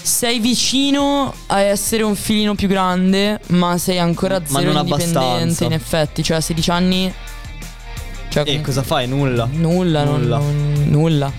sei 0.01 0.39
vicino 0.39 1.33
a 1.47 1.61
essere 1.61 2.03
un 2.03 2.15
filino 2.15 2.55
più 2.55 2.67
grande, 2.67 3.39
ma 3.47 3.77
sei 3.77 3.99
ancora 3.99 4.39
Ma 4.39 4.59
zero 4.59 4.71
non 4.73 4.81
indipendente. 4.85 5.17
abbastanza. 5.17 5.65
In 5.65 5.73
effetti, 5.73 6.23
cioè 6.23 6.37
a 6.37 6.41
16 6.41 6.69
anni. 6.71 7.13
Cioè, 8.29 8.43
E 8.47 8.61
cosa 8.61 8.83
fai? 8.83 9.07
Nulla. 9.07 9.47
Nulla, 9.51 10.03
non- 10.03 10.21
Nulla. 10.21 10.37
non- 10.37 10.85
nulla. 10.89 11.31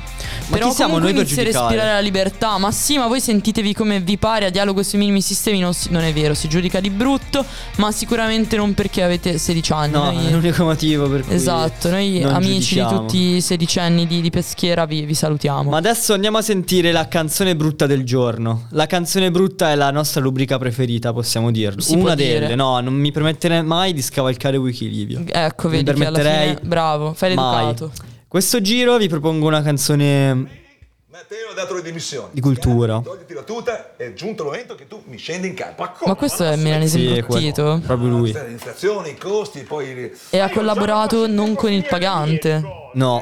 Ma 0.50 0.56
Però 0.56 0.68
chi 0.70 0.74
siamo 0.74 0.98
noi 0.98 1.12
per 1.12 1.20
inizi 1.22 1.32
a 1.32 1.36
giudicare? 1.44 1.66
respirare 1.68 1.92
la 1.94 2.00
libertà. 2.00 2.58
Ma 2.58 2.72
sì, 2.72 2.98
ma 2.98 3.06
voi 3.06 3.20
sentitevi 3.20 3.72
come 3.72 4.00
vi 4.00 4.18
pare 4.18 4.46
a 4.46 4.50
dialogo 4.50 4.82
sui 4.82 4.98
minimi 4.98 5.22
sistemi. 5.22 5.60
Non, 5.60 5.72
si- 5.72 5.90
non 5.90 6.02
è 6.02 6.12
vero, 6.12 6.34
si 6.34 6.48
giudica 6.48 6.80
di 6.80 6.90
brutto. 6.90 7.44
Ma 7.76 7.92
sicuramente 7.92 8.56
non 8.56 8.74
perché 8.74 9.02
avete 9.04 9.38
16 9.38 9.72
anni. 9.72 9.92
No, 9.92 10.04
Noi- 10.10 10.26
è 10.26 10.30
l'unico 10.30 10.64
motivo 10.64 11.08
per 11.08 11.24
cui. 11.24 11.34
Esatto, 11.34 11.88
noi 11.90 12.18
non 12.20 12.34
amici 12.34 12.50
di 12.74 12.80
giudichiamo. 12.80 12.98
tutti 13.06 13.18
i 13.36 13.40
sedicenni 13.40 14.06
di, 14.08 14.20
di 14.20 14.30
peschiera 14.30 14.86
vi, 14.86 15.02
vi 15.04 15.14
salutiamo. 15.14 15.70
Ma 15.70 15.76
adesso 15.76 16.14
andiamo 16.14 16.38
a 16.38 16.42
sentire 16.42 16.90
la 16.90 17.06
canzone 17.06 17.54
brutta 17.54 17.86
del 17.86 18.02
giorno. 18.04 18.66
La 18.70 18.86
canzone 18.86 19.30
brutta 19.30 19.70
è 19.70 19.76
la 19.76 19.90
nostra 19.92 20.20
rubrica 20.20 20.58
preferita, 20.58 21.12
possiamo 21.12 21.50
dirlo. 21.52 21.80
Si 21.80 21.92
può 21.94 22.02
Una 22.06 22.14
dire. 22.16 22.40
delle, 22.40 22.54
no, 22.56 22.80
non 22.80 22.94
mi 22.94 23.12
permetterei 23.12 23.62
mai 23.62 23.92
di 23.92 24.02
scavalcare 24.02 24.56
Wikilivio. 24.56 25.22
ecco, 25.26 25.68
vedi 25.68 25.84
che 25.84 25.90
alla 25.92 25.98
permetterei 26.10 26.48
fine 26.56 26.60
bravo, 26.68 27.12
fai 27.14 27.34
mai. 27.34 27.66
l'educato. 27.66 27.92
Questo 28.30 28.60
giro 28.60 28.96
vi 28.96 29.08
propongo 29.08 29.48
una 29.48 29.60
canzone 29.60 30.32
Matteo, 31.08 31.52
dato 31.52 31.74
le 31.74 31.82
dimissioni. 31.82 32.28
di 32.30 32.40
cultura. 32.40 33.00
Togliti 33.00 33.34
la 33.34 33.42
tuta, 33.42 33.96
è 33.96 34.12
giunto 34.12 34.44
il 34.44 34.50
momento 34.50 34.76
che 34.76 34.86
tu 34.86 35.02
mi 35.06 35.16
scendi 35.16 35.48
in 35.48 35.54
campo. 35.54 35.82
Ma 36.06 36.14
questo 36.14 36.44
è 36.44 36.54
milanese 36.54 36.96
Sì, 36.96 37.52
Proprio 37.52 38.06
lui. 38.06 38.32
Le 38.32 38.50
inflazioni, 38.50 39.10
i 39.10 39.16
costi, 39.16 39.62
poi 39.64 40.12
e 40.30 40.38
ha 40.38 40.48
collaborato 40.48 41.26
non 41.26 41.56
con 41.56 41.72
il 41.72 41.84
pagante. 41.84 42.62
No, 42.92 43.20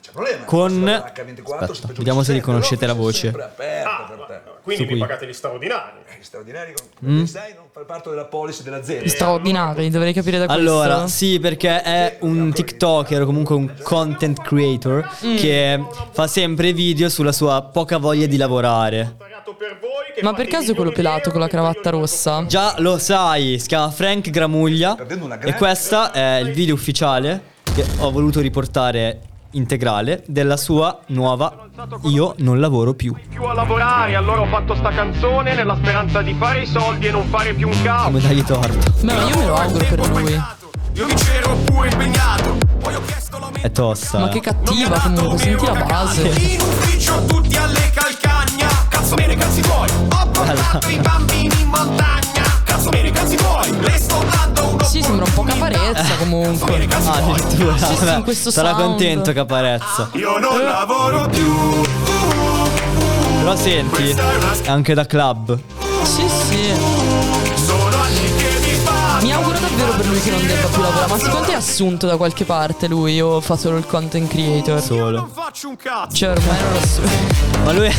c'è 0.00 0.10
problema. 0.10 0.44
con. 0.44 0.82
H24, 0.82 1.70
Aspetta, 1.70 1.92
vediamo 1.92 2.24
se 2.24 2.32
riconoscete 2.32 2.86
la 2.86 2.94
voce. 2.94 3.20
sempre 3.20 3.44
aperta 3.44 4.06
per 4.08 4.18
te. 4.26 4.49
Quindi 4.62 4.84
mi 4.92 4.98
pagate 4.98 5.26
gli 5.26 5.32
straordinari. 5.32 5.98
Gli 6.18 6.22
straordinari 6.22 6.74
Mm. 7.04 7.24
sai 7.24 7.54
non 7.54 7.64
far 7.72 7.84
parte 7.86 8.10
della 8.10 8.26
policy 8.26 8.62
dell'azienda. 8.62 9.08
Straordinari, 9.08 9.88
dovrei 9.88 10.12
capire 10.12 10.38
da 10.38 10.44
questo. 10.46 10.62
Allora, 10.62 11.06
sì, 11.08 11.38
perché 11.40 11.80
è 11.82 12.16
un 12.20 12.52
TikToker 12.52 13.22
o 13.22 13.24
comunque 13.26 13.54
un 13.54 13.72
content 13.82 14.40
creator 14.42 15.08
Mm. 15.24 15.36
che 15.36 15.84
fa 16.12 16.26
sempre 16.26 16.72
video 16.74 17.08
sulla 17.08 17.32
sua 17.32 17.62
poca 17.62 17.96
voglia 17.98 18.26
di 18.26 18.36
lavorare. 18.36 19.16
Ma 20.22 20.34
per 20.34 20.46
caso 20.48 20.72
è 20.72 20.74
quello 20.74 20.90
pelato 20.90 21.30
con 21.30 21.40
la 21.40 21.48
cravatta 21.48 21.88
rossa? 21.90 22.44
Già 22.46 22.74
lo 22.78 22.98
sai, 22.98 23.58
si 23.58 23.66
chiama 23.68 23.90
Frank 23.90 24.28
Gramuglia 24.28 24.96
e 25.42 25.54
questo 25.54 26.12
è 26.12 26.40
il 26.42 26.52
video 26.52 26.74
ufficiale 26.74 27.42
che 27.74 27.84
ho 27.98 28.10
voluto 28.10 28.40
riportare 28.40 29.20
integrale 29.52 30.22
della 30.26 30.56
sua 30.56 31.00
nuova 31.08 31.68
Io 32.04 32.34
non 32.38 32.60
lavoro 32.60 32.94
più. 32.94 33.14
Più 33.28 33.42
a 33.44 33.52
lavorare, 33.52 34.14
allora 34.14 34.42
ho 34.42 34.46
fatto 34.46 34.74
sta 34.74 34.90
canzone 34.90 35.54
nella 35.54 35.76
speranza 35.76 36.22
di 36.22 36.34
fare 36.34 36.62
i 36.62 36.66
soldi 36.66 37.06
e 37.06 37.10
non 37.10 37.26
fare 37.26 37.54
più 37.54 37.68
un 37.68 37.82
cavolo. 37.82 38.04
Come 38.04 38.20
dargli 38.20 38.44
torto. 38.44 38.92
Ma 39.02 39.12
io 39.24 39.36
me 39.36 39.46
lo 39.46 39.54
auguro 39.54 39.84
per 39.84 40.08
lui. 40.08 40.42
Io 40.94 41.06
mi 41.06 41.14
c'ero 41.14 41.54
pure 41.64 41.88
impegnato. 41.88 42.58
È 43.60 43.70
tosta. 43.70 44.18
Ma 44.18 44.28
che 44.28 44.40
cattiva 44.40 44.98
comunque, 45.00 45.38
senti 45.38 45.66
la 45.66 45.84
base. 45.84 46.28
In 46.28 46.60
ufficio 46.60 47.24
tutti 47.26 47.56
alle 47.56 47.90
calcagna. 47.94 48.68
Cazzo 48.88 49.14
bene, 49.14 49.36
cazzi 49.36 49.60
tuoi. 49.60 49.88
Ho 49.90 50.26
portato 50.30 50.88
i 50.88 50.98
bambini 50.98 51.60
in 51.60 51.68
montagna. 51.68 52.29
Sì, 54.84 55.02
sembra 55.02 55.24
un 55.24 55.32
po' 55.34 55.42
caparezza 55.42 56.16
comunque. 56.18 56.88
Ah, 57.04 57.12
addirittura. 57.12 57.76
Sì, 57.76 57.94
sì, 57.96 58.08
in 58.08 58.22
questo 58.24 58.50
Sarà 58.50 58.70
sound. 58.70 58.82
contento 58.82 59.32
Caparezza. 59.32 60.08
Io 60.14 60.38
non 60.38 60.64
lavoro 60.64 61.28
più. 61.28 61.82
Però 63.38 63.56
senti, 63.56 64.16
è 64.62 64.68
anche 64.68 64.94
da 64.94 65.06
club. 65.06 65.58
Sì, 66.02 66.24
sì. 66.28 66.72
Mi 69.20 69.32
auguro 69.32 69.58
davvero 69.58 69.92
per 69.92 70.06
lui 70.06 70.20
che 70.20 70.30
non 70.30 70.46
debba 70.46 70.66
più 70.68 70.80
lavorare. 70.80 71.10
Ma 71.10 71.18
secondo 71.18 71.46
te 71.46 71.52
è 71.52 71.56
assunto 71.56 72.06
da 72.06 72.16
qualche 72.16 72.44
parte 72.44 72.88
lui 72.88 73.20
o 73.20 73.40
fa 73.40 73.56
solo 73.56 73.76
il 73.76 73.86
content 73.86 74.28
creator? 74.28 74.80
Solo. 74.80 75.28
Faccio 75.32 75.68
un 75.68 75.76
cazzo. 75.76 76.16
Cioè, 76.16 76.30
ormai 76.30 76.56
non 76.62 76.72
lo 76.72 76.86
so. 76.86 77.00
Ma 77.64 77.72
lui 77.72 77.92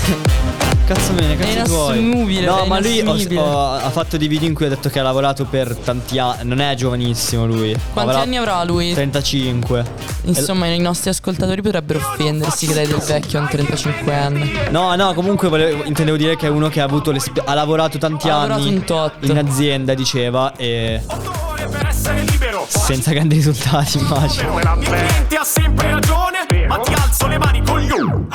Cazzo 0.93 1.13
me 1.13 1.21
ne 1.25 1.37
cazzi 1.37 1.53
tuoi. 1.63 1.99
inassumibile, 1.99 2.45
No 2.45 2.65
ma 2.65 2.79
lui 2.81 2.99
ho- 3.01 3.41
ho- 3.41 3.71
ha 3.75 3.89
fatto 3.91 4.17
dei 4.17 4.27
video 4.27 4.49
in 4.49 4.53
cui 4.53 4.65
ha 4.65 4.69
detto 4.69 4.89
che 4.89 4.99
ha 4.99 5.03
lavorato 5.03 5.45
per 5.45 5.73
tanti 5.75 6.19
anni 6.19 6.39
Non 6.49 6.59
è 6.59 6.75
giovanissimo 6.75 7.45
lui 7.45 7.73
Quanti 7.93 8.15
anni 8.15 8.35
avrà 8.37 8.61
lui? 8.65 8.93
35 8.93 9.85
Insomma, 10.23 10.67
i 10.67 10.79
nostri 10.79 11.09
ascoltatori 11.09 11.61
potrebbero 11.61 11.99
offendersi 11.99 12.67
che 12.67 12.73
dai 12.73 12.87
del 12.87 12.97
vecchio 12.97 13.39
a 13.39 13.41
un 13.43 13.47
35enne. 13.49 14.69
No 14.69 14.93
no 14.95 15.13
comunque 15.13 15.47
volevo- 15.47 15.83
intendevo 15.85 16.17
dire 16.17 16.35
che 16.35 16.47
è 16.47 16.49
uno 16.49 16.67
che 16.67 16.81
ha 16.81 16.83
avuto 16.83 17.11
l'esp- 17.11 17.41
Ha 17.43 17.53
lavorato 17.53 17.97
tanti 17.97 18.27
Ha 18.27 18.33
lavorato 18.39 18.61
anni 18.63 18.75
un 18.75 18.83
tot. 18.83 19.13
In 19.21 19.37
azienda 19.37 19.93
diceva 19.93 20.53
E 20.57 21.01
Per 21.07 21.85
essere 21.87 22.21
libero. 22.21 22.40
Senza 22.67 23.11
grandi 23.11 23.35
risultati 23.35 23.97
immagino 23.97 24.59
Il 24.59 24.79
cliente 24.83 25.35
ha 25.35 25.43
sempre 25.43 25.91
ragione. 25.91 26.39
Ma 26.67 26.79
ti 26.79 26.93
alzo 26.93 27.27
le 27.27 27.37
mani 27.37 27.61
con 27.63 27.79
gli 27.79 27.87
No 27.89 28.27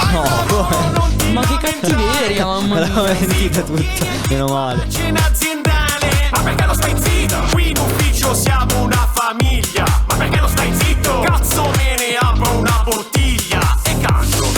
come 0.47 1.33
Ma 1.33 1.41
che 1.47 1.57
cattiveria, 1.59 2.45
mamma 2.45 2.75
Me 2.75 2.81
mia. 2.81 2.95
l'avevo 2.95 3.27
mentita 3.27 3.61
tutta 3.63 4.05
Meno 4.29 4.47
male 4.47 4.91
Cena 4.91 5.25
aziendale. 5.27 6.29
Ma 6.33 6.41
perché 6.41 6.65
non 6.67 6.75
stai 6.75 6.95
zitto? 7.01 7.37
Qui 7.51 7.71
in 7.71 7.79
ufficio 7.79 8.35
siamo 8.35 8.83
una 8.83 9.09
famiglia. 9.15 9.85
Ma 10.09 10.15
perché 10.17 10.41
non 10.41 10.49
stai 10.49 10.73
zitto? 10.75 11.21
Cazzo 11.21 11.63
me 11.77 11.97
ne 11.97 12.17
apro 12.19 12.59
una 12.59 12.83
bottiglia 12.85 13.79
e 13.85 14.01
canto. 14.01 14.53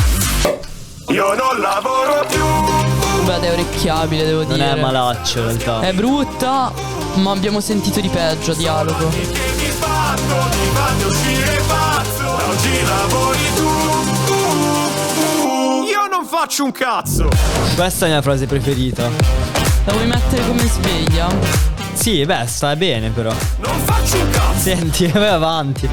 Io 1.08 1.34
non 1.34 1.60
lavoro 1.60 2.26
più. 2.28 2.47
Beh, 3.28 3.40
è 3.40 3.52
orecchiabile, 3.52 4.24
devo 4.24 4.42
Non 4.44 4.54
dire. 4.54 4.72
è 4.72 4.80
malaccio 4.80 5.40
in 5.40 5.44
realtà 5.44 5.80
È 5.80 5.92
brutta, 5.92 6.72
ma 7.16 7.30
abbiamo 7.32 7.60
sentito 7.60 8.00
di 8.00 8.08
peggio 8.08 8.52
a 8.52 8.54
dialogo. 8.54 9.10
Io 15.86 16.06
non 16.10 16.24
faccio 16.26 16.64
un 16.64 16.72
cazzo. 16.72 17.28
Questa 17.74 18.04
è 18.04 18.08
la 18.08 18.14
mia 18.14 18.22
frase 18.22 18.46
preferita 18.46 19.08
La 19.84 19.92
vuoi 19.92 20.06
mettere 20.06 20.46
come 20.46 20.66
sveglia? 20.66 21.28
Sì 21.94 22.24
beh 22.24 22.46
sta 22.46 22.76
bene 22.76 23.10
però 23.10 23.32
Non 23.58 23.78
faccio 23.84 24.18
un 24.18 24.30
cazzo. 24.30 24.58
Senti 24.58 25.06
vai 25.12 25.28
avanti 25.28 25.88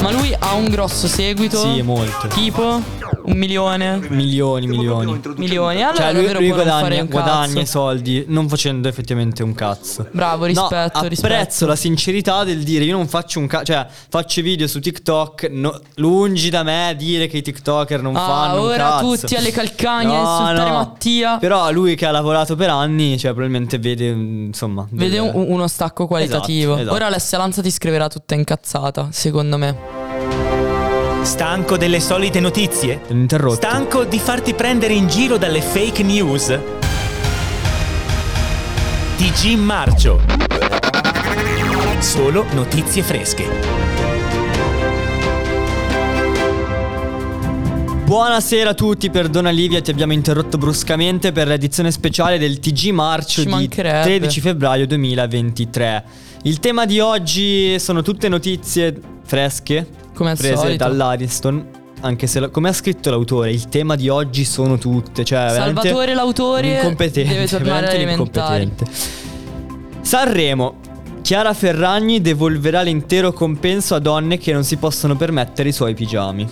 Ma 0.00 0.10
lui 0.10 0.34
ha 0.38 0.52
un 0.54 0.66
grosso 0.66 1.06
seguito. 1.08 1.60
Sì 1.60 1.82
molto 1.82 2.26
Tipo 2.28 2.80
un 3.24 3.36
milione. 3.36 3.98
Milioni 4.08 4.66
milioni 4.66 5.20
Milioni. 5.36 5.82
Allora 5.82 5.96
Cioè 5.96 6.12
lui, 6.12 6.32
lui 6.32 6.48
guadagna, 6.50 7.02
guadagna 7.04 7.60
i 7.60 7.66
soldi 7.66 8.24
non 8.28 8.48
facendo 8.48 8.88
effettivamente 8.88 9.42
un 9.42 9.54
cazzo. 9.54 10.06
Bravo, 10.12 10.44
rispetto, 10.44 11.00
no, 11.00 11.08
rispetto. 11.08 11.32
apprezzo 11.34 11.66
la 11.66 11.76
sincerità 11.76 12.44
del 12.44 12.62
dire 12.62 12.84
io 12.84 12.96
non 12.96 13.06
faccio 13.08 13.38
un 13.38 13.46
cazzo, 13.46 13.64
cioè 13.64 13.86
faccio 14.08 14.42
video 14.42 14.66
su 14.66 14.80
TikTok, 14.80 15.48
no- 15.50 15.80
lungi 15.96 16.50
da 16.50 16.62
me 16.62 16.94
dire 16.98 17.26
che 17.26 17.38
i 17.38 17.42
TikToker 17.42 18.02
non 18.02 18.16
Ah, 18.16 18.20
fanno 18.26 18.60
un 18.62 18.66
ora 18.68 18.76
cazzo. 18.76 19.16
tutti 19.16 19.34
alle 19.36 19.50
calcagne 19.50 20.14
a 20.16 20.22
No, 20.22 20.30
insultare 20.40 20.70
no. 20.70 20.76
Mattia. 20.76 21.36
Però 21.38 21.70
lui 21.70 21.94
che 21.94 22.06
ha 22.06 22.10
lavorato 22.10 22.54
per 22.56 22.70
anni, 22.70 23.18
cioè 23.18 23.30
probabilmente 23.32 23.78
vede 23.78 24.12
mm, 24.14 24.46
insomma, 24.46 24.86
Vede 24.90 25.10
delle- 25.16 25.30
un- 25.30 25.44
uno 25.48 25.66
stacco 25.68 26.06
qualitativo. 26.06 26.72
Esatto, 26.72 26.80
esatto. 26.82 26.94
Ora 26.96 27.06
Alessia 27.06 27.38
Lanza 27.38 27.62
ti 27.62 27.70
scriverà 27.70 28.08
tutta 28.08 28.34
incazzata, 28.34 29.08
secondo 29.10 29.56
me. 29.58 30.03
Stanco 31.24 31.78
delle 31.78 32.00
solite 32.00 32.38
notizie? 32.38 33.00
Interrotto. 33.08 33.54
Stanco 33.54 34.04
di 34.04 34.18
farti 34.18 34.52
prendere 34.52 34.92
in 34.92 35.08
giro 35.08 35.38
dalle 35.38 35.62
fake 35.62 36.02
news? 36.02 36.58
TG 39.16 39.56
Marcio. 39.56 40.20
Solo 42.00 42.44
notizie 42.52 43.02
fresche. 43.02 43.46
Buonasera 48.04 48.70
a 48.70 48.74
tutti, 48.74 49.08
perdona 49.08 49.48
Livia, 49.48 49.80
ti 49.80 49.90
abbiamo 49.90 50.12
interrotto 50.12 50.58
bruscamente 50.58 51.32
per 51.32 51.46
l'edizione 51.46 51.90
speciale 51.90 52.36
del 52.36 52.58
TG 52.58 52.90
Marcio 52.90 53.40
Ci 53.40 53.46
di 53.46 53.50
mancherebbe. 53.50 54.18
13 54.18 54.40
febbraio 54.42 54.86
2023. 54.86 56.04
Il 56.42 56.60
tema 56.60 56.84
di 56.84 57.00
oggi 57.00 57.78
sono 57.78 58.02
tutte 58.02 58.28
notizie 58.28 58.94
fresche, 59.24 60.02
Come 60.14 60.30
al 60.30 60.36
prese 60.36 60.56
solito. 60.56 60.84
dall'Ariston. 60.84 61.66
Anche 62.00 62.26
se, 62.26 62.38
la- 62.40 62.48
come 62.48 62.68
ha 62.68 62.72
scritto 62.72 63.08
l'autore, 63.10 63.50
il 63.50 63.68
tema 63.68 63.96
di 63.96 64.08
oggi 64.08 64.44
sono 64.44 64.76
tutte. 64.76 65.24
Cioè, 65.24 65.48
Salvatore, 65.50 66.14
l'autore, 66.14 66.74
incompetente, 66.74 67.32
deve 67.32 67.46
tornare 67.46 68.02
incompetente. 68.02 68.84
Sanremo. 70.00 70.76
Chiara 71.22 71.54
Ferragni 71.54 72.20
devolverà 72.20 72.82
l'intero 72.82 73.32
compenso 73.32 73.94
a 73.94 73.98
donne 73.98 74.36
che 74.36 74.52
non 74.52 74.62
si 74.64 74.76
possono 74.76 75.16
permettere 75.16 75.70
i 75.70 75.72
suoi 75.72 75.94
pigiami. 75.94 76.46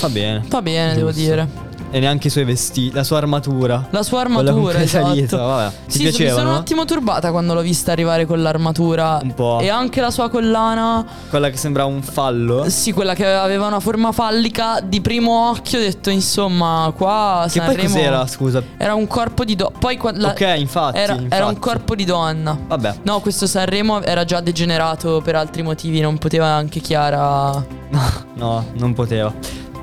Va 0.00 0.08
bene. 0.08 0.42
Va 0.48 0.60
bene, 0.60 0.94
devo 0.94 1.12
Giusto. 1.12 1.20
dire. 1.22 1.48
E 1.94 2.00
neanche 2.00 2.28
i 2.28 2.30
suoi 2.30 2.44
vestiti, 2.44 2.94
la 2.94 3.04
sua 3.04 3.18
armatura. 3.18 3.86
La 3.90 4.02
sua 4.02 4.20
armatura, 4.20 4.78
è 4.78 4.86
salita, 4.86 5.24
esatto. 5.24 5.42
vabbè. 5.44 5.72
Ti 5.86 5.92
sì, 5.92 5.98
piaceva, 6.04 6.30
mi 6.30 6.36
sono 6.36 6.48
no? 6.48 6.54
un 6.54 6.60
attimo 6.62 6.84
turbata 6.86 7.30
quando 7.30 7.52
l'ho 7.52 7.60
vista 7.60 7.92
arrivare 7.92 8.24
con 8.24 8.40
l'armatura. 8.40 9.18
Un 9.22 9.34
po'. 9.34 9.58
E 9.60 9.68
anche 9.68 10.00
la 10.00 10.10
sua 10.10 10.30
collana. 10.30 11.04
Quella 11.28 11.50
che 11.50 11.58
sembrava 11.58 11.90
un 11.90 12.00
fallo. 12.02 12.66
Sì, 12.70 12.92
quella 12.92 13.12
che 13.14 13.26
aveva 13.26 13.66
una 13.66 13.78
forma 13.80 14.10
fallica. 14.10 14.80
Di 14.80 15.02
primo 15.02 15.50
occhio 15.50 15.78
ho 15.78 15.82
detto, 15.82 16.08
insomma, 16.08 16.90
qua 16.96 17.44
Che 17.50 17.58
poi 17.60 17.68
Sanremo- 17.74 17.88
cos'era, 17.94 18.26
scusa? 18.26 18.62
Era 18.78 18.94
un 18.94 19.06
corpo 19.06 19.44
di 19.44 19.54
donna. 19.54 19.76
Poi 19.78 19.96
qua- 19.98 20.12
la- 20.14 20.28
Ok, 20.30 20.54
infatti, 20.56 20.96
Era, 20.98 21.12
era 21.28 21.44
un 21.44 21.52
infatti. 21.52 21.58
corpo 21.58 21.94
di 21.94 22.04
donna. 22.06 22.58
Vabbè. 22.68 22.94
No, 23.02 23.20
questo 23.20 23.46
Sanremo 23.46 24.00
era 24.02 24.24
già 24.24 24.40
degenerato 24.40 25.20
per 25.22 25.34
altri 25.34 25.62
motivi. 25.62 26.00
Non 26.00 26.16
poteva 26.16 26.46
anche 26.46 26.80
Chiara. 26.80 27.62
No, 28.34 28.64
non 28.78 28.94
poteva. 28.94 29.32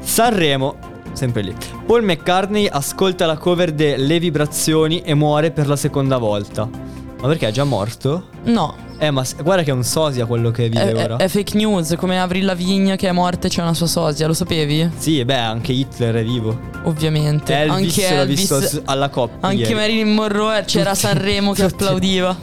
Sanremo, 0.01 0.75
sempre 1.19 1.41
lì. 1.41 1.53
Paul 1.85 2.03
McCartney 2.03 2.67
ascolta 2.67 3.25
la 3.25 3.37
cover 3.37 3.71
de 3.73 3.97
Le 3.97 4.19
vibrazioni 4.19 5.01
e 5.01 5.13
muore 5.13 5.51
per 5.51 5.67
la 5.67 5.75
seconda 5.75 6.17
volta. 6.17 6.67
Ma 7.21 7.27
perché 7.27 7.49
è 7.49 7.51
già 7.51 7.65
morto? 7.65 8.27
No, 8.45 8.73
Eh, 9.01 9.11
ma 9.11 9.23
guarda 9.43 9.63
che 9.63 9.71
è 9.71 9.73
un 9.73 9.83
sosia 9.83 10.25
quello 10.25 10.51
che 10.51 10.65
è, 10.65 10.69
vive 10.69 10.91
è- 10.93 11.03
ora. 11.03 11.17
è 11.17 11.27
fake 11.27 11.55
news. 11.57 11.95
Come 11.97 12.19
Avril 12.19 12.45
Lavigne 12.45 12.95
che 12.97 13.07
è 13.09 13.11
morta 13.13 13.47
e 13.47 13.49
c'è 13.49 13.61
una 13.61 13.73
sua 13.73 13.87
sosia. 13.87 14.25
Lo 14.27 14.33
sapevi? 14.33 14.89
Sì, 14.97 15.23
beh, 15.25 15.35
anche 15.37 15.71
Hitler 15.73 16.15
è 16.15 16.23
vivo. 16.23 16.57
Ovviamente. 16.83 17.53
Elvis 17.53 17.97
anche 17.97 18.15
l'ho 18.15 18.21
Elvis. 18.21 18.59
visto 18.59 18.81
alla 18.85 19.09
coppia. 19.09 19.37
Anche 19.47 19.61
ieri. 19.61 19.73
Marilyn 19.73 20.13
Monroe 20.13 20.63
c'era 20.65 20.95
Sanremo 20.95 21.51
che 21.53 21.63
applaudiva. 21.71 22.35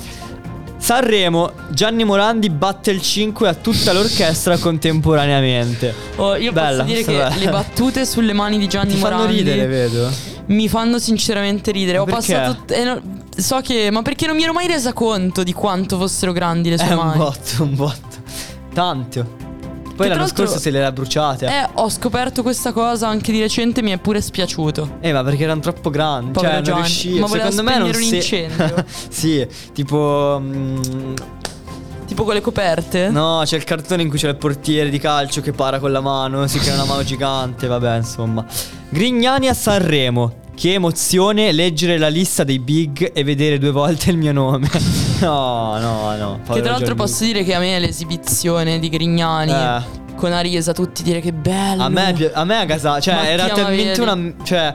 Sanremo, 0.79 1.51
Gianni 1.71 2.05
Morandi 2.05 2.49
batte 2.51 2.91
il 2.91 3.01
5 3.01 3.49
a 3.49 3.55
tutta 3.55 3.93
l'orchestra 3.93 4.57
contemporaneamente. 4.59 5.93
Oh, 6.17 6.37
io 6.37 6.53
Bella, 6.53 6.83
posso 6.85 6.95
dire 6.95 7.03
che 7.05 7.13
bella. 7.17 7.35
le 7.37 7.49
battute 7.49 8.07
sulle 8.07 8.33
mani 8.33 8.59
di 8.59 8.69
Gianni 8.69 8.93
Ti 8.95 8.99
fanno 8.99 9.17
Morandi 9.17 9.37
ridere, 9.39 9.67
vedo. 9.67 10.11
mi 10.47 10.69
fanno 10.69 10.99
sinceramente 10.99 11.71
ridere. 11.73 11.99
Ho 11.99 12.05
perché? 12.05 12.35
passato. 12.35 12.73
eh, 12.75 12.85
no, 12.85 13.01
so 13.37 13.61
che. 13.63 13.91
Ma 13.91 14.03
perché 14.03 14.27
non 14.27 14.37
mi 14.37 14.43
ero 14.45 14.53
mai 14.53 14.67
resa 14.67 14.93
conto 14.93 15.43
di 15.43 15.53
quanto 15.53 15.97
fossero 15.99 16.33
grandi 16.33 16.69
le 16.71 16.79
sue 16.79 16.89
È 16.89 16.93
un 16.93 16.99
mani? 16.99 17.19
botto, 17.19 17.63
un 17.63 17.75
botto. 17.75 18.17
Tanto. 18.73 19.45
Poi 19.97 20.09
l'anno 20.09 20.27
scorso 20.27 20.59
se 20.59 20.71
le 20.71 20.79
era 20.79 20.93
bruciate. 20.93 21.47
Eh, 21.47 21.69
ho 21.75 21.89
scoperto 21.89 22.43
questa 22.43 22.73
cosa 22.73 23.09
anche 23.09 23.33
di 23.33 23.41
recente, 23.41 23.83
mi 23.83 23.91
è 23.93 23.99
pure 23.99 24.21
spiaciuto. 24.21 24.99
Eh, 25.01 25.13
ma 25.13 25.25
perché 25.25 25.45
erano 25.45 25.61
troppo 25.61 25.91
grandi. 25.91 26.33
Povero 26.33 26.53
cioè, 26.53 26.55
non 26.61 26.65
Gianni. 26.65 26.81
riuscivo. 26.83 27.19
Ma 27.21 27.29
Secondo 27.29 27.63
me 27.63 27.79
non 27.79 27.89
un 27.89 27.95
si... 27.95 28.15
incendio. 28.17 28.85
sì, 29.09 29.47
tipo. 29.73 30.39
mm, 30.41 31.15
Tipo 32.07 32.23
con 32.23 32.35
le 32.35 32.41
coperte? 32.41 33.09
no, 33.09 33.41
c'è 33.45 33.57
il 33.57 33.65
cartone 33.65 34.03
in 34.03 34.09
cui 34.09 34.17
c'è 34.19 34.29
il 34.29 34.37
portiere 34.37 34.91
di 34.91 34.99
calcio 35.01 35.41
che 35.41 35.51
para 35.53 35.81
con 35.81 35.91
la 35.91 36.01
mano. 36.01 36.47
Si 36.47 36.59
crea 36.59 36.75
una 36.75 36.85
mano 36.85 37.03
gigante. 37.03 37.67
Vabbè, 37.67 37.97
insomma. 37.97 38.45
Grignani 38.91 39.49
a 39.49 39.55
Sanremo. 39.55 40.45
Che 40.57 40.73
emozione 40.73 41.53
leggere 41.53 41.99
la 41.99 42.09
lista 42.09 42.43
dei 42.43 42.59
big 42.59 43.11
e 43.13 43.23
vedere 43.25 43.59
due 43.59 43.71
volte 43.73 44.11
il 44.11 44.17
mio 44.17 44.33
nome. 44.33 44.69
no, 45.21 45.79
no, 45.79 46.17
no. 46.17 46.41
Che 46.51 46.63
tra 46.63 46.71
l'altro 46.73 46.95
posso 46.95 47.25
dire 47.25 47.45
che 47.45 47.53
a 47.55 47.59
me 47.59 47.79
l'esibizione 47.79 48.79
di 48.79 48.89
Grignani 48.89 49.53
Eh. 49.53 50.15
con 50.17 50.33
Arisa, 50.33 50.73
tutti 50.73 51.03
dire 51.03 51.21
che 51.21 51.35
bello. 51.35 51.83
A 51.83 51.91
me, 51.91 52.31
a 52.33 52.45
me 52.45 52.59
a 52.61 52.65
casa, 52.65 52.99
cioè 53.01 53.15
Mattia 53.15 53.31
era 53.31 53.49
talmente 53.49 54.01
una. 54.01 54.33
Cioè, 54.43 54.75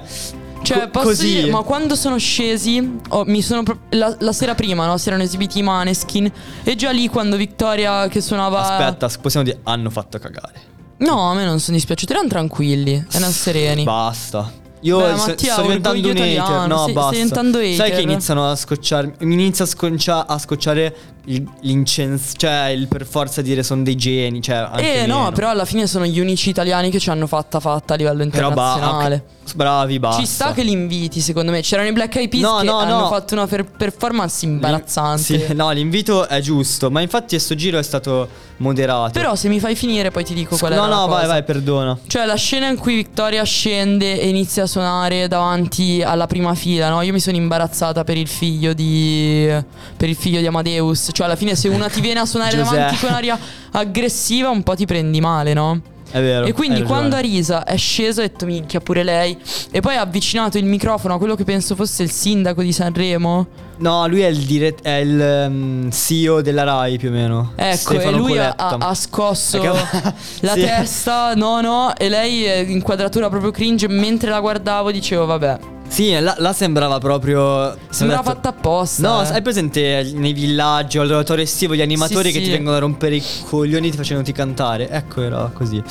Cioè, 0.61 0.81
co- 0.81 0.89
posso 0.89 1.07
così. 1.07 1.33
dire, 1.33 1.49
ma 1.49 1.63
quando 1.63 1.95
sono 1.95 2.19
scesi, 2.19 2.97
oh, 3.09 3.23
mi 3.25 3.41
sono 3.41 3.63
pro- 3.63 3.79
la, 3.89 4.15
la 4.19 4.33
sera 4.33 4.53
prima, 4.53 4.85
no? 4.85 4.97
Si 4.97 5.07
erano 5.07 5.23
esibiti 5.23 5.57
i 5.57 5.63
Maneskin. 5.63 6.31
E 6.61 6.75
già 6.75 6.91
lì, 6.91 7.07
quando 7.07 7.37
Victoria 7.37 8.07
che 8.07 8.21
suonava. 8.21 8.77
Aspetta, 8.77 9.09
possiamo 9.19 9.43
dire, 9.47 9.59
hanno 9.63 9.89
fatto 9.89 10.19
cagare. 10.19 10.69
No, 10.97 11.31
a 11.31 11.33
me 11.33 11.43
non 11.43 11.59
sono 11.59 11.75
dispiaciuti, 11.75 12.11
erano 12.11 12.27
tranquilli, 12.27 13.03
erano 13.11 13.31
sereni. 13.31 13.83
Basta. 13.83 14.59
Io 14.81 14.97
Beh, 14.99 15.17
se- 15.17 15.27
Mattia, 15.29 15.53
sto 15.53 15.61
diventando 15.61 15.99
un 15.99 16.05
orgoglio 16.05 16.23
hater. 16.23 16.33
italiano, 16.33 16.75
No, 16.75 16.83
sei- 16.85 16.93
basta. 16.93 17.09
stai 17.11 17.21
diventando 17.23 17.57
Sai 17.59 17.73
hater. 17.73 17.95
che 17.95 18.01
iniziano 18.01 18.49
a 18.49 18.55
scocciare. 18.55 19.15
Mi 19.19 19.33
inizia 19.33 19.65
a, 19.65 19.67
sconcia- 19.67 20.27
a 20.27 20.37
scocciare 20.39 20.95
l'incenso. 21.25 22.33
Cioè, 22.35 22.67
il 22.67 22.87
per 22.87 23.05
forza 23.05 23.41
dire 23.41 23.63
sono 23.63 23.83
dei 23.83 23.95
geni. 23.95 24.41
Cioè, 24.41 24.69
Eh 24.77 25.05
no, 25.05 25.17
meno. 25.19 25.31
però 25.31 25.49
alla 25.49 25.65
fine 25.65 25.87
sono 25.87 26.05
gli 26.05 26.19
unici 26.19 26.49
italiani 26.49 26.89
che 26.89 26.99
ci 26.99 27.09
hanno 27.09 27.27
fatta 27.27 27.59
fatta 27.59 27.93
a 27.93 27.97
livello 27.97 28.25
Però 28.29 28.51
ba- 28.51 28.73
internazionale. 28.73 29.23
bravi, 29.55 29.99
basta. 29.99 30.21
Ci 30.21 30.27
sta 30.27 30.53
che 30.53 30.63
li 30.63 30.71
inviti, 30.71 31.19
secondo 31.21 31.51
me. 31.51 31.61
C'erano 31.61 31.87
i 31.89 31.93
Black 31.93 32.15
Eyed 32.15 32.29
Peas 32.29 32.41
No, 32.41 32.57
che 32.59 32.65
no, 32.65 32.77
hanno 32.77 32.99
no. 33.01 33.07
fatto 33.07 33.33
una 33.33 33.47
per- 33.47 33.65
performance 33.65 34.45
imbarazzante. 34.45 35.21
Sì, 35.47 35.53
no, 35.53 35.71
l'invito 35.71 36.27
è 36.27 36.39
giusto. 36.39 36.89
Ma 36.89 37.01
infatti, 37.01 37.29
questo 37.35 37.55
giro 37.55 37.77
è 37.77 37.83
stato 37.83 38.27
moderato. 38.57 39.11
Però 39.11 39.35
se 39.35 39.47
mi 39.49 39.59
fai 39.59 39.75
finire 39.75 40.11
poi 40.11 40.23
ti 40.23 40.33
dico 40.33 40.55
qual 40.57 40.73
è 40.73 40.75
no, 40.75 40.87
la 40.87 40.95
no, 40.95 41.05
cosa. 41.07 41.17
vai, 41.17 41.27
vai, 41.27 41.43
perdona. 41.43 41.97
Cioè 42.07 42.25
la 42.25 42.35
scena 42.35 42.67
in 42.67 42.77
cui 42.77 42.95
Victoria 42.95 43.43
scende 43.43 44.19
e 44.19 44.27
inizia 44.29 44.63
a 44.63 44.67
suonare 44.67 45.27
davanti 45.27 46.01
alla 46.03 46.27
prima 46.27 46.53
fila, 46.53 46.89
no? 46.89 47.01
Io 47.01 47.11
mi 47.11 47.19
sono 47.19 47.37
imbarazzata 47.37 48.03
per 48.03 48.17
il 48.17 48.27
figlio 48.27 48.73
di 48.73 49.49
per 49.97 50.09
il 50.09 50.15
figlio 50.15 50.39
di 50.39 50.45
Amadeus, 50.47 51.09
cioè 51.11 51.25
alla 51.27 51.35
fine 51.35 51.55
se 51.55 51.67
una 51.67 51.87
ti 51.89 52.01
viene 52.01 52.19
a 52.19 52.25
suonare 52.25 52.55
davanti 52.55 52.97
con 52.97 53.11
aria 53.11 53.37
aggressiva 53.71 54.49
un 54.49 54.63
po' 54.63 54.75
ti 54.75 54.85
prendi 54.85 55.19
male, 55.21 55.53
no? 55.53 55.81
È 56.11 56.19
vero. 56.19 56.45
E 56.45 56.51
quindi 56.51 56.83
quando 56.83 57.15
Arisa 57.15 57.63
è 57.63 57.77
sceso 57.77 58.19
ha 58.19 58.23
detto 58.23 58.45
minchia 58.45 58.81
pure 58.81 59.01
lei 59.01 59.37
e 59.71 59.79
poi 59.79 59.95
ha 59.95 60.01
avvicinato 60.01 60.57
il 60.57 60.65
microfono 60.65 61.13
a 61.13 61.17
quello 61.17 61.35
che 61.35 61.45
penso 61.45 61.73
fosse 61.73 62.03
il 62.03 62.11
sindaco 62.11 62.61
di 62.61 62.73
Sanremo. 62.73 63.47
No, 63.77 64.05
lui 64.07 64.19
è 64.19 64.27
il, 64.27 64.39
dirett- 64.39 64.81
è 64.83 64.97
il 64.97 65.19
ehm, 65.19 65.89
CEO 65.89 66.41
della 66.41 66.63
Rai 66.63 66.97
più 66.97 67.07
o 67.07 67.11
meno. 67.13 67.53
Ecco, 67.55 67.93
Stefano 67.93 68.17
e 68.17 68.19
lui 68.19 68.37
ha, 68.37 68.53
ha- 68.57 68.93
scosso 68.93 69.59
Perché- 69.59 70.13
la 70.41 70.53
Sì. 70.53 70.59
testa, 70.61 71.33
no 71.33 71.61
no, 71.61 71.95
e 71.95 72.09
lei 72.09 72.69
inquadratura 72.73 73.29
proprio 73.29 73.51
cringe, 73.51 73.87
mentre 73.87 74.29
la 74.29 74.41
guardavo 74.41 74.91
dicevo 74.91 75.25
vabbè, 75.25 75.57
Sì, 75.91 76.17
là, 76.19 76.35
là 76.37 76.53
sembrava 76.53 76.99
proprio. 76.99 77.75
sembrava 77.89 78.21
detto- 78.23 78.33
fatta 78.35 78.49
apposta. 78.49 79.07
No, 79.09 79.21
eh. 79.23 79.27
hai 79.33 79.41
presente 79.41 80.09
nei 80.15 80.31
villaggi 80.31 80.97
o 80.97 81.01
all'oratorio 81.01 81.43
estivo 81.43 81.75
gli 81.75 81.81
animatori 81.81 82.27
Sì, 82.29 82.31
che 82.31 82.39
sì. 82.39 82.45
ti 82.45 82.51
vengono 82.51 82.77
a 82.77 82.79
rompere 82.79 83.15
i 83.15 83.23
coglioni 83.49 83.91
ti 83.91 83.97
facendoti 83.97 84.31
cantare? 84.31 84.89
Ecco, 84.89 85.21
era 85.21 85.51
così. 85.53 85.83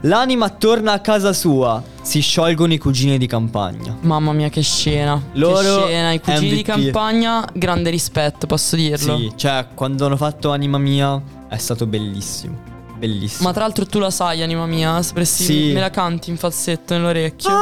L'anima 0.00 0.50
torna 0.50 0.92
a 0.92 0.98
casa 0.98 1.32
sua. 1.32 1.80
Si 2.02 2.20
sciolgono 2.20 2.72
i 2.72 2.78
cugini 2.78 3.16
di 3.16 3.26
campagna. 3.26 3.96
Mamma 4.00 4.32
mia 4.32 4.48
che 4.48 4.60
scena. 4.60 5.22
Loro 5.34 5.84
che 5.84 5.86
scena, 5.86 6.12
i 6.12 6.20
cugini 6.20 6.48
di 6.48 6.54
MVP. 6.56 6.64
campagna, 6.66 7.48
grande 7.54 7.90
rispetto, 7.90 8.46
posso 8.46 8.74
dirlo. 8.74 9.16
Sì, 9.16 9.32
cioè, 9.36 9.68
quando 9.72 10.04
hanno 10.06 10.16
fatto 10.16 10.50
Anima 10.50 10.78
Mia 10.78 11.22
è 11.48 11.56
stato 11.56 11.86
bellissimo. 11.86 12.72
Bellissimo. 12.96 13.48
Ma 13.48 13.54
tra 13.54 13.64
l'altro 13.64 13.86
tu 13.86 13.98
la 13.98 14.10
sai, 14.10 14.42
anima 14.42 14.66
mia, 14.66 15.02
sapresti 15.02 15.42
Sì. 15.44 15.72
me 15.72 15.80
la 15.80 15.90
canti 15.90 16.30
in 16.30 16.36
falsetto 16.36 16.94
nell'orecchio. 16.94 17.50
io 17.50 17.56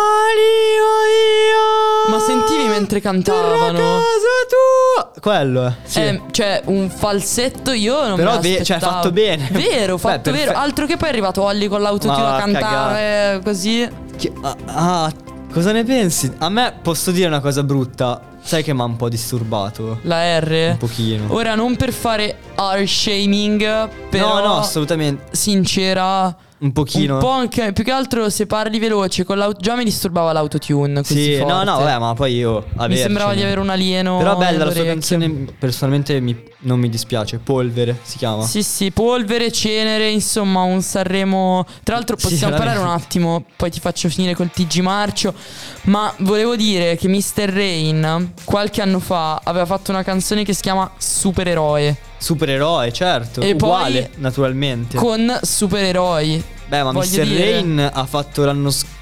Ma 2.11 2.19
sentivi 2.21 2.67
mentre 2.69 3.01
cantavano? 3.01 3.79
casa 3.79 4.47
tua. 4.49 5.11
Quello 5.21 5.67
è. 5.67 5.73
Sì. 5.85 6.01
Eh, 6.01 6.23
cioè, 6.31 6.63
un 6.67 6.91
falsetto 6.91 7.73
io 7.73 8.07
non 8.07 8.17
Però 8.17 8.35
me 8.37 8.43
cioè, 8.43 8.59
l'aspettavo. 8.59 8.93
fatto 8.93 9.13
bene. 9.13 9.49
Vero, 9.53 9.95
Beh, 9.97 10.01
fatto 10.01 10.31
vero. 10.31 10.37
perfetto. 10.45 10.59
Altro 10.59 10.87
che 10.87 10.97
poi 10.97 11.09
è 11.09 11.11
arrivato 11.11 11.43
Olli 11.43 11.67
con 11.69 11.81
l'autotune 11.81 12.27
a 12.27 12.37
cantare 12.39 13.41
così. 13.43 13.89
Che- 14.17 14.33
ah, 14.43 14.57
ah, 14.67 15.13
cosa 15.53 15.73
ne 15.73 15.85
pensi? 15.85 16.31
A 16.39 16.49
me 16.51 16.75
posso 16.83 17.11
dire 17.11 17.27
una 17.29 17.41
cosa 17.41 17.63
brutta. 17.63 18.21
Sai 18.43 18.63
che 18.63 18.75
mi 18.75 18.81
ha 18.81 18.85
un 18.85 18.97
po' 18.97 19.09
disturbato. 19.09 19.99
La 20.03 20.39
R. 20.41 20.71
Un 20.73 20.77
pochino. 20.79 21.33
Ora 21.35 21.55
non 21.55 21.77
per 21.77 21.93
fare 21.93 22.37
R 22.57 22.87
shaming, 22.87 23.89
però 24.11 24.41
no, 24.41 24.47
no, 24.47 24.57
assolutamente. 24.59 25.35
sincera. 25.37 26.35
Un 26.63 26.73
pochino. 26.73 27.15
Un 27.15 27.21
po' 27.21 27.31
anche 27.31 27.73
più 27.73 27.83
che 27.83 27.91
altro 27.91 28.31
se 28.31 28.47
parli 28.47 28.79
veloce 28.79 29.25
con 29.25 29.37
l'auto 29.37 29.61
già 29.61 29.75
mi 29.75 29.83
disturbava 29.83 30.33
l'autotune 30.33 31.03
così 31.03 31.35
Sì, 31.35 31.39
no, 31.39 31.49
forte. 31.49 31.65
no, 31.65 31.79
vabbè, 31.79 31.99
ma 31.99 32.15
poi 32.15 32.35
io 32.37 32.67
Mi 32.87 32.97
sembrava 32.97 33.35
di 33.35 33.43
avere 33.43 33.59
un 33.59 33.69
alieno 33.69 34.19
Però 34.19 34.37
bella 34.37 34.65
la 34.65 34.71
sua 34.71 34.85
canzone 34.85 35.47
personalmente 35.59 36.21
mi 36.21 36.51
non 36.63 36.79
mi 36.79 36.89
dispiace. 36.89 37.39
Polvere 37.39 37.99
si 38.03 38.19
chiama. 38.19 38.45
Sì, 38.45 38.63
sì, 38.63 38.91
polvere, 38.91 39.51
cenere, 39.51 40.09
insomma, 40.11 40.63
un 40.63 40.83
Sanremo. 40.83 41.65
Tra 41.83 41.97
l'altro 41.97 42.17
Sì, 42.17 42.29
possiamo 42.29 42.57
parlare 42.57 42.79
un 42.79 42.89
attimo, 42.89 43.45
poi 43.57 43.71
ti 43.71 43.81
faccio 43.81 44.09
finire 44.09 44.35
col 44.35 44.51
TG 44.51 44.79
Marcio. 44.79 45.35
Ma 45.83 46.13
volevo 46.19 46.57
dire 46.57 46.97
che 46.97 47.09
Mr. 47.09 47.49
Rain 47.53 48.33
qualche 48.45 48.81
anno 48.83 49.01
fa 49.01 49.41
aveva 49.43 49.67
fatto 49.67 49.91
una 49.91 50.03
canzone 50.03 50.45
che 50.45 50.53
si 50.53 50.63
chiama 50.63 50.91
Supereroe. 50.97 52.11
Supereroe, 52.23 52.93
certo. 52.93 53.41
E 53.41 53.57
poi- 53.57 53.69
uguale, 53.69 54.11
naturalmente. 54.19 54.97
Con 54.97 55.39
supereroi. 55.43 56.43
Beh, 56.69 56.83
ma 56.85 56.93
Mr. 56.93 57.07
dire- 57.25 57.51
Rain 57.53 57.91
ha 57.93 58.07
fatto 58.07 58.45
l'anno 58.45 58.71
scorso. 58.71 59.01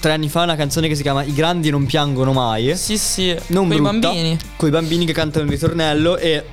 Tre 0.00 0.12
anni 0.12 0.28
fa 0.28 0.42
una 0.42 0.56
canzone 0.56 0.86
che 0.88 0.94
si 0.96 1.02
chiama 1.02 1.22
I 1.22 1.32
grandi 1.32 1.70
non 1.70 1.86
piangono 1.86 2.32
mai. 2.32 2.76
Sì, 2.76 2.98
sì. 2.98 3.34
Non 3.46 3.68
Coi 3.68 3.76
brutta, 3.78 3.98
bambini. 4.08 4.36
Con 4.56 4.68
i 4.68 4.70
bambini 4.72 5.06
che 5.06 5.12
cantano 5.12 5.44
il 5.44 5.50
ritornello 5.52 6.16
e. 6.18 6.44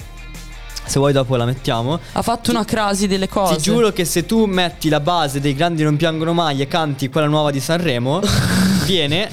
Se 0.85 0.99
vuoi 0.99 1.11
dopo 1.11 1.35
la 1.35 1.45
mettiamo. 1.45 1.99
Ha 2.11 2.21
fatto 2.21 2.51
una 2.51 2.63
crasi 2.63 3.07
delle 3.07 3.27
cose. 3.27 3.55
Ti 3.55 3.61
giuro 3.63 3.91
che 3.91 4.05
se 4.05 4.25
tu 4.27 4.45
metti 4.45 4.87
la 4.87 4.99
base 4.99 5.39
dei 5.41 5.55
grandi 5.55 5.81
non 5.83 5.97
piangono 5.97 6.31
mai 6.33 6.61
e 6.61 6.67
canti 6.67 7.09
quella 7.09 7.25
nuova 7.27 7.49
di 7.49 7.59
Sanremo, 7.59 8.21
viene 8.85 9.29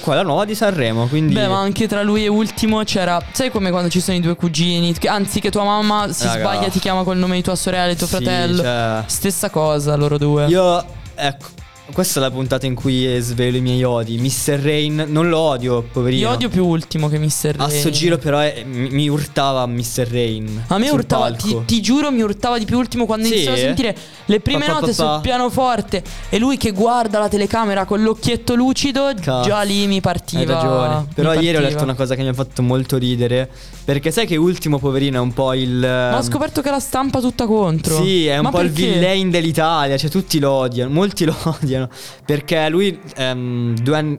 quella 0.00 0.22
nuova 0.22 0.44
di 0.44 0.54
Sanremo. 0.54 1.06
Quindi. 1.06 1.34
Beh, 1.34 1.48
ma 1.48 1.58
anche 1.58 1.86
tra 1.88 2.02
lui 2.02 2.24
e 2.24 2.28
Ultimo 2.28 2.82
c'era. 2.84 3.20
Sai 3.32 3.50
come 3.50 3.70
quando 3.70 3.88
ci 3.88 4.00
sono 4.00 4.16
i 4.16 4.20
due 4.20 4.34
cugini? 4.36 4.92
che- 4.94 5.08
Anzi, 5.08 5.40
che 5.40 5.50
tua 5.50 5.64
mamma 5.64 6.12
si 6.12 6.26
Raga. 6.26 6.38
sbaglia, 6.38 6.68
ti 6.68 6.78
chiama 6.78 7.02
col 7.02 7.16
nome 7.16 7.36
di 7.36 7.42
tua 7.42 7.54
sorella 7.56 7.90
e 7.92 7.96
tuo 7.96 8.06
Sì, 8.06 8.14
fratello. 8.16 8.62
cioè- 8.62 9.02
Stessa 9.06 9.50
cosa, 9.50 9.94
loro 9.96 10.18
due. 10.18 10.46
Io, 10.46 10.84
ecco, 11.14 11.46
questa 11.92 12.20
è 12.20 12.22
la 12.22 12.30
puntata 12.30 12.66
in 12.66 12.74
cui 12.74 13.16
svelo 13.20 13.56
i 13.56 13.60
miei 13.60 13.82
odi. 13.82 14.18
Mr. 14.18 14.60
Rain, 14.60 15.04
non 15.08 15.28
lo 15.28 15.38
odio, 15.38 15.82
poverino. 15.90 16.28
Io 16.28 16.30
odio 16.34 16.48
più 16.48 16.64
Ultimo 16.66 17.08
che 17.08 17.18
Mr. 17.18 17.54
A 17.56 17.66
Rain. 17.66 17.70
sto 17.80 17.90
giro, 17.90 18.18
però, 18.18 18.38
è- 18.38 18.62
mi, 18.64 18.90
mi 18.90 19.08
urtava 19.08 19.66
Mr. 19.66 20.06
Rain. 20.10 20.64
A 20.68 20.78
me 20.78 20.90
urtava, 20.90 21.32
ti, 21.32 21.56
ti 21.64 21.80
giuro, 21.80 22.10
mi 22.10 22.20
urtava 22.22 22.58
di 22.58 22.64
più 22.64 22.76
Ultimo 22.78 23.06
quando 23.06 23.26
Sì? 23.26 23.32
iniziavo 23.32 23.56
a 23.56 23.60
sentire 23.60 23.96
le 24.26 24.40
prime 24.40 24.60
Pa, 24.60 24.66
pa, 24.66 24.72
note 24.80 24.86
pa, 24.86 24.92
sul 24.92 25.20
pianoforte 25.22 26.02
e 26.28 26.38
lui 26.38 26.56
che 26.56 26.70
guarda 26.72 27.18
la 27.18 27.28
telecamera 27.28 27.84
con 27.84 28.02
l'occhietto 28.02 28.54
lucido. 28.54 29.10
Cazzo. 29.20 29.48
Già 29.48 29.62
lì 29.62 29.86
mi 29.86 30.00
partiva. 30.00 30.40
Hai 30.40 30.46
ragione. 30.46 31.06
Però 31.14 31.32
ieri 31.32 31.48
ho 31.48 31.52
partiva. 31.52 31.68
letto 31.68 31.82
una 31.84 31.94
cosa 31.94 32.14
che 32.14 32.22
mi 32.22 32.28
ha 32.28 32.34
fatto 32.34 32.62
molto 32.62 32.96
ridere. 32.98 33.48
Perché 33.84 34.10
sai 34.10 34.26
che 34.26 34.36
ultimo 34.36 34.78
poverino 34.78 35.16
è 35.16 35.20
un 35.20 35.32
po' 35.32 35.54
il. 35.54 35.78
Ma 35.78 36.18
ho 36.18 36.22
scoperto 36.22 36.60
che 36.60 36.68
la 36.70 36.78
stampa 36.80 37.20
tutta 37.20 37.46
contro. 37.46 38.02
Sì, 38.02 38.26
è 38.26 38.36
un 38.36 38.42
Ma 38.44 38.50
po' 38.50 38.60
il 38.60 38.70
perché? 38.70 38.92
villain 38.92 39.30
dell'Italia, 39.30 39.96
cioè 39.96 40.10
tutti 40.10 40.38
lo 40.38 40.50
odiano, 40.52 40.90
molti 40.92 41.24
lo 41.24 41.34
odiano. 41.60 41.77
Perché 42.24 42.68
lui 42.68 42.98
ehm, 43.16 43.74
due 43.78 43.96
anni. 43.96 44.18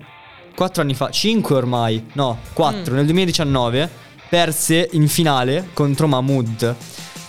Quattro 0.55 0.81
anni 0.81 0.93
fa, 0.93 1.09
cinque 1.09 1.55
ormai, 1.55 2.07
no, 2.13 2.39
quattro, 2.51 2.91
Mm. 2.93 2.95
nel 2.97 3.05
2019, 3.05 3.89
perse 4.27 4.89
in 4.91 5.07
finale 5.07 5.69
contro 5.73 6.05
Mahmood. 6.07 6.63
E 6.63 6.75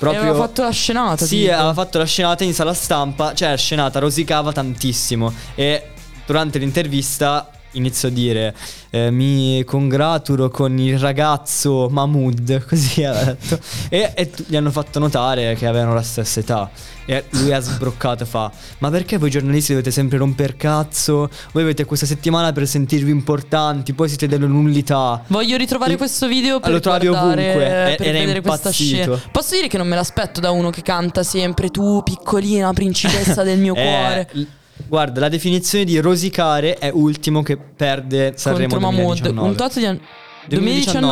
Proprio. 0.01 0.21
aveva 0.23 0.37
fatto 0.37 0.63
la 0.63 0.71
scenata. 0.71 1.25
Sì, 1.25 1.41
tipo. 1.43 1.53
aveva 1.53 1.73
fatto 1.73 1.99
la 1.99 2.07
scenata 2.07 2.43
in 2.43 2.53
sala 2.55 2.75
stampa, 2.75 3.33
cioè 3.33 3.51
la 3.51 3.57
scenata 3.57 4.01
rosicava 4.01 4.51
tantissimo 4.51 5.33
e 5.55 5.91
durante 6.27 6.59
l'intervista 6.59 7.49
inizio 7.73 8.09
a 8.09 8.11
dire 8.11 8.55
eh, 8.91 9.11
mi 9.11 9.63
congratulo 9.65 10.49
con 10.51 10.79
il 10.79 10.99
ragazzo 10.99 11.89
Mahmood, 11.91 12.65
così 12.69 13.05
ha 13.05 13.13
detto, 13.13 13.59
e, 13.89 14.13
e 14.15 14.31
gli 14.47 14.57
hanno 14.57 14.71
fatto 14.71 14.99
notare 14.99 15.55
che 15.55 15.67
avevano 15.67 15.95
la 15.95 16.03
stessa 16.03 16.41
età 16.41 16.71
e 17.07 17.25
lui 17.31 17.53
ha 17.53 17.59
sbroccato 17.61 18.23
e 18.23 18.27
fa 18.27 18.51
ma 18.79 18.91
perché 18.91 19.17
voi 19.19 19.31
giornalisti 19.31 19.73
dovete 19.73 19.91
sempre 19.91 20.19
romper 20.19 20.57
cazzo? 20.57 21.29
Voi 21.53 21.63
avete 21.63 21.85
questa 21.85 22.07
settimana 22.07 22.53
per 22.53 22.67
sentirvi 22.69 23.11
importanti, 23.11 23.93
poi 23.95 24.09
siete 24.09 24.27
delle 24.29 24.47
nullità. 24.47 25.23
Voglio 25.29 25.57
ritrovare 25.57 25.93
Il- 25.93 25.99
questo 25.99 26.27
video 26.29 26.61
per 26.61 26.71
Lo 26.71 26.81
trovi 26.81 27.07
guardare, 27.09 27.49
ovunque, 27.49 27.93
e- 27.93 27.95
per 27.97 28.07
era 28.07 28.19
vedere 28.19 28.41
questa 28.41 28.71
scena. 28.71 29.21
Posso 29.33 29.55
dire 29.55 29.67
che 29.69 29.77
non 29.79 29.89
me 29.89 29.97
l'aspetto 29.97 30.41
da 30.41 30.51
uno 30.51 30.71
che 30.71 30.83
canta 30.83 31.23
sempre 31.23 31.71
tu, 31.71 32.03
piccolina 32.03 32.73
principessa 32.73 33.43
del 33.43 33.59
mio 33.59 33.75
Eh, 33.81 33.83
cuore. 33.83 34.29
l- 34.33 34.43
Guarda, 34.87 35.21
la 35.21 35.29
definizione 35.29 35.85
di 35.85 35.99
rosicare 36.01 36.75
è 36.79 36.91
ultimo 36.93 37.43
che 37.43 37.57
perde 37.57 38.33
Sanremo 38.37 38.69
contro 38.79 38.91
Mahmood. 38.91 39.21
2019. 39.21 39.49
Un 39.49 39.55
tot 39.57 39.79
di 39.79 39.85
anni. 39.87 40.01
2019. 40.49 40.59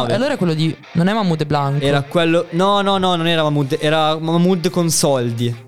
2019. 0.09 0.13
Allora 0.15 0.35
è 0.35 0.37
quello 0.37 0.55
di. 0.55 0.77
Non 0.93 1.07
è 1.09 1.13
Mahmood 1.13 1.41
e 1.41 1.47
Blanco. 1.47 1.85
Era 1.85 2.03
quello. 2.03 2.47
No, 2.51 2.81
no, 2.81 2.99
no, 2.99 3.15
non 3.15 3.27
era 3.27 3.43
Mahmood. 3.43 3.77
Era 3.81 4.19
Mahmood 4.19 4.71
con 4.71 4.91
soldi. 4.91 5.67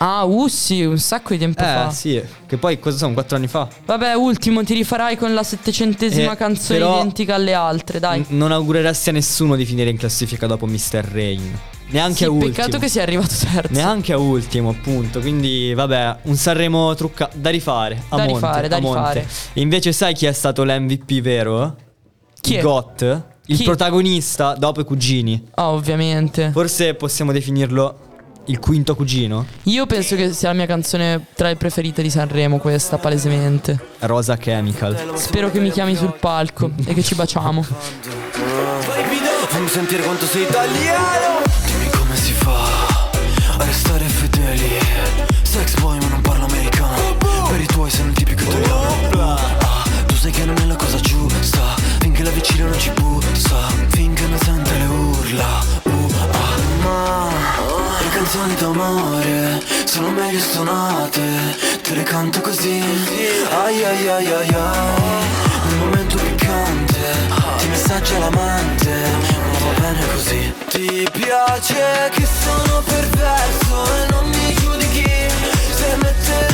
Ah, 0.00 0.22
Ussi, 0.24 0.84
un 0.84 0.98
sacco 0.98 1.32
di 1.32 1.38
tempo 1.38 1.60
Eh, 1.60 1.64
fa. 1.64 1.90
sì. 1.90 2.22
Che 2.46 2.56
poi 2.56 2.78
cosa 2.78 2.96
sono? 2.98 3.14
Quattro 3.14 3.36
anni 3.36 3.48
fa. 3.48 3.68
Vabbè, 3.84 4.14
ultimo, 4.14 4.62
ti 4.62 4.74
rifarai 4.74 5.16
con 5.16 5.34
la 5.34 5.42
settecentesima 5.42 6.32
Eh, 6.32 6.36
canzone 6.36 6.78
identica 6.78 7.34
alle 7.34 7.52
altre, 7.52 7.98
dai. 7.98 8.20
N- 8.20 8.36
non 8.36 8.52
augureresti 8.52 9.08
a 9.08 9.12
nessuno 9.12 9.56
di 9.56 9.64
finire 9.64 9.90
in 9.90 9.96
classifica 9.96 10.46
dopo 10.46 10.66
Mr. 10.66 11.04
Rain. 11.10 11.58
Neanche 11.90 12.16
Sì, 12.16 12.24
a 12.24 12.30
ultimo. 12.30 12.52
peccato 12.52 12.78
che 12.78 12.88
sia 12.88 13.02
arrivato 13.02 13.34
terzo. 13.52 13.72
Neanche 13.72 14.12
a 14.12 14.18
ultimo, 14.18 14.70
appunto. 14.70 15.20
Quindi, 15.20 15.72
vabbè, 15.74 16.16
un 16.22 16.36
Sanremo 16.36 16.94
trucca 16.94 17.30
da 17.32 17.48
rifare. 17.50 18.02
A 18.08 18.16
Da 18.16 18.24
monte, 18.24 18.32
rifare, 18.34 18.68
da 18.68 18.76
a 18.76 18.80
monte. 18.80 18.98
rifare. 19.20 19.26
Invece, 19.54 19.92
sai 19.92 20.12
chi 20.14 20.26
è 20.26 20.32
stato 20.32 20.64
l'MVP 20.64 21.20
vero? 21.20 21.76
Chi 22.40 22.52
Il 22.54 22.58
è? 22.58 22.62
GOT. 22.62 23.22
Il 23.46 23.56
Chi? 23.56 23.64
protagonista 23.64 24.54
dopo 24.54 24.80
i 24.82 24.84
cugini. 24.84 25.42
Ah, 25.54 25.70
ovviamente. 25.70 26.50
Forse 26.52 26.92
possiamo 26.94 27.32
definirlo 27.32 27.98
il 28.46 28.58
quinto 28.58 28.94
cugino. 28.94 29.46
Io 29.64 29.86
penso 29.86 30.14
che 30.16 30.32
sia 30.34 30.48
la 30.48 30.54
mia 30.54 30.66
canzone 30.66 31.24
tra 31.34 31.48
le 31.48 31.56
preferite 31.56 32.02
di 32.02 32.10
Sanremo, 32.10 32.58
questa, 32.58 32.98
palesemente. 32.98 33.78
Rosa 34.00 34.36
Chemical. 34.36 35.12
Spero 35.14 35.50
che 35.50 35.60
mi 35.60 35.70
chiami 35.70 35.96
sul 35.96 36.14
palco 36.20 36.70
e 36.84 36.92
che 36.92 37.02
ci 37.02 37.14
baciamo. 37.14 37.62
Fammi 39.48 39.68
sentire 39.68 40.02
quanto 40.02 40.26
sei 40.26 40.42
italiano 40.42 41.37
Per 47.88 47.96
i 47.96 48.00
tuoi 48.00 48.04
sei 48.04 48.04
un 48.04 48.12
tipico 48.12 48.42
italiano 48.42 49.34
ah, 49.60 49.82
Tu 50.06 50.14
sai 50.14 50.30
che 50.30 50.44
non 50.44 50.58
è 50.58 50.64
la 50.66 50.76
cosa 50.76 50.98
giusta 51.00 51.74
Finché 52.00 52.22
la 52.22 52.30
vicina 52.30 52.68
non 52.68 52.78
ci 52.78 52.90
bussa 52.90 53.56
Finché 53.88 54.26
non 54.26 54.38
sente 54.38 54.72
le 54.76 54.84
urla. 54.84 55.64
Uh, 55.84 56.12
ah, 56.30 56.56
Ma 56.82 57.28
le 58.00 58.08
canzoni 58.10 58.54
d'amore 58.56 59.62
Sono 59.86 60.10
meglio 60.10 60.38
suonate 60.38 61.22
Te 61.82 61.94
le 61.94 62.02
canto 62.02 62.40
così. 62.42 62.82
Ai 63.64 63.82
ai 63.84 64.08
ai 64.08 64.26
ai 64.32 64.48
ai. 64.48 65.24
Nel 65.68 65.76
momento 65.78 66.16
piccante 66.18 66.98
Ti 67.56 67.68
messaggia 67.68 68.18
l'amante 68.18 68.90
Ma 69.50 69.58
va 69.58 69.80
bene 69.80 70.06
così. 70.12 70.52
Ti 70.68 71.08
piace 71.10 72.10
che 72.12 72.26
sono 72.26 72.82
perverso 72.82 73.84
E 73.94 74.10
non 74.10 74.28
mi 74.28 74.54
giudichi 74.54 75.10
Se 75.70 75.96
metterò 75.96 76.47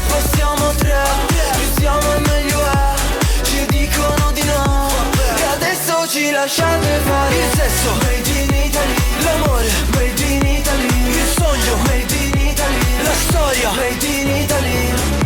A 0.00 0.74
tre 0.76 1.02
Più 1.26 1.80
siamo 1.80 2.18
meglio 2.26 2.60
è 2.64 2.94
Ci 3.42 3.66
dicono 3.66 4.30
di 4.32 4.42
no 4.44 4.88
E 5.36 5.42
adesso 5.54 6.06
ci 6.08 6.30
lasciate 6.30 7.00
fare 7.04 7.34
Il 7.34 7.56
sesso 7.56 7.92
Made 7.94 8.30
in 8.30 8.64
Italy 8.64 8.94
L'amore 9.24 9.70
Made 9.94 10.22
in 10.22 10.46
Italy 10.46 10.86
Il 11.08 11.28
sogno 11.36 11.76
Made 11.86 12.14
in 12.14 12.48
Italy 12.48 13.02
La 13.02 13.12
storia 13.28 13.70
Made 13.72 14.06
in 14.06 14.36
Italy 14.36 15.16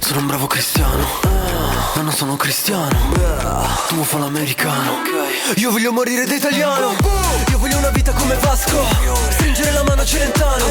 sono 0.00 0.20
un 0.20 0.26
bravo 0.26 0.46
cristiano, 0.46 1.06
ma 1.94 2.00
non 2.00 2.12
sono 2.12 2.36
cristiano. 2.36 2.88
Tu 3.88 4.02
fa 4.02 4.16
l'americano. 4.16 5.02
Io 5.56 5.70
voglio 5.70 5.92
morire 5.92 6.24
da 6.24 6.34
italiano. 6.34 6.96
Io 7.50 7.58
voglio 7.58 7.76
una 7.76 7.90
vita 7.90 8.12
come 8.12 8.34
Vasco. 8.36 8.86
Stringere 9.32 9.70
la 9.72 9.82
mano 9.82 10.00
a 10.00 10.04
Celentano. 10.06 10.64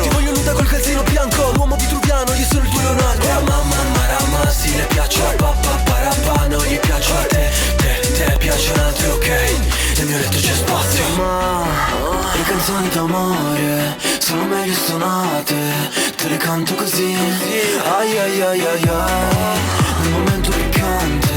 Ti 0.00 0.08
voglio 0.08 0.32
nuda 0.32 0.52
col 0.52 0.66
calzino 0.66 1.02
bianco. 1.02 1.52
L'uomo 1.54 1.76
vitruviano, 1.76 2.32
io 2.34 2.46
sono 2.46 2.64
il 2.64 2.70
tuo 2.70 2.80
Leonardo. 2.80 3.26
Oh, 3.26 3.42
mamma, 3.42 3.76
marama, 3.94 4.50
sì, 4.50 4.76
le 4.76 4.84
piaccio 4.84 5.26
a 5.26 5.32
papà, 5.32 5.70
parapà, 5.84 6.46
non 6.46 6.64
gli 6.64 6.78
piaccio 6.78 7.16
a 7.16 7.22
te. 7.26 7.50
Te, 7.76 8.12
te 8.12 8.36
piacciono 8.38 8.82
altri, 8.84 9.08
ok. 9.08 9.28
Nel 9.96 10.06
mio 10.06 10.18
letto 10.18 10.38
c'è 10.38 10.54
spazio. 10.54 11.04
Ma 11.16 11.64
le 12.34 12.42
canzoni 12.42 12.88
d'amore 12.88 13.96
sono 14.18 14.44
meglio 14.44 14.74
suonate. 14.74 15.54
Te 16.16 16.28
le 16.28 16.36
canto 16.36 16.74
così. 16.74 17.16
Ai 17.98 18.18
ai 18.18 18.40
ai 18.40 18.60
ai 18.60 18.88
ai. 18.88 19.58
Nel 20.02 20.10
momento 20.12 20.50
piccante. 20.50 21.32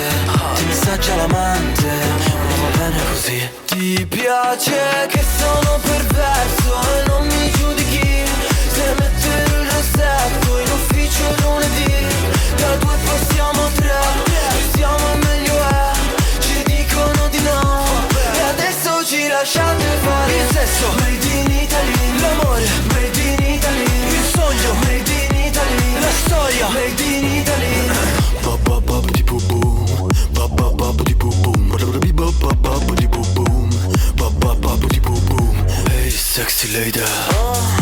Ti 0.55 0.63
messaggia 0.65 1.15
l'amante. 1.15 1.87
Ma 1.87 2.55
va 2.61 2.77
bene 2.77 3.01
così. 3.11 3.49
Ti 3.65 4.05
piace 4.07 5.07
che 5.09 5.23
sono 5.37 5.79
perverso 5.81 6.81
e 6.97 7.07
non 7.07 7.25
mi 7.25 7.51
esce 11.21 11.41
lunedì 11.41 11.93
Da 12.55 12.75
due 12.77 12.95
passiamo 13.05 13.63
a 13.63 13.69
tre 13.75 13.99
Noi 14.25 14.69
siamo 14.73 15.15
meglio 15.23 15.57
è 15.59 15.91
Ci 16.39 16.63
dicono 16.63 17.27
di 17.29 17.41
no 17.41 17.85
E 18.33 18.41
adesso 18.41 19.05
ci 19.05 19.27
lasciate 19.27 19.83
fare 20.01 20.35
Il 20.35 20.51
sesso 20.51 20.87
Made 20.99 21.27
in 21.27 21.51
Italy 21.51 22.19
L'amore 22.19 22.67
Made 22.93 23.21
in 23.21 23.53
Italy 23.53 23.83
Il 23.83 24.23
sogno 24.33 24.73
Made 24.81 25.11
in 25.11 25.45
Italy 25.45 25.99
La 25.99 26.11
storia 26.25 26.67
Made 26.69 27.03
in 27.03 27.25
Italy 27.25 27.89
Hey 35.89 36.09
sexy 36.09 36.71
lady 36.73 37.01
oh. 37.01 37.81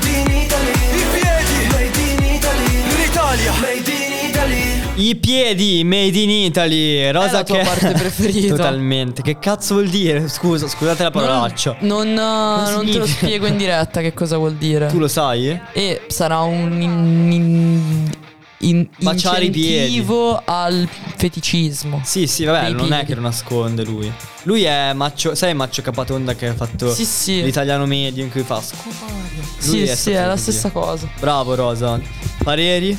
Italy 3.41 3.49
L'Italia 3.49 3.59
Made 3.59 3.91
in 3.91 4.29
Italy 4.29 5.09
I 5.09 5.15
piedi 5.15 5.83
made 5.83 6.19
in 6.19 6.29
Italy. 6.29 7.09
Rosa 7.11 7.31
la 7.31 7.43
tua 7.43 7.57
che 7.57 7.63
parte 7.63 7.91
preferita. 7.93 8.53
Totalmente. 8.55 9.21
Che 9.23 9.39
cazzo 9.39 9.75
vuol 9.75 9.89
dire? 9.89 10.27
Scusa, 10.27 10.67
scusate 10.67 11.01
la 11.03 11.09
parolaccia. 11.11 11.77
Non, 11.79 12.07
eh, 12.07 12.13
non 12.13 12.85
te 12.85 12.97
lo 12.99 13.07
spiego 13.07 13.47
in 13.47 13.57
diretta 13.57 14.01
che 14.01 14.13
cosa 14.13 14.37
vuol 14.37 14.55
dire. 14.55 14.87
Tu 14.87 14.99
lo 14.99 15.07
sai? 15.07 15.59
E 15.73 16.01
sarà 16.07 16.39
un 16.41 16.79
in- 16.81 17.31
in- 17.31 18.11
in- 18.59 18.87
Baciare 18.99 19.45
i 19.45 19.49
piedi. 19.49 19.77
incentivo 19.95 20.39
al 20.45 20.87
feticismo. 21.15 22.01
Sì, 22.03 22.27
sì, 22.27 22.43
vabbè, 22.43 22.65
Dei 22.65 22.73
non 22.73 22.85
è 22.85 22.89
piedi. 22.89 23.05
che 23.07 23.15
lo 23.15 23.21
nasconde 23.21 23.83
lui. 23.83 24.11
Lui 24.43 24.63
è 24.65 24.93
Maccio, 24.93 25.33
sai 25.33 25.55
Maccio 25.55 25.81
Capatonda 25.81 26.35
che 26.35 26.47
ha 26.49 26.53
fatto 26.53 26.93
Sì, 26.93 27.05
sì. 27.05 27.41
l'italiano 27.41 27.87
medio 27.87 28.23
in 28.23 28.29
cui 28.29 28.43
fa 28.43 28.61
scopare. 28.61 29.19
Sì, 29.57 29.77
Lui 29.79 29.87
sì, 29.87 29.95
stato 29.95 30.17
è 30.17 30.21
la 30.25 30.29
così. 30.31 30.41
stessa 30.51 30.69
cosa. 30.69 31.07
Bravo 31.19 31.55
Rosa. 31.55 31.99
Pareri? 32.43 32.95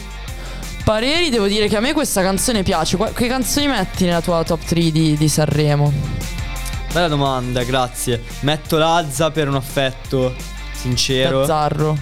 Pareri, 0.93 1.30
devo 1.30 1.47
dire 1.47 1.68
che 1.68 1.76
a 1.78 1.80
me 1.80 1.95
questa 1.95 2.20
canzone 2.20 2.62
piace. 2.62 2.99
Qua- 2.99 3.12
Che 3.12 3.26
canzoni 3.26 3.66
metti 3.66 4.05
nella 4.05 4.20
tua 4.20 4.45
top 4.45 4.62
3 4.62 4.90
di, 4.90 5.16
di 5.16 5.26
Sanremo? 5.28 5.90
Bella 6.93 7.09
domanda, 7.09 7.62
grazie. 7.64 8.22
Metto 8.40 8.76
Lazza 8.76 9.30
per 9.30 9.49
un 9.49 9.55
affetto 9.55 10.34
sincero. 10.74 11.40
Gazzarro. 11.40 11.97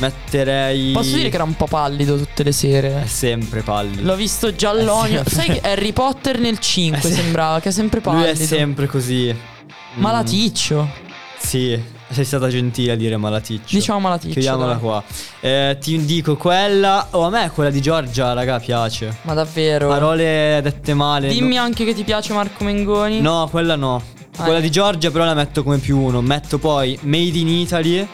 Metterei 0.00 0.92
Posso 0.92 1.16
dire 1.16 1.30
che 1.30 1.34
era 1.36 1.44
un 1.44 1.54
po' 1.54 1.66
pallido 1.66 2.18
tutte 2.18 2.42
le 2.42 2.50
è 2.50 2.52
sere? 2.52 3.04
sempre 3.06 3.62
pallido. 3.62 4.02
L'ho 4.02 4.16
visto 4.16 4.54
giallonio. 4.54 5.22
È 5.22 5.24
sempre- 5.30 5.34
Sai 5.34 5.58
che 5.60 5.66
Harry 5.70 5.92
Potter 5.94 6.38
nel 6.38 6.58
5 6.58 6.98
È 6.98 7.02
se- 7.14 7.22
sembrava, 7.22 7.60
che 7.60 7.70
è 7.70 7.72
sempre 7.72 8.02
Lui 8.04 8.12
pallido. 8.12 8.42
è 8.42 8.46
sempre 8.46 8.86
così. 8.86 9.34
Mm, 9.34 10.00
Malaticcio. 10.02 10.90
Sì, 11.38 11.82
sei 12.10 12.24
stata 12.24 12.48
gentile 12.48 12.92
a 12.92 12.96
dire 12.96 13.16
malaticcio. 13.16 13.74
Diciamo 13.76 14.00
malaticcio. 14.00 14.32
Chiudiamola 14.34 14.72
dai. 14.72 14.80
qua. 14.80 15.02
Eh, 15.40 15.76
ti 15.80 16.04
dico 16.04 16.36
quella. 16.36 17.08
Oh, 17.10 17.24
a 17.24 17.30
me 17.30 17.50
quella 17.52 17.70
di 17.70 17.80
Giorgia, 17.80 18.32
raga, 18.32 18.58
piace. 18.58 19.18
Ma 19.22 19.34
davvero? 19.34 19.88
Parole 19.88 20.60
dette 20.62 20.94
male. 20.94 21.28
Dimmi 21.28 21.56
no- 21.56 21.62
anche 21.62 21.84
che 21.84 21.94
ti 21.94 22.04
piace 22.04 22.32
Marco 22.32 22.64
Mengoni. 22.64 23.20
No, 23.20 23.48
quella 23.50 23.76
no. 23.76 24.02
Ah, 24.38 24.42
Quella 24.44 24.58
eh. 24.58 24.62
di 24.62 24.70
Giorgia 24.70 25.10
però 25.10 25.24
la 25.24 25.34
metto 25.34 25.62
come 25.62 25.78
più 25.78 25.98
uno. 25.98 26.20
Metto 26.20 26.58
poi 26.58 26.98
Made 27.02 27.38
in 27.38 27.48
Italy, 27.48 28.06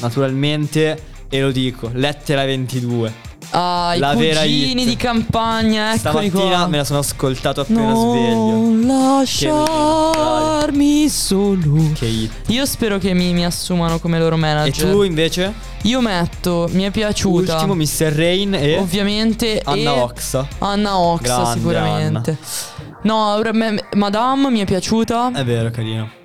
naturalmente, 0.00 1.02
e 1.28 1.40
lo 1.42 1.50
dico, 1.50 1.90
lettera 1.92 2.44
22. 2.44 3.12
Ah, 3.50 3.94
i 3.94 3.98
La 3.98 4.12
cugini 4.14 4.84
di 4.84 4.96
campagna, 4.96 5.94
eccoli 5.94 6.28
Stamattina 6.28 6.56
qua. 6.58 6.66
me 6.68 6.76
la 6.78 6.84
sono 6.84 6.98
ascoltato 6.98 7.60
appena 7.62 7.92
non 7.92 7.96
sveglio. 8.84 8.94
lasciarmi 9.96 11.08
solo. 11.08 11.90
Che 11.94 12.06
hit. 12.06 12.32
Io 12.48 12.66
spero 12.66 12.98
che 12.98 13.14
mi, 13.14 13.32
mi 13.32 13.44
assumano 13.44 13.98
come 13.98 14.18
loro 14.18 14.34
E 14.34 14.38
manager. 14.38 14.90
tu 14.90 15.02
invece? 15.02 15.52
Io 15.82 16.00
metto, 16.00 16.68
mi 16.72 16.82
è 16.82 16.90
piaciuta. 16.90 17.54
Ultimo 17.54 17.74
Mr. 17.74 18.12
Rain 18.14 18.54
e 18.54 18.76
Ovviamente. 18.78 19.60
Anna 19.64 19.94
e 19.94 20.00
Oxa. 20.00 20.46
Anna 20.58 20.98
Oxa, 20.98 21.22
Grande 21.36 21.58
sicuramente. 21.58 22.38
No, 23.02 23.34
ora 23.34 23.52
me- 23.52 23.84
Madame 23.94 24.50
mi 24.50 24.58
è 24.60 24.64
piaciuta. 24.64 25.30
È 25.32 25.44
vero, 25.44 25.70
carino. 25.70 26.15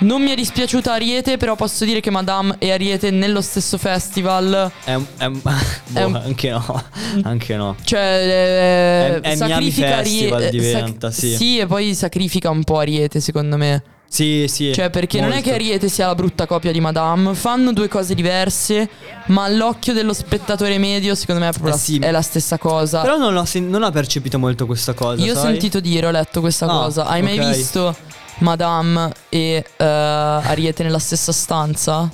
Non 0.00 0.22
mi 0.22 0.30
è 0.30 0.34
dispiaciuta 0.36 0.92
Ariete, 0.92 1.36
però 1.38 1.56
posso 1.56 1.84
dire 1.84 2.00
che 2.00 2.10
Madame 2.10 2.54
e 2.58 2.70
Ariete 2.70 3.10
nello 3.10 3.40
stesso 3.40 3.78
festival. 3.78 4.70
È 4.84 4.94
un, 4.94 5.04
è 5.16 5.24
un- 5.24 5.40
boh, 5.42 5.50
È 5.92 6.02
un- 6.04 6.14
anche 6.14 6.50
no. 6.50 6.82
Anche 7.24 7.56
no. 7.56 7.74
Cioè, 7.82 7.98
eh, 8.00 9.20
È- 9.20 9.32
è 9.32 9.36
sacrifica 9.36 9.96
Festival 9.98 10.42
Arie- 10.44 10.50
diventa, 10.50 11.10
sì. 11.10 11.34
Sì, 11.34 11.58
e 11.58 11.66
poi 11.66 11.94
sacrifica 11.94 12.48
un 12.50 12.62
po' 12.64 12.78
Ariete, 12.78 13.20
secondo 13.20 13.56
me. 13.56 13.82
Sì, 14.10 14.46
sì. 14.48 14.72
Cioè, 14.72 14.88
perché 14.88 15.20
non 15.20 15.30
è 15.30 15.34
molto. 15.34 15.48
che 15.50 15.54
Ariete 15.56 15.88
sia 15.90 16.06
la 16.06 16.14
brutta 16.14 16.46
copia 16.46 16.72
di 16.72 16.80
Madame, 16.80 17.34
fanno 17.34 17.74
due 17.74 17.88
cose 17.88 18.14
diverse, 18.14 18.88
ma 19.26 19.44
all'occhio 19.44 19.92
dello 19.92 20.14
spettatore 20.14 20.78
medio, 20.78 21.14
secondo 21.14 21.42
me 21.42 21.48
è 21.48 21.52
proprio 21.52 21.72
Eh 21.74 21.76
la, 21.76 21.82
sì. 21.82 21.98
è 21.98 22.10
la 22.10 22.22
stessa 22.22 22.56
cosa. 22.56 23.02
Però 23.02 23.18
non 23.18 23.36
ho, 23.36 23.44
sen- 23.44 23.68
non 23.68 23.82
ho 23.82 23.90
percepito 23.90 24.38
molto 24.38 24.64
questa 24.64 24.94
cosa. 24.94 25.22
Io 25.22 25.32
ho 25.32 25.36
sai? 25.36 25.50
sentito 25.50 25.80
dire, 25.80 26.06
ho 26.06 26.10
letto 26.10 26.40
questa 26.40 26.64
Ah, 26.64 26.68
cosa. 26.70 27.04
Hai 27.04 27.20
mai 27.20 27.38
ok. 27.38 27.54
visto 27.54 27.94
Madame 28.38 29.10
e 29.28 29.64
eh, 29.76 29.84
Ariete 29.84 30.82
nella 30.82 30.98
stessa 30.98 31.32
stanza? 31.32 32.08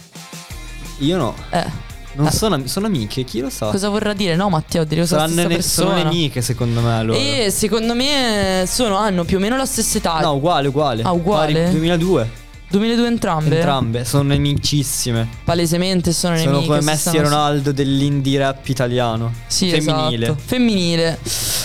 Io 0.98 1.16
no. 1.16 1.34
Eh, 1.50 1.82
Non 2.16 2.26
Eh. 2.28 2.30
sono, 2.30 2.64
sono 2.68 2.86
amiche, 2.86 3.24
chi 3.24 3.40
lo 3.40 3.50
sa? 3.50 3.66
cosa 3.70 3.88
vorrà 3.88 4.12
dire? 4.12 4.36
No, 4.36 4.48
Matteo, 4.48 4.84
direi 4.84 5.04
sono 5.04 5.26
la 5.26 5.46
ne- 5.46 5.60
sono 5.62 5.94
nemiche, 5.94 6.42
secondo 6.42 6.80
me. 6.80 6.92
Allora. 6.96 7.18
E 7.18 7.50
secondo 7.50 7.92
me 7.94 8.64
sono, 8.68 8.96
hanno 8.96 9.24
più 9.24 9.38
o 9.38 9.40
meno 9.40 9.56
la 9.56 9.66
stessa 9.66 9.98
età. 9.98 10.20
No, 10.20 10.34
uguale, 10.34 10.68
uguale. 10.68 11.02
Ah, 11.02 11.10
uguale? 11.10 11.52
Pari- 11.52 11.70
2002. 11.72 12.30
2002 12.70 13.06
entrambe? 13.08 13.56
Entrambe. 13.56 14.04
Sono 14.04 14.22
nemicissime. 14.28 15.28
Palesemente 15.44 16.12
sono 16.12 16.36
Sono 16.36 16.50
nemiche. 16.52 16.66
come 16.68 16.80
si 16.80 16.86
Messi 16.86 17.16
e 17.16 17.20
Ronaldo 17.22 17.72
dell'indie 17.72 18.38
rap 18.38 18.66
italiano. 18.68 19.32
Sì, 19.48 19.70
Femminile. 19.70 20.26
esatto. 20.26 20.40
Femminile. 20.44 21.18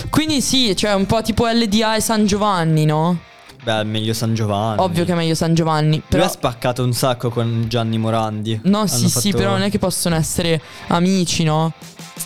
Quindi 0.09 0.41
sì, 0.41 0.75
cioè 0.75 0.93
un 0.95 1.05
po' 1.05 1.21
tipo 1.21 1.45
LDA 1.47 1.95
e 1.95 2.01
San 2.01 2.25
Giovanni, 2.25 2.85
no? 2.85 3.19
Beh, 3.63 3.83
meglio 3.83 4.13
San 4.13 4.33
Giovanni. 4.33 4.79
Ovvio 4.81 5.05
che 5.05 5.11
è 5.11 5.15
meglio 5.15 5.35
San 5.35 5.53
Giovanni. 5.53 5.97
Lui 5.97 6.03
Però 6.07 6.23
ha 6.25 6.29
spaccato 6.29 6.83
un 6.83 6.93
sacco 6.93 7.29
con 7.29 7.65
Gianni 7.67 7.97
Morandi. 7.97 8.59
No, 8.63 8.79
Hanno 8.79 8.87
sì, 8.87 9.09
sì, 9.09 9.31
fatto- 9.31 9.37
però 9.37 9.51
non 9.51 9.63
è 9.63 9.69
che 9.69 9.79
possono 9.79 10.15
essere 10.15 10.61
amici, 10.87 11.43
no? 11.43 11.73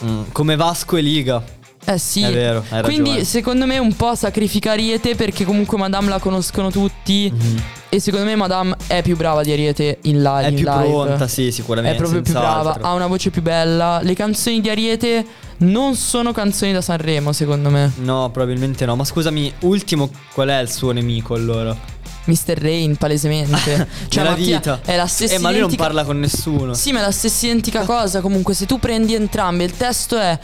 Mm, 0.06 0.24
come 0.32 0.56
Vasco 0.56 0.96
e 0.98 1.02
Liga. 1.02 1.42
Eh 1.86 1.98
sì. 1.98 2.22
È 2.24 2.32
vero, 2.32 2.64
Quindi 2.84 3.10
ragione. 3.10 3.24
secondo 3.26 3.66
me 3.66 3.78
un 3.78 3.94
po' 3.96 4.16
sacrifica 4.16 4.72
Ariete 4.72 5.16
perché 5.16 5.44
comunque 5.44 5.78
Madame 5.78 6.10
la 6.10 6.20
conoscono 6.20 6.72
tutti. 6.72 7.30
Mhm. 7.34 7.64
E 7.94 8.00
secondo 8.00 8.26
me 8.26 8.36
Madame 8.36 8.76
è 8.88 9.04
più 9.04 9.16
brava 9.16 9.44
di 9.44 9.52
Ariete 9.52 10.00
in 10.04 10.24
live. 10.24 10.42
È 10.42 10.48
in 10.48 10.56
più 10.56 10.66
live. 10.66 10.88
pronta, 10.88 11.28
sì, 11.28 11.52
sicuramente. 11.52 11.96
È 11.96 12.00
proprio 12.00 12.22
più 12.24 12.34
brava, 12.34 12.56
senz'altro. 12.56 12.88
ha 12.88 12.94
una 12.94 13.06
voce 13.06 13.30
più 13.30 13.44
bella. 13.44 14.00
Le 14.02 14.16
canzoni 14.16 14.62
di 14.62 14.70
Ariete 14.72 15.24
non 15.58 15.96
sono 15.96 16.32
canzoni 16.32 16.74
da 16.74 16.82
Sanremo, 16.82 17.32
secondo 17.34 17.70
me. 17.70 17.92
No, 17.98 18.32
probabilmente 18.32 18.84
no. 18.88 18.96
Ma 18.96 19.04
scusami, 19.04 19.54
ultimo, 19.60 20.10
qual 20.34 20.48
è 20.48 20.60
il 20.60 20.72
suo 20.72 20.92
nemico 20.92 21.36
allora? 21.36 21.78
Mr. 22.26 22.58
Rain, 22.58 22.96
palesemente. 22.96 23.88
cioè, 24.08 24.24
Mattia, 24.24 24.58
vita. 24.58 24.80
È 24.84 24.96
la 24.96 25.08
stessa 25.08 25.34
Eh, 25.36 25.38
ma 25.40 25.50
lui 25.50 25.60
non 25.60 25.70
identica- 25.70 25.84
parla 25.84 26.04
con 26.06 26.20
nessuno. 26.20 26.74
Sì, 26.74 26.92
ma 26.92 27.00
è 27.00 27.02
la 27.02 27.12
stessa 27.12 27.46
identica 27.46 27.84
cosa. 27.86 28.22
Comunque, 28.22 28.54
se 28.54 28.66
tu 28.66 28.80
prendi 28.80 29.14
entrambe, 29.14 29.64
il 29.66 29.76
testo 29.76 30.18
è 30.18 30.38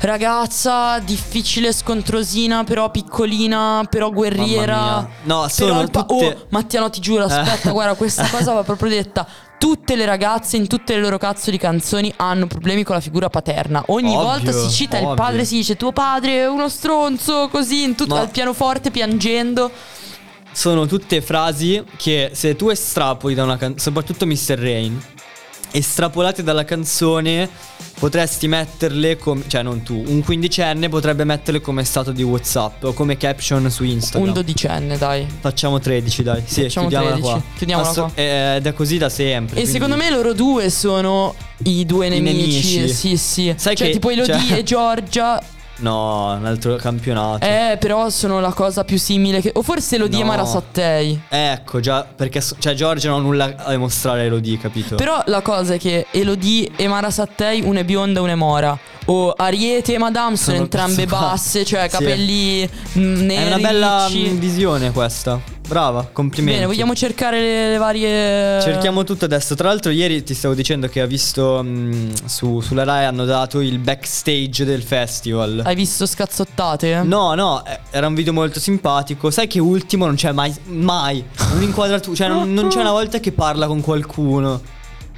ragazza, 0.00 0.98
difficile, 1.00 1.72
scontrosina, 1.72 2.64
però 2.64 2.90
piccolina, 2.90 3.86
però 3.88 4.10
guerriera. 4.10 5.08
No, 5.24 5.46
Però 5.46 5.48
sono 5.48 5.80
il 5.80 5.90
pa- 5.90 6.04
tutte- 6.04 6.12
Oh, 6.26 6.46
Mattia, 6.50 6.80
no, 6.80 6.90
ti 6.90 7.00
giuro, 7.00 7.24
aspetta, 7.24 7.70
Eh. 7.70 7.72
guarda, 7.72 7.94
questa 7.94 8.28
cosa 8.28 8.52
va 8.52 8.62
proprio 8.62 8.90
detta. 8.90 9.26
Tutte 9.58 9.96
le 9.96 10.04
ragazze 10.04 10.56
in 10.58 10.66
tutte 10.66 10.94
le 10.94 11.00
loro 11.00 11.16
cazzo 11.16 11.50
di 11.50 11.56
canzoni 11.56 12.12
hanno 12.16 12.46
problemi 12.46 12.82
con 12.82 12.96
la 12.96 13.00
figura 13.00 13.30
paterna. 13.30 13.82
Ogni 13.86 14.14
Ovvio, 14.14 14.22
volta 14.22 14.52
si 14.52 14.68
cita 14.68 14.98
il 14.98 15.04
ovvio. 15.04 15.16
padre, 15.16 15.44
si 15.46 15.54
dice 15.56 15.76
tuo 15.76 15.90
padre 15.92 16.40
è 16.40 16.48
uno 16.48 16.68
stronzo, 16.68 17.48
così, 17.50 17.82
in 17.82 17.94
tutto, 17.94 18.14
Ma- 18.16 18.20
al 18.20 18.28
pianoforte 18.30 18.90
piangendo. 18.90 19.70
Sono 20.54 20.86
tutte 20.86 21.20
frasi 21.20 21.82
che 21.96 22.30
se 22.32 22.54
tu 22.54 22.68
estrapoli 22.68 23.34
da 23.34 23.42
una 23.42 23.56
canzone, 23.56 23.80
soprattutto 23.80 24.24
Mr. 24.24 24.56
Rain, 24.56 25.02
estrapolate 25.72 26.44
dalla 26.44 26.64
canzone, 26.64 27.48
potresti 27.98 28.46
metterle 28.46 29.16
come, 29.18 29.42
cioè 29.48 29.62
non 29.62 29.82
tu, 29.82 30.00
un 30.06 30.22
quindicenne 30.22 30.88
potrebbe 30.88 31.24
metterle 31.24 31.60
come 31.60 31.82
stato 31.82 32.12
di 32.12 32.22
WhatsApp 32.22 32.84
o 32.84 32.92
come 32.92 33.16
caption 33.16 33.68
su 33.68 33.82
Instagram. 33.82 34.28
Un 34.28 34.34
dodicenne, 34.34 34.96
dai. 34.96 35.26
Facciamo 35.40 35.80
13, 35.80 36.22
dai. 36.22 36.42
Sì, 36.46 36.62
Facciamo 36.62 36.86
chiudiamola 36.86 37.16
13, 37.20 37.32
qua. 37.32 37.56
chiudiamola 37.56 37.90
qua. 37.92 38.10
eh, 38.14 38.54
Ed 38.56 38.66
è 38.66 38.72
così 38.72 38.98
da 38.98 39.08
sempre. 39.08 39.56
E 39.56 39.60
quindi- 39.62 39.70
secondo 39.72 39.96
me 39.96 40.10
loro 40.10 40.32
due 40.34 40.70
sono 40.70 41.34
i 41.64 41.84
due 41.84 42.06
I 42.06 42.10
nemici. 42.20 42.76
nemici. 42.76 42.94
Sì, 42.94 43.16
sì. 43.16 43.54
Sai 43.56 43.74
cioè, 43.74 43.88
che- 43.88 43.92
tipo 43.94 44.08
Elodie 44.10 44.38
cioè- 44.38 44.58
e 44.58 44.62
Giorgia. 44.62 45.42
No, 45.76 46.32
un 46.38 46.46
altro 46.46 46.76
campionato. 46.76 47.44
Eh, 47.44 47.76
però 47.80 48.08
sono 48.08 48.38
la 48.40 48.52
cosa 48.52 48.84
più 48.84 48.96
simile 48.98 49.40
che. 49.40 49.50
O 49.54 49.62
forse 49.62 49.96
e 49.96 49.98
No. 50.22 50.24
Mara 50.24 50.44
Sattei. 50.44 51.20
Ecco, 51.28 51.80
già, 51.80 52.04
perché 52.04 52.40
so- 52.40 52.54
cioè 52.58 52.74
Giorgia 52.74 53.08
non 53.10 53.18
ha 53.20 53.22
nulla 53.22 53.54
a 53.56 53.70
dimostrare 53.70 54.20
a 54.20 54.24
Elodie, 54.24 54.56
capito? 54.58 54.94
Però 54.94 55.20
la 55.26 55.42
cosa 55.42 55.74
è 55.74 55.78
che 55.78 56.06
Elodie 56.12 56.70
e 56.76 56.86
Mara 56.86 57.10
Sattei, 57.10 57.60
una 57.62 57.80
è 57.80 57.84
bionda 57.84 58.20
e 58.20 58.22
una 58.22 58.32
è 58.32 58.36
mora. 58.36 58.78
O 59.06 59.32
Ariete 59.32 59.94
e 59.94 59.98
Madame 59.98 60.36
sono, 60.36 60.52
Sono- 60.52 60.62
entrambe 60.62 61.06
basse, 61.08 61.64
cioè 61.64 61.82
Sì. 61.90 61.96
capelli 61.98 62.70
mm, 62.98 63.20
neri. 63.26 63.42
è 63.44 63.46
una 63.48 63.58
bella 63.58 64.06
ricci. 64.06 64.30
mm, 64.30 64.38
visione 64.38 64.92
questa. 64.92 65.40
Brava, 65.66 66.08
complimenti. 66.12 66.60
Bene, 66.60 66.66
vogliamo 66.70 66.94
cercare 66.94 67.40
le, 67.40 67.70
le 67.70 67.78
varie. 67.78 68.60
Cerchiamo 68.60 69.02
tutto 69.02 69.24
adesso. 69.24 69.54
Tra 69.54 69.68
l'altro, 69.68 69.90
ieri 69.90 70.22
ti 70.22 70.34
stavo 70.34 70.52
dicendo 70.54 70.88
che 70.88 71.02
ho 71.02 71.06
visto 71.06 71.62
mh, 71.62 72.26
su, 72.26 72.60
sulla 72.60 72.84
Rai 72.84 73.06
hanno 73.06 73.24
dato 73.24 73.60
il 73.60 73.78
backstage 73.78 74.64
del 74.64 74.82
festival. 74.82 75.62
Hai 75.64 75.74
visto 75.74 76.04
scazzottate? 76.04 77.02
No, 77.02 77.34
no, 77.34 77.64
eh, 77.64 77.80
era 77.90 78.06
un 78.06 78.14
video 78.14 78.34
molto 78.34 78.60
simpatico. 78.60 79.30
Sai 79.30 79.46
che 79.46 79.58
ultimo 79.58 80.04
non 80.04 80.16
c'è 80.16 80.32
mai, 80.32 80.54
mai 80.64 81.24
un'inquadratura. 81.54 82.14
Cioè, 82.14 82.28
non, 82.28 82.52
non 82.52 82.68
c'è 82.68 82.80
una 82.80 82.92
volta 82.92 83.18
che 83.18 83.32
parla 83.32 83.66
con 83.66 83.80
qualcuno. 83.80 84.60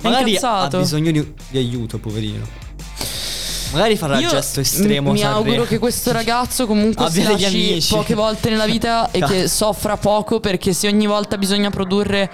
Magari 0.03 0.39
ha 0.41 0.69
bisogno 0.69 1.11
di, 1.11 1.35
di 1.49 1.59
aiuto, 1.59 1.99
poverino. 1.99 2.65
Magari 3.73 3.97
farà 3.97 4.19
il 4.19 4.27
gesto 4.29 4.61
estremo. 4.61 5.13
Mi 5.13 5.19
Sanremo. 5.19 5.39
auguro 5.39 5.65
che 5.65 5.79
questo 5.79 6.13
ragazzo 6.13 6.67
comunque 6.67 7.11
si 7.11 7.21
Abbia 7.21 7.35
degli 7.35 7.43
lasci 7.43 7.69
amici. 7.71 7.95
poche 7.95 8.15
volte 8.15 8.51
nella 8.51 8.67
vita 8.67 9.11
e 9.11 9.21
che 9.23 9.49
soffra 9.49 9.97
poco 9.97 10.41
perché 10.41 10.73
se 10.73 10.89
ogni 10.89 11.07
volta 11.07 11.37
bisogna 11.39 11.71
produrre 11.71 12.31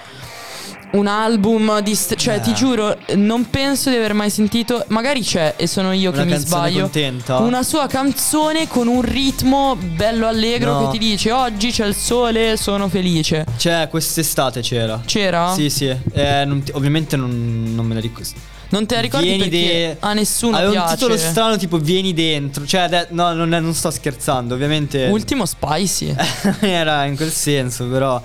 un 0.93 1.07
album 1.07 1.80
di 1.80 1.95
st- 1.95 2.16
cioè 2.16 2.35
Eh. 2.35 2.41
ti 2.41 2.53
giuro 2.53 2.95
non 3.14 3.49
penso 3.49 3.89
di 3.89 3.97
aver 3.97 4.12
mai 4.12 4.28
sentito 4.28 4.85
magari 4.89 5.22
c'è 5.22 5.55
e 5.57 5.66
sono 5.66 5.91
io 5.93 6.11
Una 6.11 6.18
che 6.18 6.24
mi 6.26 6.30
canzone 6.33 6.47
sbaglio 6.61 6.80
contenta? 6.83 7.39
una 7.39 7.62
sua 7.62 7.87
canzone 7.87 8.68
con 8.68 8.89
un 8.89 9.01
ritmo 9.01 9.74
bello 9.74 10.26
allegro 10.26 10.72
No. 10.72 10.85
che 10.91 10.99
ti 10.99 11.07
dice 11.07 11.33
oggi 11.33 11.70
c'è 11.72 11.87
il 11.87 11.95
sole 11.95 12.59
sono 12.59 12.89
felice 12.91 13.47
C'è 13.57 13.89
quest'estate 13.89 14.61
c'era. 14.61 15.01
c'era? 15.07 15.55
Sì, 15.55 15.70
sì. 15.70 15.87
Eh, 16.12 16.45
non 16.45 16.62
ti- 16.62 16.72
ovviamente 16.74 17.16
non, 17.16 17.72
non 17.74 17.87
me 17.87 17.95
la 17.95 18.01
ricordo. 18.01 18.28
Non 18.73 18.87
te 18.87 18.95
la 18.97 19.01
ricordi 19.03 19.27
Vieni 19.27 19.49
de- 19.49 19.97
a 20.01 20.12
nessuno 20.12 20.57
Aveva 20.57 20.70
piace 20.73 20.89
un 20.91 20.95
titolo 20.97 21.16
strano 21.16 21.57
tipo 21.57 21.79
Vieni 21.79 22.12
dentro. 22.12 22.66
Cioè, 22.66 22.89
de- 22.89 23.07
no, 23.11 23.33
non, 23.33 23.55
è- 23.55 23.61
non 23.61 23.73
sto 23.75 23.91
scherzando. 23.91 24.55
Ovviamente 24.55 25.07
ultimo 25.07 25.47
spicy 25.47 26.14
era 26.61 27.05
in 27.05 27.16
quel 27.16 27.31
senso, 27.31 27.87
però 27.87 28.20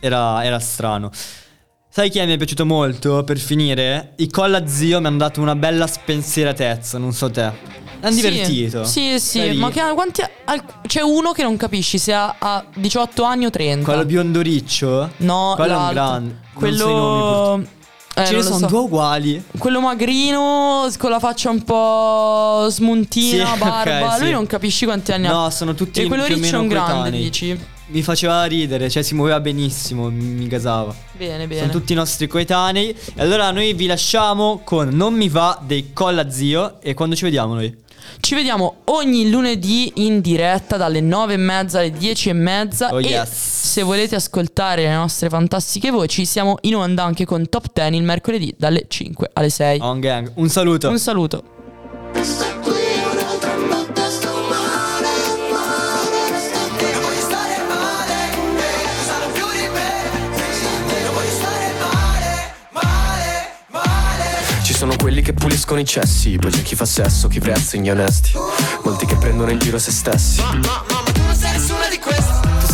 era, 0.00 0.44
era 0.44 0.58
strano. 0.58 1.10
Sai 1.88 2.10
chi 2.10 2.20
mi 2.26 2.32
è 2.34 2.36
piaciuto 2.36 2.66
molto 2.66 3.22
per 3.24 3.38
finire? 3.38 4.12
I 4.16 4.28
Colla 4.28 4.66
Zio 4.66 5.00
mi 5.00 5.06
hanno 5.06 5.16
dato 5.16 5.40
una 5.40 5.54
bella 5.56 5.86
spensieratezza, 5.86 6.98
non 6.98 7.12
so 7.14 7.30
te. 7.30 7.42
Hanno 8.00 8.14
Sì, 8.14 8.20
divertito. 8.28 8.84
Sì, 8.84 9.18
sì, 9.18 9.52
ma 9.52 9.70
che, 9.70 9.80
quanti 9.94 10.22
al- 10.44 10.62
c'è 10.86 11.00
uno 11.00 11.32
che 11.32 11.42
non 11.42 11.56
capisci 11.56 11.96
se 11.98 12.12
ha, 12.12 12.36
ha 12.38 12.64
18 12.74 13.22
anni 13.22 13.46
o 13.46 13.50
30. 13.50 13.84
Quello 13.84 14.04
biondo 14.04 14.42
riccio? 14.42 15.10
No, 15.18 15.54
Quello 15.56 15.72
è 15.72 15.76
un 15.76 15.88
grande. 15.90 16.36
Quello 16.52 17.64
Eh, 18.18 18.24
Ce 18.24 18.34
ne 18.34 18.42
sono 18.42 18.58
so. 18.60 18.66
due 18.66 18.78
uguali. 18.78 19.42
Quello 19.58 19.78
magrino 19.80 20.88
con 20.96 21.10
la 21.10 21.18
faccia 21.18 21.50
un 21.50 21.62
po' 21.64 22.66
smuntina, 22.70 23.52
Sì, 23.52 23.58
barba. 23.60 24.06
ok, 24.14 24.18
Lui 24.18 24.28
sì. 24.28 24.32
non 24.32 24.46
capisci 24.46 24.84
quanti 24.86 25.12
anni 25.12 25.26
ha. 25.26 25.32
No, 25.32 25.50
sono 25.50 25.74
tutti 25.74 26.00
E 26.00 26.06
quello 26.06 26.24
riccio 26.24 26.56
è 26.56 26.58
un 26.58 26.68
grande, 26.68 27.10
dici? 27.10 27.58
Mi 27.88 28.02
faceva 28.02 28.42
ridere, 28.44 28.88
cioè 28.88 29.02
si 29.02 29.14
muoveva 29.14 29.38
benissimo, 29.38 30.08
mi 30.10 30.24
mi 30.24 30.48
gasava. 30.48 30.94
Bene, 31.12 31.46
bene. 31.46 31.60
Sono 31.60 31.72
tutti 31.72 31.92
i 31.92 31.94
nostri 31.94 32.26
coetanei. 32.26 32.88
E 32.88 33.22
allora 33.22 33.50
noi 33.50 33.74
vi 33.74 33.86
lasciamo 33.86 34.60
con 34.64 34.88
Non 34.88 35.12
mi 35.14 35.28
va 35.28 35.60
dei 35.62 35.92
Colla 35.92 36.30
Zio. 36.30 36.80
E 36.80 36.94
quando 36.94 37.14
ci 37.14 37.24
vediamo 37.24 37.52
noi? 37.54 37.84
Ci 38.20 38.34
vediamo 38.34 38.76
ogni 38.86 39.30
lunedì 39.30 39.92
in 39.96 40.20
diretta 40.20 40.76
dalle 40.76 41.00
9 41.00 41.34
e 41.34 41.36
mezza 41.36 41.78
alle 41.78 41.90
10 41.92 42.28
e 42.28 42.32
mezza. 42.32 42.92
Oh, 42.92 43.00
e 43.00 43.04
yes. 43.04 43.28
se 43.30 43.82
volete 43.82 44.14
ascoltare 44.14 44.82
le 44.82 44.94
nostre 44.94 45.28
fantastiche 45.28 45.90
voci, 45.90 46.24
siamo 46.24 46.56
in 46.62 46.76
onda 46.76 47.04
anche 47.04 47.24
con 47.24 47.48
Top 47.48 47.66
10 47.72 47.94
il 47.94 48.02
mercoledì 48.02 48.54
dalle 48.56 48.84
5 48.88 49.30
alle 49.32 49.50
6. 49.50 49.80
On 49.80 50.00
gang. 50.00 50.32
Un 50.34 50.48
saluto. 50.48 50.88
Un 50.88 50.98
saluto. 50.98 51.55
Sono 64.76 64.94
quelli 64.94 65.22
che 65.22 65.32
puliscono 65.32 65.80
i 65.80 65.86
cessi, 65.86 66.36
poi 66.36 66.50
c'è 66.50 66.60
chi 66.60 66.74
fa 66.74 66.84
sesso, 66.84 67.28
chi 67.28 67.40
prezza 67.40 67.78
gli 67.78 67.88
onesti. 67.88 68.32
Molti 68.84 69.06
che 69.06 69.16
prendono 69.16 69.50
in 69.50 69.58
giro 69.58 69.78
se 69.78 69.90
stessi. 69.90 70.42
Tu 70.42 71.22
non 71.22 71.34
sei 71.34 71.52
nessuna 71.52 71.88
di 71.88 71.98
queste 71.98 72.05
Tu 72.05 72.05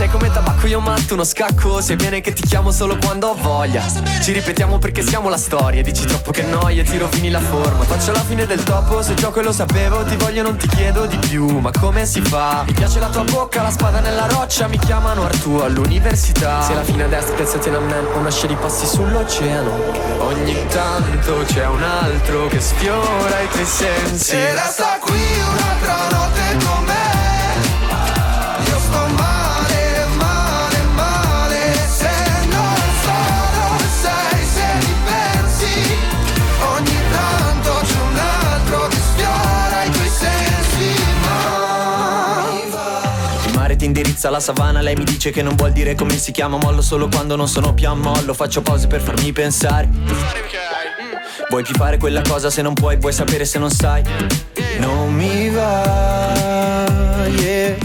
sei 0.02 0.10
come 0.10 0.32
tabacco, 0.32 0.66
io 0.66 0.80
matto 0.80 1.14
uno 1.14 1.22
scacco. 1.22 1.80
Sei 1.80 1.94
bene 1.94 2.20
che 2.20 2.32
ti 2.32 2.42
chiamo 2.42 2.72
solo 2.72 2.96
quando 2.96 3.28
ho 3.28 3.34
voglia. 3.34 3.84
Ci 4.20 4.32
ripetiamo 4.32 4.78
perché 4.78 5.00
siamo 5.00 5.28
la 5.28 5.36
storia. 5.36 5.80
Dici 5.80 6.04
troppo 6.06 6.32
che 6.32 6.42
noia, 6.42 6.82
ti 6.82 6.98
rovini 6.98 7.30
la 7.30 7.38
forma. 7.38 7.84
Faccio 7.84 8.10
la 8.10 8.20
fine 8.20 8.44
del 8.44 8.64
topo, 8.64 9.00
se 9.00 9.14
gioco 9.14 9.38
e 9.38 9.44
lo 9.44 9.52
sapevo. 9.52 10.02
Ti 10.02 10.16
voglio, 10.16 10.42
non 10.42 10.56
ti 10.56 10.66
chiedo 10.66 11.06
di 11.06 11.16
più. 11.18 11.46
Ma 11.58 11.70
come 11.70 12.04
si 12.04 12.20
fa? 12.20 12.64
Mi 12.66 12.72
piace 12.72 12.98
la 12.98 13.10
tua 13.10 13.22
bocca, 13.22 13.62
la 13.62 13.70
spada 13.70 14.00
nella 14.00 14.26
roccia. 14.26 14.66
Mi 14.66 14.78
chiamano 14.78 15.22
Artù 15.22 15.54
all'università. 15.58 16.62
Se 16.62 16.74
la 16.74 16.82
fine 16.82 17.04
a 17.04 17.06
destra, 17.06 17.36
piazzati 17.36 17.68
a 17.68 17.78
me. 17.78 17.98
Una 18.14 18.30
scia 18.30 18.48
di 18.48 18.56
passi 18.56 18.86
sull'oceano. 18.86 19.70
Ogni 20.18 20.66
tanto 20.66 21.44
c'è 21.46 21.64
un 21.66 21.82
altro 21.82 22.48
che 22.48 22.60
sfiora 22.60 23.40
i 23.40 23.48
tuoi 23.48 23.64
sensi. 23.64 24.34
E 24.34 24.52
resta 24.52 24.98
qui 25.00 25.20
un'altra 25.48 26.11
indirizza 44.22 44.28
alla 44.28 44.40
savana, 44.40 44.80
lei 44.80 44.94
mi 44.94 45.04
dice 45.04 45.30
che 45.30 45.42
non 45.42 45.56
vuol 45.56 45.72
dire 45.72 45.94
come 45.94 46.16
si 46.16 46.30
chiama. 46.32 46.56
Mollo 46.56 46.82
solo 46.82 47.08
quando 47.08 47.36
non 47.36 47.48
sono 47.48 47.74
più 47.74 47.88
a 47.88 47.94
mollo 47.94 48.34
Faccio 48.34 48.62
pause 48.62 48.86
per 48.86 49.00
farmi 49.00 49.32
pensare. 49.32 49.88
Vuoi 51.48 51.62
più 51.62 51.74
fare 51.74 51.98
quella 51.98 52.22
cosa 52.22 52.48
se 52.50 52.62
non 52.62 52.74
puoi, 52.74 52.96
vuoi 52.96 53.12
sapere 53.12 53.44
se 53.44 53.58
non 53.58 53.70
sai. 53.70 54.02
Non 54.78 55.12
mi 55.12 55.50
va, 55.50 57.26
yeah, 57.26 57.76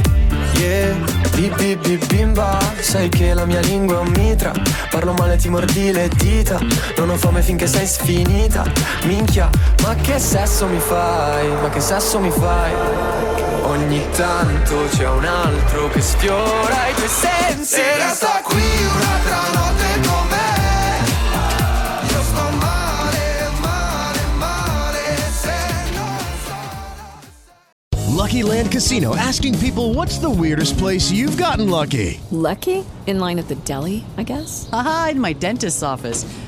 yeah. 0.53 0.95
Bip 1.35 1.55
bip 1.55 1.87
bip 1.87 2.05
bimba, 2.07 2.57
sai 2.79 3.09
che 3.09 3.33
la 3.33 3.45
mia 3.45 3.59
lingua 3.59 3.97
è 3.97 3.99
un 3.99 4.11
mitra. 4.15 4.51
Parlo 4.89 5.13
male 5.13 5.37
ti 5.37 5.49
mordi 5.49 5.91
le 5.91 6.09
dita. 6.15 6.59
Non 6.97 7.09
ho 7.09 7.15
fame 7.15 7.41
finché 7.41 7.67
sei 7.67 7.85
sfinita. 7.85 8.63
Minchia, 9.03 9.49
ma 9.83 9.95
che 9.95 10.17
sesso 10.19 10.65
mi 10.67 10.79
fai, 10.79 11.47
ma 11.61 11.69
che 11.69 11.79
sesso 11.79 12.19
mi 12.19 12.31
fai 12.31 13.46
Ogni 13.67 14.01
tanto 14.15 14.85
c'è 14.91 15.05
un 15.09 15.25
altro 15.25 15.89
che 15.89 15.99
sfiora 15.99 16.87
i 16.87 16.93
tuoi 16.93 17.07
sensi 17.09 17.75
E 17.75 17.97
resta 17.97 18.39
qui 18.41 18.61
un'altra 18.61 19.41
notte 19.59 19.99
con 20.07 20.27
me 20.29 20.55
Io 22.09 22.21
sto 22.21 22.49
male, 22.61 23.49
male, 23.59 24.19
male 24.37 25.03
Se 25.41 25.51
non 25.95 26.15
Lucky 28.15 28.41
Land 28.41 28.69
Casino 28.71 29.13
asking 29.17 29.57
people 29.59 29.93
what's 29.93 30.17
the 30.19 30.29
weirdest 30.29 30.77
place 30.77 31.11
you've 31.11 31.35
gotten 31.35 31.69
lucky? 31.69 32.21
Lucky? 32.31 32.85
In 33.05 33.19
line 33.19 33.37
at 33.37 33.49
the 33.49 33.55
deli, 33.65 34.05
I 34.17 34.23
guess? 34.23 34.69
Aha, 34.71 35.09
in 35.11 35.19
my 35.19 35.33
dentist's 35.33 35.83
office. 35.83 36.25